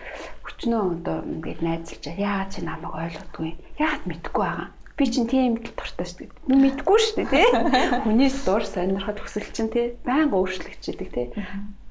өчнөө 0.48 0.82
одоо 0.98 1.18
ингээд 1.22 1.60
найзалж 1.62 2.04
яа 2.18 2.46
чи 2.50 2.60
намайг 2.66 2.94
ойлгодгүй. 2.94 3.50
Яагаад 3.78 4.04
мэдэхгүй 4.10 4.44
байгаа. 4.46 4.68
Би 4.98 5.04
чинь 5.08 5.30
тийм 5.30 5.56
л 5.58 5.72
дуртай 5.74 6.06
шүү 6.06 6.18
дээ. 6.18 6.30
Би 6.46 6.54
мэдэхгүй 6.62 6.98
шүү 7.02 7.16
дээ 7.16 7.28
тий. 7.32 7.46
Хүнээс 8.04 8.36
дур 8.46 8.62
сонирхол 8.62 9.18
хүсэл 9.22 9.48
чинь 9.56 9.72
тий. 9.72 9.86
Байнга 10.04 10.36
өөрчлөгчдөг 10.36 11.08
тий. 11.14 11.26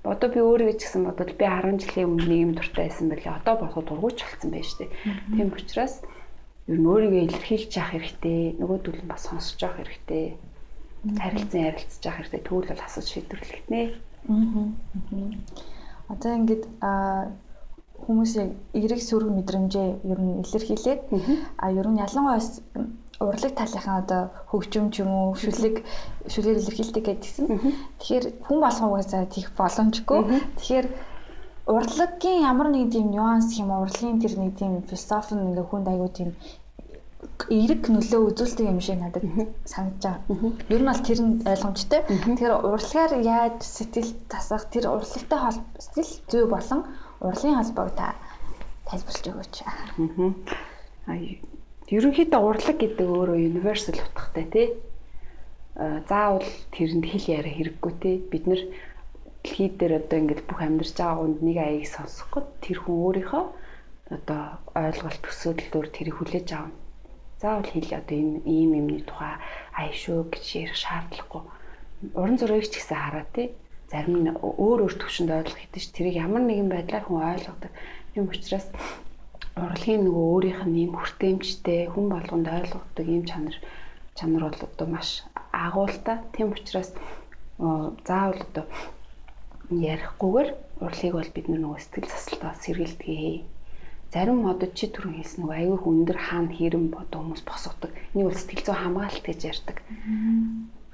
Одоо 0.06 0.28
би 0.34 0.40
өөрийгөө 0.42 0.78
ч 0.78 0.82
гэсэн 0.86 1.06
бодвол 1.06 1.34
би 1.36 1.46
10 1.46 1.82
жилийн 1.82 2.10
өмнө 2.10 2.26
нэг 2.30 2.40
юм 2.46 2.54
дуртай 2.58 2.90
байсан 2.90 3.10
байлээ. 3.10 3.38
Одоо 3.42 3.54
бодоход 3.62 3.86
дургуйч 3.90 4.18
болсон 4.22 4.50
байж 4.50 4.70
тээ. 4.78 4.90
Тийм 5.38 5.50
учраас 5.54 5.96
ер 6.66 6.78
нь 6.78 6.90
өөрийгөө 6.90 7.22
илэрхийлж 7.26 7.72
явах 7.78 7.94
хэрэгтэй. 7.94 8.42
Нөгөөдөл 8.58 9.02
нь 9.02 9.12
бас 9.12 9.30
сонсож 9.30 9.62
явах 9.62 9.78
хэрэгтэй. 9.82 10.26
Харилцан 11.22 11.62
ярилцж 11.70 12.02
явах 12.02 12.18
хэрэгтэй. 12.18 12.42
Тэгвэл 12.42 12.70
бол 12.74 12.86
асууж 12.86 13.08
шийдвэрлэгдэнэ. 13.14 13.82
Одоо 16.12 16.32
ингээд 16.38 16.64
хүмүүсийн 18.06 18.50
эерэг 18.78 19.02
сөрөг 19.02 19.32
мэдрэмжээ 19.34 19.90
ер 20.12 20.20
нь 20.22 20.42
илэрхийлээд 20.44 21.02
а 21.64 21.66
ер 21.72 21.88
нь 21.90 22.02
ялангуяа 22.06 22.42
урлаг 23.22 23.54
талынхаа 23.56 23.98
одоо 24.02 24.22
хөгжим 24.50 24.90
ч 24.94 25.06
юм 25.06 25.12
уу 25.14 25.38
шүлэг 25.42 25.76
шүлгээр 26.32 26.60
илэрхийлдэг 26.62 27.04
гэдгсэн. 27.06 27.46
Тэгэхээр 28.00 28.26
хүн 28.46 28.60
болгон 28.62 28.90
угаасаа 28.90 29.26
тийх 29.30 29.48
боломжгүй. 29.58 30.22
Тэгэхээр 30.58 30.88
урлагийн 31.76 32.42
ямар 32.52 32.68
нэг 32.74 32.90
тийм 32.94 33.14
нюанс 33.14 33.54
юм 33.62 33.70
урлагийн 33.70 34.18
тэр 34.22 34.34
нэг 34.42 34.58
тийм 34.58 34.82
философи 34.90 35.38
ингээ 35.38 35.66
хүнд 35.70 35.88
аягүй 35.88 36.10
тийм 36.18 36.30
эерэг 37.50 37.86
нөлөө 37.94 38.22
үзүүлдэг 38.34 38.66
юм 38.66 38.80
шиг 38.82 38.98
надад 38.98 39.26
санагдаж 39.70 40.26
байгаа. 40.26 40.58
Ер 40.74 40.82
нь 40.82 40.90
бол 40.90 41.06
тэр 41.06 41.20
нь 41.22 41.34
ойлгомжтой. 41.46 42.02
Тэгэхээр 42.10 42.54
урлагаар 42.66 43.14
яаж 43.22 43.58
сэтгэл 43.62 44.12
тасах 44.32 44.66
тэр 44.74 44.90
урлагтай 44.90 45.40
хол 45.42 45.60
сэтгэл 45.78 46.14
зүй 46.32 46.44
болон 46.50 46.82
урлагийн 47.22 47.58
холбоог 47.62 47.94
та 47.94 48.18
тайлбарлаж 48.90 49.26
өгөөч. 49.30 49.56
Аа 51.06 51.18
ерөнхийдөө 51.92 52.42
урлаг 52.42 52.78
гэдэг 52.80 53.08
өөрөө 53.08 53.38
universal 53.52 53.98
утгатай 54.02 54.46
тий. 54.54 54.68
заавал 56.10 56.48
тэрэнд 56.74 57.06
хэл 57.06 57.26
яриа 57.38 57.54
хэрэггүй 57.58 57.94
те 58.02 58.12
бид 58.32 58.44
нар 58.48 58.62
дэлхий 59.44 59.70
дээр 59.70 59.94
одоо 60.00 60.18
ингээд 60.20 60.42
бүх 60.50 60.60
амьдарч 60.62 60.94
байгаа 60.98 61.18
хүнд 61.20 61.40
нэг 61.42 61.58
аяыг 61.58 61.88
сонсохгүй 61.88 62.44
тэр 62.64 62.78
хүн 62.82 62.98
өөрийнхөө 63.06 63.44
одоо 64.16 64.42
ойлголт 64.76 65.22
төсөөллөөр 65.24 65.88
тэрийг 65.96 66.16
хүлээж 66.20 66.50
авна. 66.54 66.81
Заавал 67.42 67.66
хэл 67.66 67.90
одоо 68.00 68.18
энэ 68.22 68.38
ийм 68.46 68.72
юмны 68.80 69.02
тухай 69.10 69.90
шүү 70.02 70.30
гэж 70.30 70.46
ярих 70.62 70.78
шаардлагагүй. 70.78 71.44
Уран 72.14 72.38
зургийг 72.38 72.70
ч 72.70 72.78
гэсэн 72.78 72.98
хараа 73.02 73.26
тий. 73.34 73.48
Зарим 73.90 74.16
нь 74.22 74.30
өөр 74.38 74.80
өөр 74.86 74.94
төвшөнд 75.02 75.32
ойлгох 75.38 75.58
хэдэж 75.62 75.86
тэрийг 75.90 76.16
ямар 76.26 76.44
нэгэн 76.46 76.70
байдлаар 76.70 77.06
хүн 77.06 77.26
ойлгодог. 77.34 77.72
Тийм 78.14 78.30
учраас 78.30 78.68
урлагийн 79.58 80.02
нөгөө 80.06 80.26
өөрийнх 80.34 80.64
нь 80.70 80.80
ийм 80.86 80.94
хүртээмжтэй 80.96 81.82
хүн 81.90 82.06
болгонд 82.14 82.48
ойлгодог 82.58 83.06
ийм 83.10 83.24
чанар 83.30 83.58
чанар 84.18 84.44
бол 84.46 84.62
одоо 84.70 84.88
маш 84.94 85.10
агуултай. 85.66 86.18
Тийм 86.34 86.48
учраас 86.56 86.90
заавал 88.08 88.42
одоо 88.48 88.66
ярихгүйгээр 89.92 90.50
урлагийг 90.84 91.14
бол 91.18 91.32
бид 91.36 91.48
нөгөө 91.50 91.80
сэтгэл 91.82 92.12
засалтаа 92.14 92.54
сэргийлдэг. 92.64 93.44
Зарим 94.12 94.44
модод 94.44 94.76
чи 94.76 94.92
түрүүн 94.92 95.24
хэлсэн 95.24 95.40
нөгөө 95.42 95.56
аюух 95.56 95.84
өндөр 95.88 96.18
хаана 96.20 96.52
хэрэм 96.52 96.92
бодо 96.92 97.16
хүмүүс 97.16 97.44
босгодог. 97.48 97.92
Энийг 98.12 98.28
бол 98.28 98.36
сэтгэл 98.36 98.68
зүйн 98.68 98.82
хамгаалалт 98.84 99.24
гэж 99.24 99.40
ярьдаг. 99.48 99.78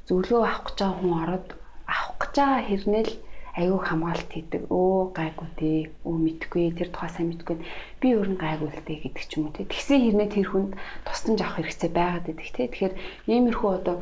Зөвлөгөө 0.05 0.45
авах 0.45 0.61
гэж 0.69 0.77
байгаа 0.77 0.97
хүн 1.01 1.13
ороод 1.25 1.47
авах 1.89 2.15
гэж 2.21 2.33
байгаа 2.37 2.61
хэрнээл 2.69 3.13
аюух 3.57 3.83
хамгаалалт 3.89 4.31
хийдэг. 4.37 4.61
Өө 4.69 5.17
гайгүй 5.17 5.49
тий. 5.57 5.77
Өө 6.05 6.15
мэдгүй 6.29 6.65
тэр 6.77 6.89
тухай 6.93 7.09
сайн 7.09 7.33
мэдгүй. 7.33 7.57
Би 7.97 8.07
өөрн 8.13 8.37
гайгүй 8.37 8.69
л 8.69 8.85
дээ 8.85 9.01
гэдэг 9.09 9.25
ч 9.25 9.31
юм 9.41 9.49
уу 9.49 9.55
тий. 9.57 9.65
Тэгсэн 9.65 9.97
хэрнээ 9.97 10.29
тэр 10.29 10.47
хүнд 10.53 10.71
тусламж 11.09 11.39
авах 11.41 11.57
хэрэгцээ 11.57 11.91
байгаад 11.97 12.25
байдаг 12.29 12.49
тий. 12.53 12.67
Тэгэхээр 12.69 12.93
иймэрхүү 13.33 13.69
одоо 13.81 13.97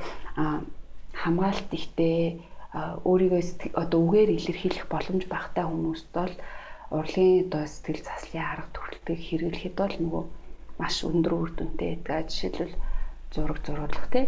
хамгаалалт 1.15 1.71
ихтэй 1.71 2.43
өөрийгөө 3.07 3.41
одоо 3.79 3.99
үгээр 4.03 4.35
илэрхийлэх 4.35 4.85
боломж 4.91 5.23
багтай 5.31 5.63
хүмүүст 5.63 6.07
бол 6.11 6.33
урлагийн 6.99 7.45
одоо 7.45 7.63
сэтгэл 7.67 8.03
заслын 8.07 8.45
арга 8.51 8.69
төрөлтийг 8.75 9.19
хэрэглэхэд 9.27 9.75
бол 9.79 9.95
нөгөө 10.03 10.23
маш 10.79 10.95
өндөр 11.07 11.33
үр 11.39 11.51
дүнтэй 11.55 11.91
байдаг. 12.07 12.31
Жишээлбэл 12.31 12.75
зураг 13.33 13.59
зурулах 13.65 14.07
тий 14.13 14.25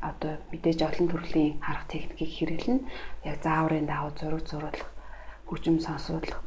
одоо 0.00 0.32
мэдээж 0.50 0.80
олон 0.88 1.08
төрлийн 1.12 1.60
арга 1.60 1.84
техникийг 1.92 2.32
хэрэглэнэ. 2.32 2.86
Яг 3.28 3.36
зааврын 3.44 3.86
дагуу 3.88 4.12
зураг 4.16 4.44
зурулах, 4.48 4.88
хөгжим 5.48 5.76
сонсуулах, 5.86 6.40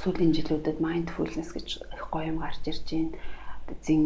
сүүлийн 0.00 0.32
жилүүдэд 0.36 0.78
mindfulness 0.78 1.50
гэж 1.56 1.68
их 1.82 2.04
гоё 2.12 2.30
юм 2.30 2.38
гарч 2.38 2.62
ирж 2.70 2.86
байна. 2.86 3.18
Зин 3.84 4.02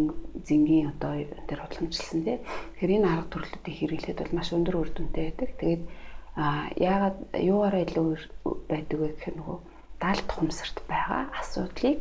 зингийн 0.49 0.91
одоо 0.93 1.13
тэр 1.49 1.61
худламжлсан 1.63 2.21
тий. 2.25 2.39
Тэгэхээр 2.41 2.97
энэ 2.97 3.11
арга 3.13 3.29
төрлүүдийг 3.31 3.77
хэрэглэхэд 3.79 4.19
бол 4.21 4.37
маш 4.37 4.49
өндөр 4.57 4.77
үр 4.81 4.91
дүнтэй 4.91 5.25
байдаг. 5.29 5.51
Тэгээд 5.61 5.83
а 6.35 6.73
яагаад 6.81 7.19
юугаараа 7.37 7.83
илүү 7.85 8.07
байдаг 8.73 8.99
вэ 8.99 9.09
гэхээр 9.13 9.37
нөгөө 9.37 9.59
даалт 10.03 10.29
хумсарт 10.35 10.77
байгаа 10.91 11.23
асуудлыг 11.41 12.01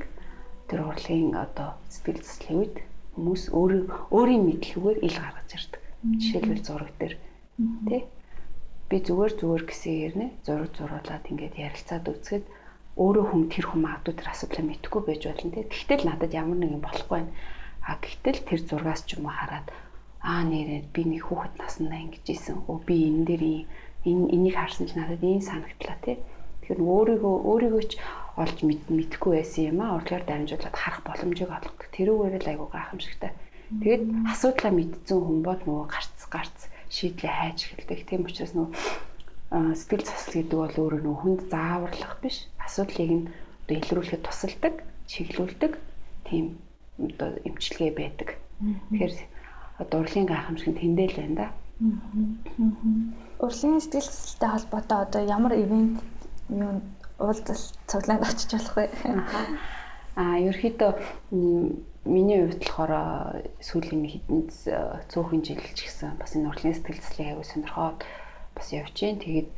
тэр 0.67 0.79
урлагийн 0.89 1.37
одоо 1.45 1.69
сэтгэл 1.93 2.21
зүйн 2.25 2.57
үед 2.59 2.75
хүмүүс 3.13 3.43
өөрөө 3.59 3.83
өөрийн 4.15 4.43
мэдлэгээр 4.49 4.99
ил 5.07 5.17
гаргаж 5.21 5.49
ирдэг. 5.57 5.81
Жишээлбэл 6.21 6.65
зураг 6.65 6.91
дээр 6.97 7.13
тий 7.87 8.01
би 8.91 8.99
зүгээр 9.07 9.33
зүгээр 9.39 9.63
гэсэн 9.69 9.93
ярнэ 10.07 10.27
зураг 10.43 10.71
зуруулаад 10.75 11.23
ингээд 11.31 11.55
ярилцаад 11.63 12.05
үзэхэд 12.11 12.45
өөрөө 12.99 13.25
хүн 13.31 13.43
тэр 13.47 13.65
хүм 13.71 13.83
авдаг 13.87 14.19
тэр 14.19 14.27
асуудлаа 14.35 14.65
мэдхгүй 14.67 15.01
байж 15.07 15.21
болно 15.31 15.51
тий. 15.55 15.63
Тэгтэл 15.71 16.07
надад 16.11 16.31
ямар 16.35 16.59
нэгэн 16.59 16.83
болохгүй 16.83 17.15
байна. 17.23 17.31
А 17.87 17.95
гэтэл 18.03 18.39
тэр 18.43 18.59
зургаас 18.67 19.01
ч 19.07 19.15
юм 19.15 19.31
уу 19.31 19.35
хараад 19.39 19.67
аа 20.19 20.43
нэрээ 20.43 20.91
би 20.91 21.01
нэг 21.07 21.23
хүүхэд 21.23 21.55
наснаа 21.55 21.99
ингэж 22.03 22.25
исэн. 22.35 22.57
Өө 22.67 22.77
би 22.83 22.95
энэ 23.07 23.23
дээр 23.31 23.43
энэ 24.11 24.25
энийг 24.35 24.55
харсан 24.59 24.85
ч 24.91 24.99
надад 24.99 25.23
ийм 25.23 25.39
санагдлаа 25.39 25.97
тий. 26.03 26.19
Тэгэхээр 26.61 26.81
өөрийгөө 26.81 27.35
өөрийгөө 27.49 27.83
ч 27.89 27.93
олж 28.37 28.57
мэдэхгүй 28.65 29.33
байсан 29.37 29.63
юм 29.71 29.79
аа 29.83 29.97
урлагаар 29.99 30.25
дамжуулаад 30.27 30.75
харах 30.77 31.01
боломжийг 31.03 31.51
олгох. 31.51 31.89
Тэрүүгээр 31.95 32.43
л 32.45 32.51
айгуу 32.51 32.69
гайхамшигтай. 32.71 33.31
Тэгээд 33.81 34.03
асуудлаа 34.31 34.71
мэдсэн 34.75 35.19
хүн 35.19 35.39
бол 35.43 35.61
нөгөө 35.67 35.87
гарц 35.91 36.19
гарц 36.31 36.57
шийдлээ 36.95 37.33
хайж 37.39 37.59
эхэлдэг. 37.65 37.99
Тийм 38.07 38.21
учраас 38.27 38.53
нөгөө 38.55 38.71
сэтгэл 39.51 40.07
засал 40.07 40.35
гэдэг 40.35 40.57
бол 40.59 40.75
өөрөө 40.79 41.01
нөгөө 41.03 41.21
хүнд 41.23 41.41
зааварлах 41.51 42.13
биш. 42.23 42.37
Асуудлыг 42.63 43.11
нь 43.11 43.27
одоо 43.63 43.75
илрүүлэхэд 43.79 44.23
тусалдаг, 44.27 44.75
чиглүүлдэг 45.11 45.73
тийм 46.27 46.45
одоо 46.99 47.29
эмчилгээ 47.47 47.91
байдаг. 47.95 48.29
Тэгэхээр 48.91 49.13
одоо 49.83 49.97
урлагийн 49.99 50.27
гайхамшиг 50.27 50.69
нь 50.71 50.79
тэндээ 50.79 51.07
л 51.11 51.19
байна 51.19 51.35
да. 51.39 51.47
Урлагийн 53.43 53.81
сэтгэл 53.83 54.07
хөдлөлтэй 54.07 54.49
холбоотой 54.51 54.99
одоо 55.03 55.21
ямар 55.25 55.53
ивент 55.55 55.99
юу 56.51 56.81
уулзалт 57.19 57.79
цуглаанд 57.87 58.23
очиж 58.27 58.51
болох 58.51 58.75
вэ? 58.75 58.85
Аа 60.19 60.35
ерөөхдөө 60.43 60.91
миний 62.03 62.39
хувьд 62.43 62.61
болохоор 62.65 62.93
сүүлийн 63.63 64.03
хэдэн 64.11 64.41
цөөхөн 65.11 65.41
жил 65.45 65.63
ч 65.77 65.79
гэсэн 65.87 66.19
бас 66.19 66.35
энэ 66.35 66.49
урлагийн 66.51 66.75
сэтгэл 66.75 66.99
зүйн 66.99 67.27
аягүй 67.29 67.47
сонирхоод 67.47 67.99
бас 68.57 68.67
явж 68.75 68.95
гин. 68.99 69.21
Тэгээд 69.23 69.49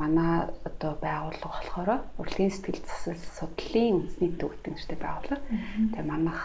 манай 0.00 0.48
одоо 0.68 0.92
байгууллага 1.02 1.52
болохоор 1.58 1.90
урлагийн 2.22 2.54
сэтгэл 2.54 2.80
засал 2.86 3.18
судлалын 3.36 3.96
үндэсний 3.98 4.32
төв 4.38 4.50
гэдэг 4.54 4.72
нэртэй 4.72 4.98
байгууллага. 5.02 5.42
Тэгээ 5.92 6.06
манайх 6.06 6.40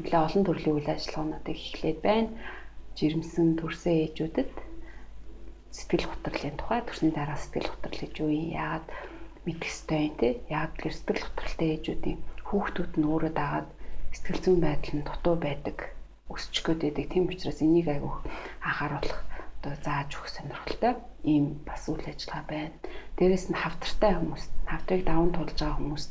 нэлээ 0.00 0.24
олон 0.24 0.44
төрлийн 0.46 0.76
үйл 0.78 0.94
ажиллагаануудыг 0.94 1.58
эхлээд 1.58 1.98
байна. 2.00 2.30
Жирэмсэн 2.96 3.58
төрсэн 3.58 3.94
ээжүүдэд 4.06 4.50
сэтгэл 5.76 6.06
хөдлөлийн 6.08 6.56
тухай 6.58 6.80
төрсний 6.86 7.12
дараа 7.14 7.38
сэтгэл 7.38 7.70
хөдлөл 7.70 8.02
гэж 8.02 8.14
юу 8.22 8.30
юм 8.30 8.48
яагаад 8.54 8.86
мэдэх 9.46 9.70
ёстой 9.72 10.00
юм 10.08 10.14
те 10.20 10.28
яагаад 10.52 10.74
гэхээр 10.76 10.96
сэтгэл 10.96 11.24
хөдлөлтэй 11.24 11.68
ээжүүдийн 11.74 12.18
хүүхдүүд 12.48 12.92
нь 12.98 13.08
өөрөө 13.12 13.32
дагаад 13.40 13.68
сэтгэл 14.14 14.42
зүйн 14.44 14.60
байдал 14.64 14.94
нь 14.96 15.06
дутуу 15.06 15.36
байдаг 15.46 15.78
өсчих 16.34 16.64
гээд 16.66 16.80
байдаг 16.82 17.06
тийм 17.10 17.24
учраас 17.30 17.60
энийг 17.66 17.88
айгүйх 17.90 18.18
анхааруулах 18.68 19.20
одоо 19.60 19.74
зааж 19.84 20.10
өгөх 20.16 20.30
сонирхолтой 20.32 20.94
ийм 21.32 21.46
бас 21.68 21.82
үйл 21.90 22.06
ажиллагаа 22.10 22.44
байна. 22.48 22.76
Дээрээс 23.16 23.46
нь 23.50 23.60
хавтартай 23.62 24.12
хүмүүс, 24.16 24.44
хавтрыг 24.70 25.02
даван 25.04 25.30
тулж 25.36 25.52
байгаа 25.60 25.78
хүмүүст 25.78 26.10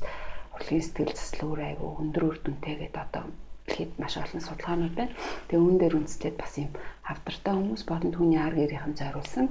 урлагийн 0.53 0.85
сэтгэл 0.85 1.17
засал 1.17 1.41
өөр 1.49 1.61
айгүй 1.67 1.89
өндөр 2.01 2.23
үр 2.29 2.37
дүнтэй 2.41 2.75
гэдэг 2.77 3.01
одоо 3.05 3.23
дэлхийд 3.65 3.91
маш 4.01 4.13
олон 4.21 4.41
судалгаанууд 4.45 4.95
байна. 4.97 5.13
Тэгээ 5.47 5.63
үүн 5.65 5.77
дээр 5.81 5.97
үндэслээд 5.97 6.35
бас 6.37 6.53
юм 6.61 6.71
хавтартай 7.09 7.53
хүмүүс 7.57 7.83
болон 7.89 8.11
түүний 8.13 8.41
арга 8.41 8.65
ярихын 8.65 8.95
зориулсан 9.01 9.45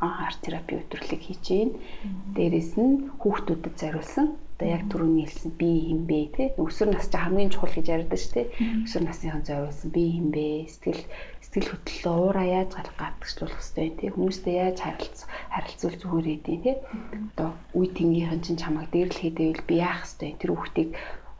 арт 0.00 0.40
терапи 0.40 0.80
өдрөлийг 0.80 1.22
хийж 1.24 1.44
гин. 1.44 1.70
Дээрээс 2.32 2.72
нь 2.80 3.12
хүүхдүүдэд 3.20 3.76
зориулсан. 3.76 4.26
Одоо 4.60 4.68
яг 4.76 4.84
түрүүний 4.92 5.24
хэлсэн 5.24 5.52
би 5.56 5.70
хэм 5.88 6.02
бэ 6.04 6.20
те? 6.36 6.44
Өсвөр 6.60 6.92
нас 6.92 7.08
чи 7.08 7.16
хамгийн 7.16 7.48
чухал 7.52 7.72
гэж 7.72 7.86
яриад 7.88 8.12
шүү 8.12 8.32
дээ. 8.36 8.46
Өсвөр 8.84 9.04
насныхан 9.08 9.44
зориулсан 9.48 9.88
би 9.88 10.04
хэм 10.16 10.28
бэ? 10.36 10.48
Сэтгэл 10.68 11.04
сэтгэл 11.40 11.70
хөдлөлөө 11.72 12.16
уураа 12.20 12.46
яаж 12.60 12.70
гадагшлуулах 12.76 13.56
хэвтэй 13.56 13.88
те? 13.96 14.04
Хүмүүстэй 14.12 14.54
яаж 14.60 14.78
харилцах 14.84 15.28
харилцуул 15.48 15.96
зүгээр 15.96 16.28
эдийн 16.36 16.60
те? 16.60 16.72
Одоо 17.32 17.50
үе 17.72 17.88
тэнгийнхэн 17.88 18.40
чинь 18.44 18.60
чамайг 18.60 18.92
дээрлэхэд 18.92 19.36
байвал 19.40 19.64
би 19.64 19.74
яах 19.80 20.00
хэвтэй 20.04 20.30
тэр 20.36 20.50
хүүхдийг 20.52 20.90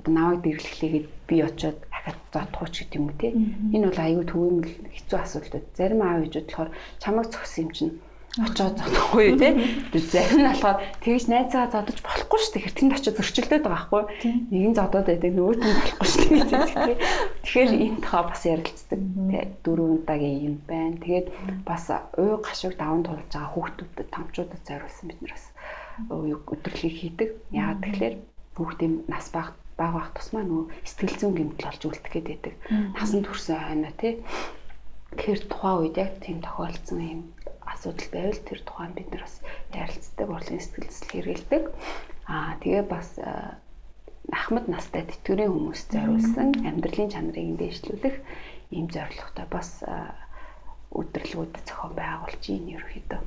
одоо 0.00 0.12
наваг 0.16 0.38
дэрлэхлээгээд 0.40 1.08
би 1.28 1.36
очиод 1.44 1.76
дахиад 1.92 2.18
зодох 2.32 2.68
ч 2.72 2.88
гэдэг 2.88 2.96
юм 2.96 3.06
уу 3.12 3.20
те. 3.20 3.28
Энэ 3.76 3.84
бол 3.92 4.00
аюу 4.00 4.24
төвөмөл 4.24 4.72
хэцүү 4.96 5.18
асуудал. 5.20 5.64
Зарим 5.76 6.00
аав 6.00 6.24
ээжүүд 6.24 6.48
болохоор 6.48 6.70
чамайг 7.04 7.28
зогсон 7.28 7.60
юм 7.68 7.70
чинь 7.76 7.92
очоод 8.38 8.78
зодохгүй 8.78 9.34
тий. 9.42 9.52
Зарим 9.98 10.38
нь 10.38 10.46
болохоор 10.46 10.78
тэгж 11.02 11.24
найзгаа 11.26 11.66
зодож 11.74 11.98
болохгүй 11.98 12.38
шүү 12.38 12.52
дээ. 12.62 12.78
Тэнд 12.78 12.94
очиж 12.94 13.14
зөрчилдөд 13.18 13.66
байгаа 13.66 13.74
байхгүй. 13.74 14.02
Нэгэн 14.54 14.74
зодоод 14.78 15.06
байдаг 15.10 15.32
нөгөөт 15.34 15.58
нь 15.58 15.74
болохгүй 15.74 16.06
шүү 16.06 16.30
дээ. 16.38 16.98
Тэгэхээр 17.42 17.70
энэ 17.74 18.02
тохоо 18.06 18.22
бас 18.30 18.42
ярилцдаг. 18.46 19.00
Тий. 19.02 19.44
Дөрөв 19.66 19.90
удаагийн 19.98 20.46
юм 20.46 20.56
байна. 20.62 21.02
Тэгээд 21.02 21.26
бас 21.66 21.84
уу 21.90 22.38
гашиг 22.38 22.78
даван 22.78 23.02
тулж 23.02 23.26
байгаа 23.34 23.50
хүүхдүүдэд 23.50 24.08
тамчуудад 24.14 24.62
зориулсан 24.62 25.06
бид 25.10 25.20
нар 25.26 25.34
бас 25.34 25.46
өдөрлөгийг 26.06 26.96
хийдэг. 27.02 27.28
Яагаад 27.50 27.82
тэгэхээр 27.82 28.14
хүүхдийн 28.54 28.94
нас 29.10 29.26
баг 29.34 29.58
баг 29.74 29.90
байх 29.90 30.10
тусмаа 30.14 30.46
нөгөө 30.46 30.70
сэтгэл 30.86 31.18
зүйн 31.18 31.34
гэмтэл 31.34 31.70
олж 31.74 31.82
үлдэх 31.82 32.12
гээд 32.14 32.28
байдаг. 32.30 32.54
Насан 32.94 33.26
турш 33.26 33.50
айна 33.50 33.90
тий. 33.98 34.22
Тэгэхээр 35.18 35.42
тухайн 35.50 35.78
үед 35.82 35.96
яг 35.98 36.10
тийм 36.22 36.38
тохиолдсон 36.38 37.00
юм 37.02 37.22
асуудал 37.80 38.08
байвал 38.12 38.40
тэр 38.44 38.60
тухайн 38.60 38.92
бид 38.92 39.08
нар 39.08 39.24
бас 39.24 39.36
ярилцдаг, 39.72 40.28
урлагийн 40.28 40.60
сэтгэл 40.60 40.92
зүйн 40.92 41.08
хэрэгэлдэг. 41.08 41.62
Аа 42.28 42.52
тэгээ 42.60 42.84
бас 42.84 43.08
ахмад 44.28 44.68
настай 44.68 45.08
тэтгэврийн 45.08 45.48
хүмүүс 45.48 45.80
зориулсан 45.88 46.48
амьдралын 46.68 47.08
чанарыг 47.08 47.56
дээшлүүлэх 47.56 48.16
ийм 48.76 48.86
зорилготой 48.92 49.46
бас 49.48 49.80
өдөрлгүүд 50.92 51.54
зохион 51.64 51.92
байгуулж 51.96 52.44
ийн 52.52 52.68
ерөөхдөө. 52.76 53.22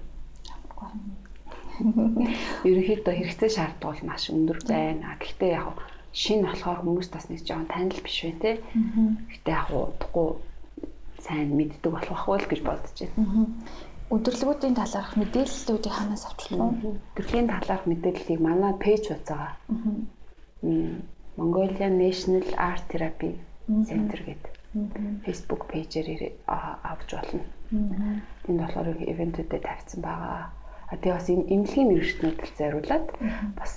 Ерөнхийдөө 2.69 3.13
хэрэгцээ 3.17 3.51
шаардлагал 3.57 4.05
маш 4.05 4.29
өндөр 4.29 4.59
байна. 4.69 5.17
Гэхдээ 5.17 5.51
яг 5.57 5.81
шинэ 6.13 6.45
болохоор 6.45 6.79
хүмүүс 6.85 7.09
бас 7.09 7.25
нэг 7.27 7.41
жоон 7.41 7.65
танил 7.65 7.99
биш 8.05 8.17
вэ 8.21 8.33
те. 8.37 8.51
Гэтэ 9.33 9.49
яг 9.49 9.67
удахгүй 9.73 10.29
сайн 11.25 11.55
мэддэг 11.55 11.91
болох 11.91 12.11
байх 12.11 12.27
уу 12.29 12.37
гэж 12.51 12.61
бодож 12.67 12.97
байна. 12.99 13.47
Өдөрлөгүүдийн 14.11 14.75
талаарх 14.75 15.13
мэдээллүүдийг 15.19 15.93
ханаас 15.95 16.23
авчих 16.27 16.57
вэ? 16.57 16.65
Өдөрлөгийн 17.15 17.47
талаарх 17.47 17.85
мэдээллийг 17.87 18.39
манай 18.43 18.73
пэйж 18.75 19.03
байгаа. 19.11 19.55
Mongolian 21.37 21.97
National 21.97 22.45
Art 22.57 22.83
Therapy 22.91 23.39
Center 23.89 24.19
гэдэг 24.21 24.53
Facebook 25.25 25.69
пэйжээр 25.71 26.33
авч 26.47 27.09
болно. 27.13 27.45
Энд 28.49 28.59
болохоор 28.59 28.97
ивэнтүүдэд 29.01 29.63
тавьсан 29.65 30.01
байгаа. 30.01 30.49
А 30.89 30.95
тэгээ 30.97 31.17
бас 31.17 31.29
эмнэлгийн 31.29 31.89
мэрэгчнүүдэд 31.89 32.53
зориулаад 32.57 33.07
бас 33.57 33.73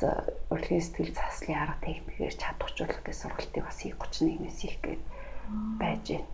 урлагийн 0.52 0.84
сэтгэл 0.84 1.16
заслын 1.16 1.60
арга 1.64 1.80
техникээр 1.84 2.34
чадваржуулах 2.36 3.00
гэсэн 3.04 3.22
сургалтыг 3.24 3.64
бас 3.64 3.78
хийх 3.80 3.96
31-ээс 3.96 4.58
хийх 4.60 4.76
гээд 4.84 5.02
байж 5.80 6.04
байна. 6.12 6.28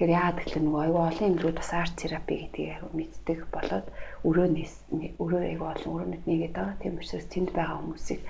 Тэгэхээр 0.00 0.16
яагаад 0.16 0.38
гэвэл 0.40 0.64
нөгөө 0.64 0.80
аюу 0.80 1.00
олон 1.12 1.28
эмнэлгүүд 1.28 1.58
бас 1.60 1.72
арт 1.76 1.94
терапи 2.00 2.34
гэдгийг 2.40 2.88
мэддэг 2.96 3.38
болоод 3.52 3.86
өрөөнөөс 4.24 4.74
өрөө 5.20 5.42
аюу 5.52 5.66
олон 5.76 5.92
өрөөнөд 5.92 6.24
нэгээд 6.24 6.56
байгаа. 6.56 6.80
Тийм 6.80 6.96
учраас 6.96 7.28
тэнд 7.28 7.52
байгаа 7.52 7.76
хүмүүсийг 7.84 8.20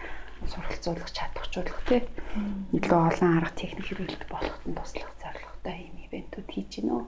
суралцуулах, 0.51 1.11
чадваржуулах 1.15 1.79
тийм 1.87 2.05
илүү 2.75 3.01
олон 3.07 3.31
арга 3.39 3.55
техник 3.55 3.87
хэрэглэж 3.87 4.23
болоход 4.27 4.63
нь 4.67 4.75
туслах 4.83 5.15
зорилготой 5.23 5.79
юм 5.87 5.97
ивэнтүүд 6.11 6.49
хийж 6.51 6.71
гинөө. 6.75 7.03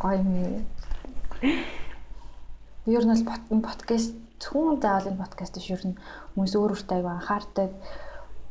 Гоё 0.00 0.16
юм. 0.16 0.64
Ер 2.88 3.04
нь 3.04 3.12
бол 3.28 3.60
подкаст 3.68 4.16
зөвхөн 4.40 4.80
заавал 4.80 5.12
энэ 5.12 5.20
подкаст 5.20 5.52
биш 5.60 5.68
ер 5.68 5.84
нь 5.84 6.00
хүмүүс 6.32 6.56
өөр 6.56 6.72
өөртөө 6.80 6.96
аяга 6.96 7.12
анхаардаг. 7.12 7.70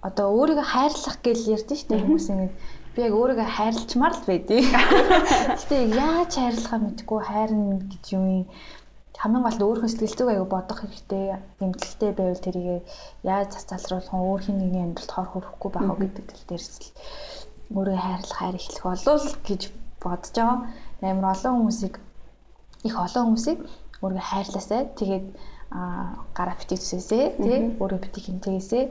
Одоо 0.05 0.27
өөрийгөө 0.37 0.67
хайрлах 0.69 1.17
гэж 1.25 1.39
ярьдэн 1.49 1.77
шүү 1.81 1.89
дээ 1.89 2.05
хүмүүс 2.05 2.27
ингэ 2.29 2.53
би 2.97 3.05
яг 3.05 3.13
өөрийгөө 3.13 3.45
хайрлчмаар 3.45 4.13
л 4.17 4.25
байдیں۔ 4.25 4.61
Гэтэ 5.53 5.77
яаж 5.93 6.31
хайрлахаа 6.33 6.79
мэдгүй 6.81 7.19
хайрна 7.29 7.77
гэж 7.93 8.05
юм 8.17 8.25
хамгийн 9.21 9.45
гол 9.45 9.61
өөрийнхөө 9.69 9.91
сэтгэл 9.93 10.17
зүйг 10.17 10.29
аяга 10.33 10.49
бодох 10.49 10.79
хэрэгтэй. 10.81 11.37
Эмгэлтэй 11.61 12.11
байвал 12.17 12.41
тэрийг 12.41 12.81
яаж 13.21 13.49
цацалруулах 13.53 14.09
вэ? 14.09 14.17
Өөр 14.17 14.41
хин 14.41 14.57
нэгний 14.57 14.83
амьдралд 14.85 15.13
хор 15.13 15.29
хөрөхгүй 15.29 15.69
байх 15.73 15.89
уу 15.93 16.01
гэдэг 16.01 16.25
тал 16.25 16.45
дээрс 16.49 16.73
л 16.81 16.89
өөрийгөө 17.77 18.01
хайрлах 18.01 18.37
хайр 18.37 18.55
эхлэх 18.57 18.83
болов 18.89 19.23
гэж 19.45 19.61
бодож 20.01 20.33
байгаа. 20.33 20.57
Амар 21.05 21.33
олон 21.37 21.53
хүмүүсийг 21.53 21.95
их 22.81 22.95
олон 22.97 23.23
хүмүүсийг 23.29 23.59
өөрийгөө 24.01 24.25
хайрлаасай. 24.25 24.81
Тэгээд 24.97 25.25
гараа 25.69 26.55
битгий 26.57 26.79
төсөөсэй 26.79 27.23
тий 27.43 27.57
өөрөө 27.77 27.99
битгий 27.99 28.23
хэмтэгээсэй 28.25 28.83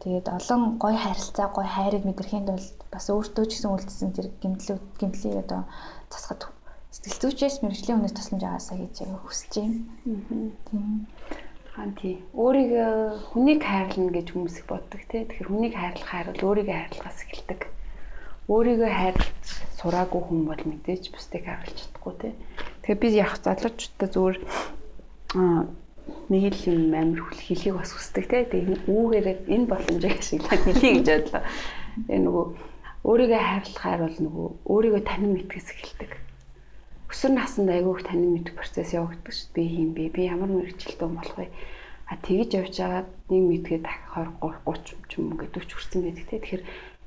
тэгээд 0.00 0.26
олон 0.30 0.78
гой 0.78 0.94
харилцаа 0.94 1.50
гой 1.50 1.66
хайрыг 1.66 2.06
мэдрэхийн 2.06 2.46
тулд 2.46 2.79
бас 2.90 3.06
өөртөө 3.10 3.44
ч 3.46 3.52
гэсэн 3.54 3.70
үлдсэн 3.70 4.10
тэр 4.14 4.26
гэмтлүүд 4.42 4.84
гэмтлийг 4.98 5.36
одоо 5.46 5.62
засахад 6.10 6.50
сэтгэл 6.90 7.22
зүйчээс 7.22 7.56
мэрэгжлийн 7.62 8.02
үнэт 8.02 8.18
тусламж 8.18 8.42
аваасаа 8.44 8.76
гэж 8.82 8.94
хүсэж 9.06 9.52
байна. 9.62 9.78
Тийм. 10.66 11.06
Хаан 11.70 11.94
тий. 11.94 12.18
Өөрийгөө 12.34 13.30
хүнийг 13.30 13.62
хайрлна 13.62 14.10
гэж 14.10 14.26
хүмүүс 14.34 14.56
их 14.58 14.66
боддог 14.66 15.02
тий. 15.06 15.22
Тэгэхээр 15.22 15.50
хүнийг 15.54 15.74
хайрлах 15.78 16.08
хайр 16.10 16.26
бол 16.34 16.46
өөрийгөө 16.50 16.76
хайрлахаас 16.82 17.18
эхэлдэг. 17.30 17.60
Өөрийгөө 18.50 18.90
хайрлаж 18.90 19.46
сураагүй 19.78 20.22
хүн 20.26 20.40
бол 20.50 20.62
мэдээж 20.66 21.04
бусдыг 21.14 21.46
хайрлаж 21.46 21.78
чадахгүй 21.78 22.14
тий. 22.18 22.32
Тэгэхээр 22.82 22.98
би 22.98 23.08
яг 23.14 23.32
залуучуудаа 23.38 24.08
зүгээр 24.10 24.38
нэг 26.30 26.44
л 26.58 26.62
юм 26.66 26.90
амир 26.90 27.22
хүл 27.22 27.38
хэлхийг 27.38 27.78
бас 27.78 27.94
хүсдэг 27.94 28.26
те. 28.26 28.50
Тэгээ 28.50 28.90
үүгээр 28.90 29.26
энэ 29.46 29.70
боломжийг 29.70 30.18
ашиглаад 30.18 30.62
хэлхий 30.66 30.92
гэж 30.98 31.06
бодлоо. 31.06 31.42
Тэгээ 32.10 32.22
нөгөө 32.26 32.46
өөрийгөө 33.08 33.40
хайрлахаар 33.40 34.00
бол 34.04 34.18
нөгөө 34.24 34.48
өөрийгөө 34.72 35.02
танин 35.08 35.32
мэдгээс 35.36 35.68
эхэлдэг. 35.72 36.12
Өсвөр 37.10 37.32
наснд 37.36 37.68
айгүйх 37.70 38.00
танин 38.06 38.30
мэдэх 38.34 38.54
процесс 38.58 38.90
явагддаг 38.96 39.34
шүү. 39.34 39.48
Би 39.54 39.62
хин 39.68 39.90
бэ? 39.96 40.04
Би 40.14 40.22
ямар 40.28 40.50
мэрэгчлээ 40.52 41.08
болох 41.08 41.36
вэ? 41.38 41.48
А 42.10 42.14
тэгж 42.20 42.50
явж 42.60 42.74
байгаад 42.80 43.08
нэг 43.30 43.42
мэдгээд 43.50 43.82
дахиад 43.86 44.30
20 44.42 44.66
30 44.66 45.08
ч 45.08 45.12
юм 45.18 45.38
гэдэг 45.38 45.62
ч 45.66 45.70
хүрсэн 45.74 46.00
байдаг 46.04 46.26
те. 46.28 46.38
Тэгэхээр 46.38 46.62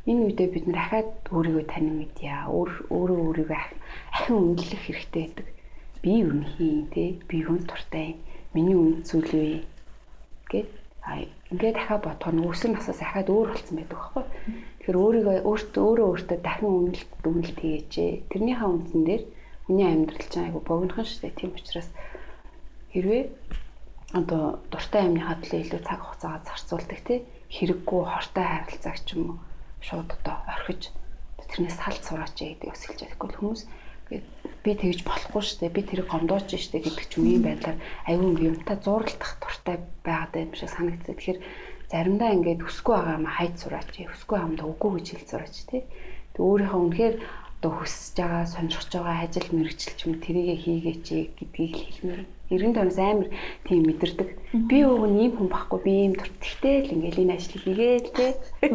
энэ 0.09 0.21
үедээ 0.23 0.49
бид 0.51 0.65
нэр 0.67 0.79
ахаад 0.81 1.09
өөрийгөө 1.31 1.65
танин 1.71 1.95
мэдье. 1.99 2.31
Өөр 2.51 2.71
өөрөө 2.91 3.19
өөрийгөө 3.27 3.59
ахин 4.15 4.35
үнэлэх 4.39 4.81
хэрэгтэй 4.87 5.23
байдаг 5.27 5.47
би 6.03 6.19
юу 6.19 6.43
хийн 6.43 6.91
те 6.91 7.15
би 7.31 7.37
хүн 7.47 7.63
туртай 7.63 8.19
миний 8.53 8.75
үн 8.75 9.07
зүйлвэ 9.07 9.63
гэд 10.51 10.67
а 11.07 11.23
ингээд 11.47 11.79
дахиад 11.79 12.03
бодохоор 12.03 12.35
нөөсөн 12.35 12.75
насаас 12.75 12.99
ахаад 12.99 13.31
өөр 13.31 13.55
болсон 13.55 13.75
байдаг 13.79 13.95
байхгүй 13.95 14.23
тэгэхээр 14.84 14.99
өөрийгөө 14.99 15.38
өөртөө 15.47 15.84
өөрөө 15.88 16.07
өөртөө 16.11 16.39
дахин 16.43 16.71
үнэлт 16.75 17.11
дүнэлт 17.23 17.57
хийгээчээ 17.63 18.11
тэрнийхээ 18.31 18.67
үндсэн 18.67 19.01
дээр 19.07 19.23
хүний 19.63 19.88
амьдрал 19.88 20.27
чинь 20.27 20.45
айгу 20.51 20.59
богинохон 20.67 21.07
шүү 21.07 21.21
дээ 21.23 21.39
тийм 21.39 21.51
учраас 21.55 21.89
хэрвээ 22.91 23.23
одоо 24.19 24.43
дуртай 24.67 25.01
амьныхаа 25.07 25.39
төлөө 25.39 25.59
илүү 25.63 25.81
цаг 25.88 25.99
хугацаагаа 26.03 26.41
зарцуулдаг 26.47 26.99
те 27.07 27.15
хэрэггүй 27.55 28.01
хортой 28.11 28.45
харилцааг 28.51 28.97
ч 29.07 29.09
юм 29.15 29.23
уу 29.23 29.38
шууд 29.88 30.09
одоо 30.19 30.36
орхиж 30.51 30.81
тэрнээс 31.49 31.77
салт 31.79 32.03
сураач 32.03 32.36
гэдэг 32.36 32.75
өсөлж 32.75 32.99
байгаа 33.07 33.39
хүмүүс 33.39 33.61
би 34.63 34.71
тэгж 34.79 35.03
болохгүй 35.07 35.43
шүү 35.43 35.59
дээ. 35.59 35.75
Би 35.75 35.81
тэрийг 35.84 36.07
гомдооч 36.11 36.51
штэ 36.55 36.79
гэдэг 36.84 37.07
ч 37.09 37.13
ийм 37.19 37.43
байдлаар 37.43 37.77
аюун 38.07 38.36
юмтай 38.39 38.77
зууралдах 38.79 39.31
туртай 39.43 39.77
байгаад 40.05 40.34
юм 40.39 40.51
шиг 40.55 40.69
санагддаг. 40.71 41.17
Тэгэхээр 41.17 41.39
заримдаа 41.93 42.33
ингээд 42.33 42.65
өсгүй 42.65 42.95
байгаа 42.97 43.17
юм 43.21 43.27
хайд 43.29 43.55
сураач. 43.61 43.93
Өсгүй 44.01 44.37
хамдаа 44.41 44.67
үгүй 44.73 44.91
гэж 44.97 45.07
хэл 45.13 45.29
сураач 45.29 45.55
тий. 45.69 45.81
Тэг 46.33 46.41
өөрийнхөө 46.41 46.81
үнэхээр 46.81 47.15
одоо 47.21 47.71
хүсэж 47.77 48.15
байгаа, 48.17 48.45
сонирхож 48.49 48.91
байгаа 48.97 49.17
ажил 49.29 49.49
мэрэгчлч 49.53 49.99
юм 50.09 50.13
тэрийгэ 50.17 50.55
хийгээч 50.65 51.05
гэдгийг 51.37 51.73
хэлмээр. 51.77 52.21
Эргэн 52.51 52.75
тойроос 52.75 52.99
амар 52.99 53.27
тийм 53.63 53.87
мэдэрдэг. 53.87 54.29
Би 54.67 54.83
нь 54.83 55.19
ийм 55.23 55.31
хүн 55.39 55.47
байхгүй 55.47 55.79
би 55.79 55.91
ийм 56.03 56.13
туртахтэй 56.19 56.83
л 56.83 56.93
ингээл 56.99 57.23
энэ 57.23 57.35
ажлыг 57.39 57.63
хийгээл 57.63 58.09
те. 58.11 58.27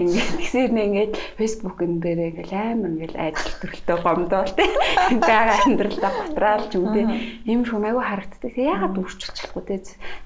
Ингээд 0.00 0.30
тэгсээр 0.40 0.72
нэ 0.72 0.82
ингээд 0.88 1.14
фэйсбүүкэн 1.36 1.92
дээр 2.00 2.20
ингээл 2.32 2.54
амар 2.56 2.90
ингээл 2.96 3.20
ажил 3.28 3.54
төрөлтөө 3.60 3.96
гомдоол 4.02 4.52
те. 4.56 4.64
Бага 5.20 5.54
амьдралдаа 5.68 6.12
готраал 6.16 6.64
ч 6.66 6.72
юм 6.80 6.86
те. 6.96 7.02
Иймэрхүү 7.44 7.84
аягүй 7.84 8.04
харагддаг. 8.08 8.54
Яагаад 8.56 8.96
өөрчлөж 8.96 9.32
чадахгүй 9.36 9.62
те. 9.68 9.76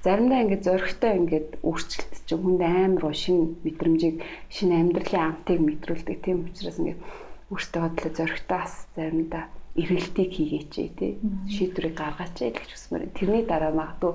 Заримдаа 0.07 0.43
ингээд 0.47 0.67
зөрөгтэй 0.71 1.13
ингээд 1.19 1.49
өөрчлөлт 1.67 2.15
чинь 2.31 2.43
хүнд 2.47 2.63
амар 2.63 3.11
шин 3.11 3.59
мэдрэмжийг 3.67 4.23
шин 4.55 4.71
амьдралын 4.71 5.35
амтыг 5.35 5.59
мэдрүүлдэг. 5.61 6.19
Тийм 6.23 6.47
учраас 6.47 6.79
ингээд 6.79 7.03
өөртөө 7.51 7.81
бодлоо 7.83 8.13
зөрөгтэй 8.15 8.55
бас 8.55 8.73
заримдаа 8.95 9.45
эргэлтийг 9.77 10.31
хийгээч 10.33 10.73
тий 10.99 11.13
шийдвэрийг 11.55 11.97
гаргаач 12.01 12.37
гэж 12.41 12.71
хүсмээр. 12.73 13.13
Тэрний 13.17 13.45
дараа 13.45 13.73
магадгүй 13.77 14.13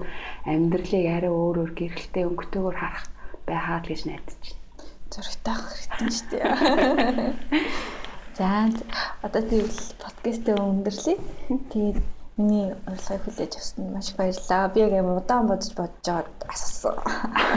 амьдралыг 0.50 1.06
арай 1.06 1.32
өөр 1.32 1.58
өөр 1.62 1.72
гэрэлтэй 1.78 2.24
өнгөтэйгээр 2.26 2.78
харах 2.82 3.06
байхаа 3.46 3.80
л 3.82 3.90
гэж 3.90 4.02
найдаж 4.10 4.42
байна. 4.42 4.60
Зөрөгтэй 5.14 5.54
ах 5.54 5.66
хэрэгтэй 5.70 6.10
шүү 6.18 6.28
дээ. 6.32 6.44
За 8.38 8.48
одоо 9.22 9.42
тэгвэл 9.44 9.82
подкастээ 10.02 10.56
өндөрлөе. 10.56 11.18
Тэгээд 11.72 12.00
Миний 12.38 12.72
урилгыг 12.88 13.22
хүлээж 13.28 13.54
авсанд 13.60 13.92
маш 13.92 14.16
баярлалаа. 14.16 14.72
Би 14.72 14.80
яг 14.80 14.94
амар 14.96 15.20
удаан 15.20 15.48
бодож 15.52 15.72
бодож 15.76 16.06
байгаад 16.08 16.30
асуусан. 16.48 16.96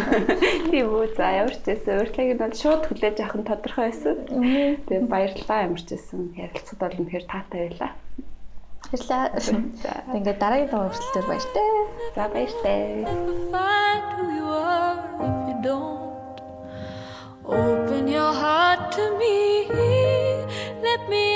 Тийм 0.70 0.87
үү. 0.91 1.14
За 1.14 1.31
ямар 1.31 1.55
ч 1.55 1.62
байсан 1.62 1.95
урилгыг 2.03 2.31
нь 2.35 2.43
бол 2.43 2.55
шууд 2.59 2.83
хүлээж 2.91 3.16
авах 3.22 3.39
нь 3.39 3.47
тодорхой 3.47 3.85
байсан. 3.87 4.16
Тэгээ 4.91 5.07
баярлалаа 5.14 5.64
ямар 5.66 5.79
ч 5.79 5.89
байсан. 5.95 6.20
Ярилцсад 6.35 6.79
бол 6.83 6.99
үнэхээр 6.99 7.27
таатай 7.31 7.61
байлаа. 7.70 7.93
Баярлалаа. 8.91 9.25
Ингээд 10.18 10.43
дараагийн 10.43 10.70
дугаар 10.70 10.91
хүртэл 10.91 11.31
баяртай. 11.31 11.68
За 12.18 12.25
баяртай. 12.35 12.83
Open 17.47 18.09
your 18.09 18.33
heart 18.33 18.91
to 18.97 19.05
me. 19.20 19.68
Let 20.83 21.03
me 21.12 21.35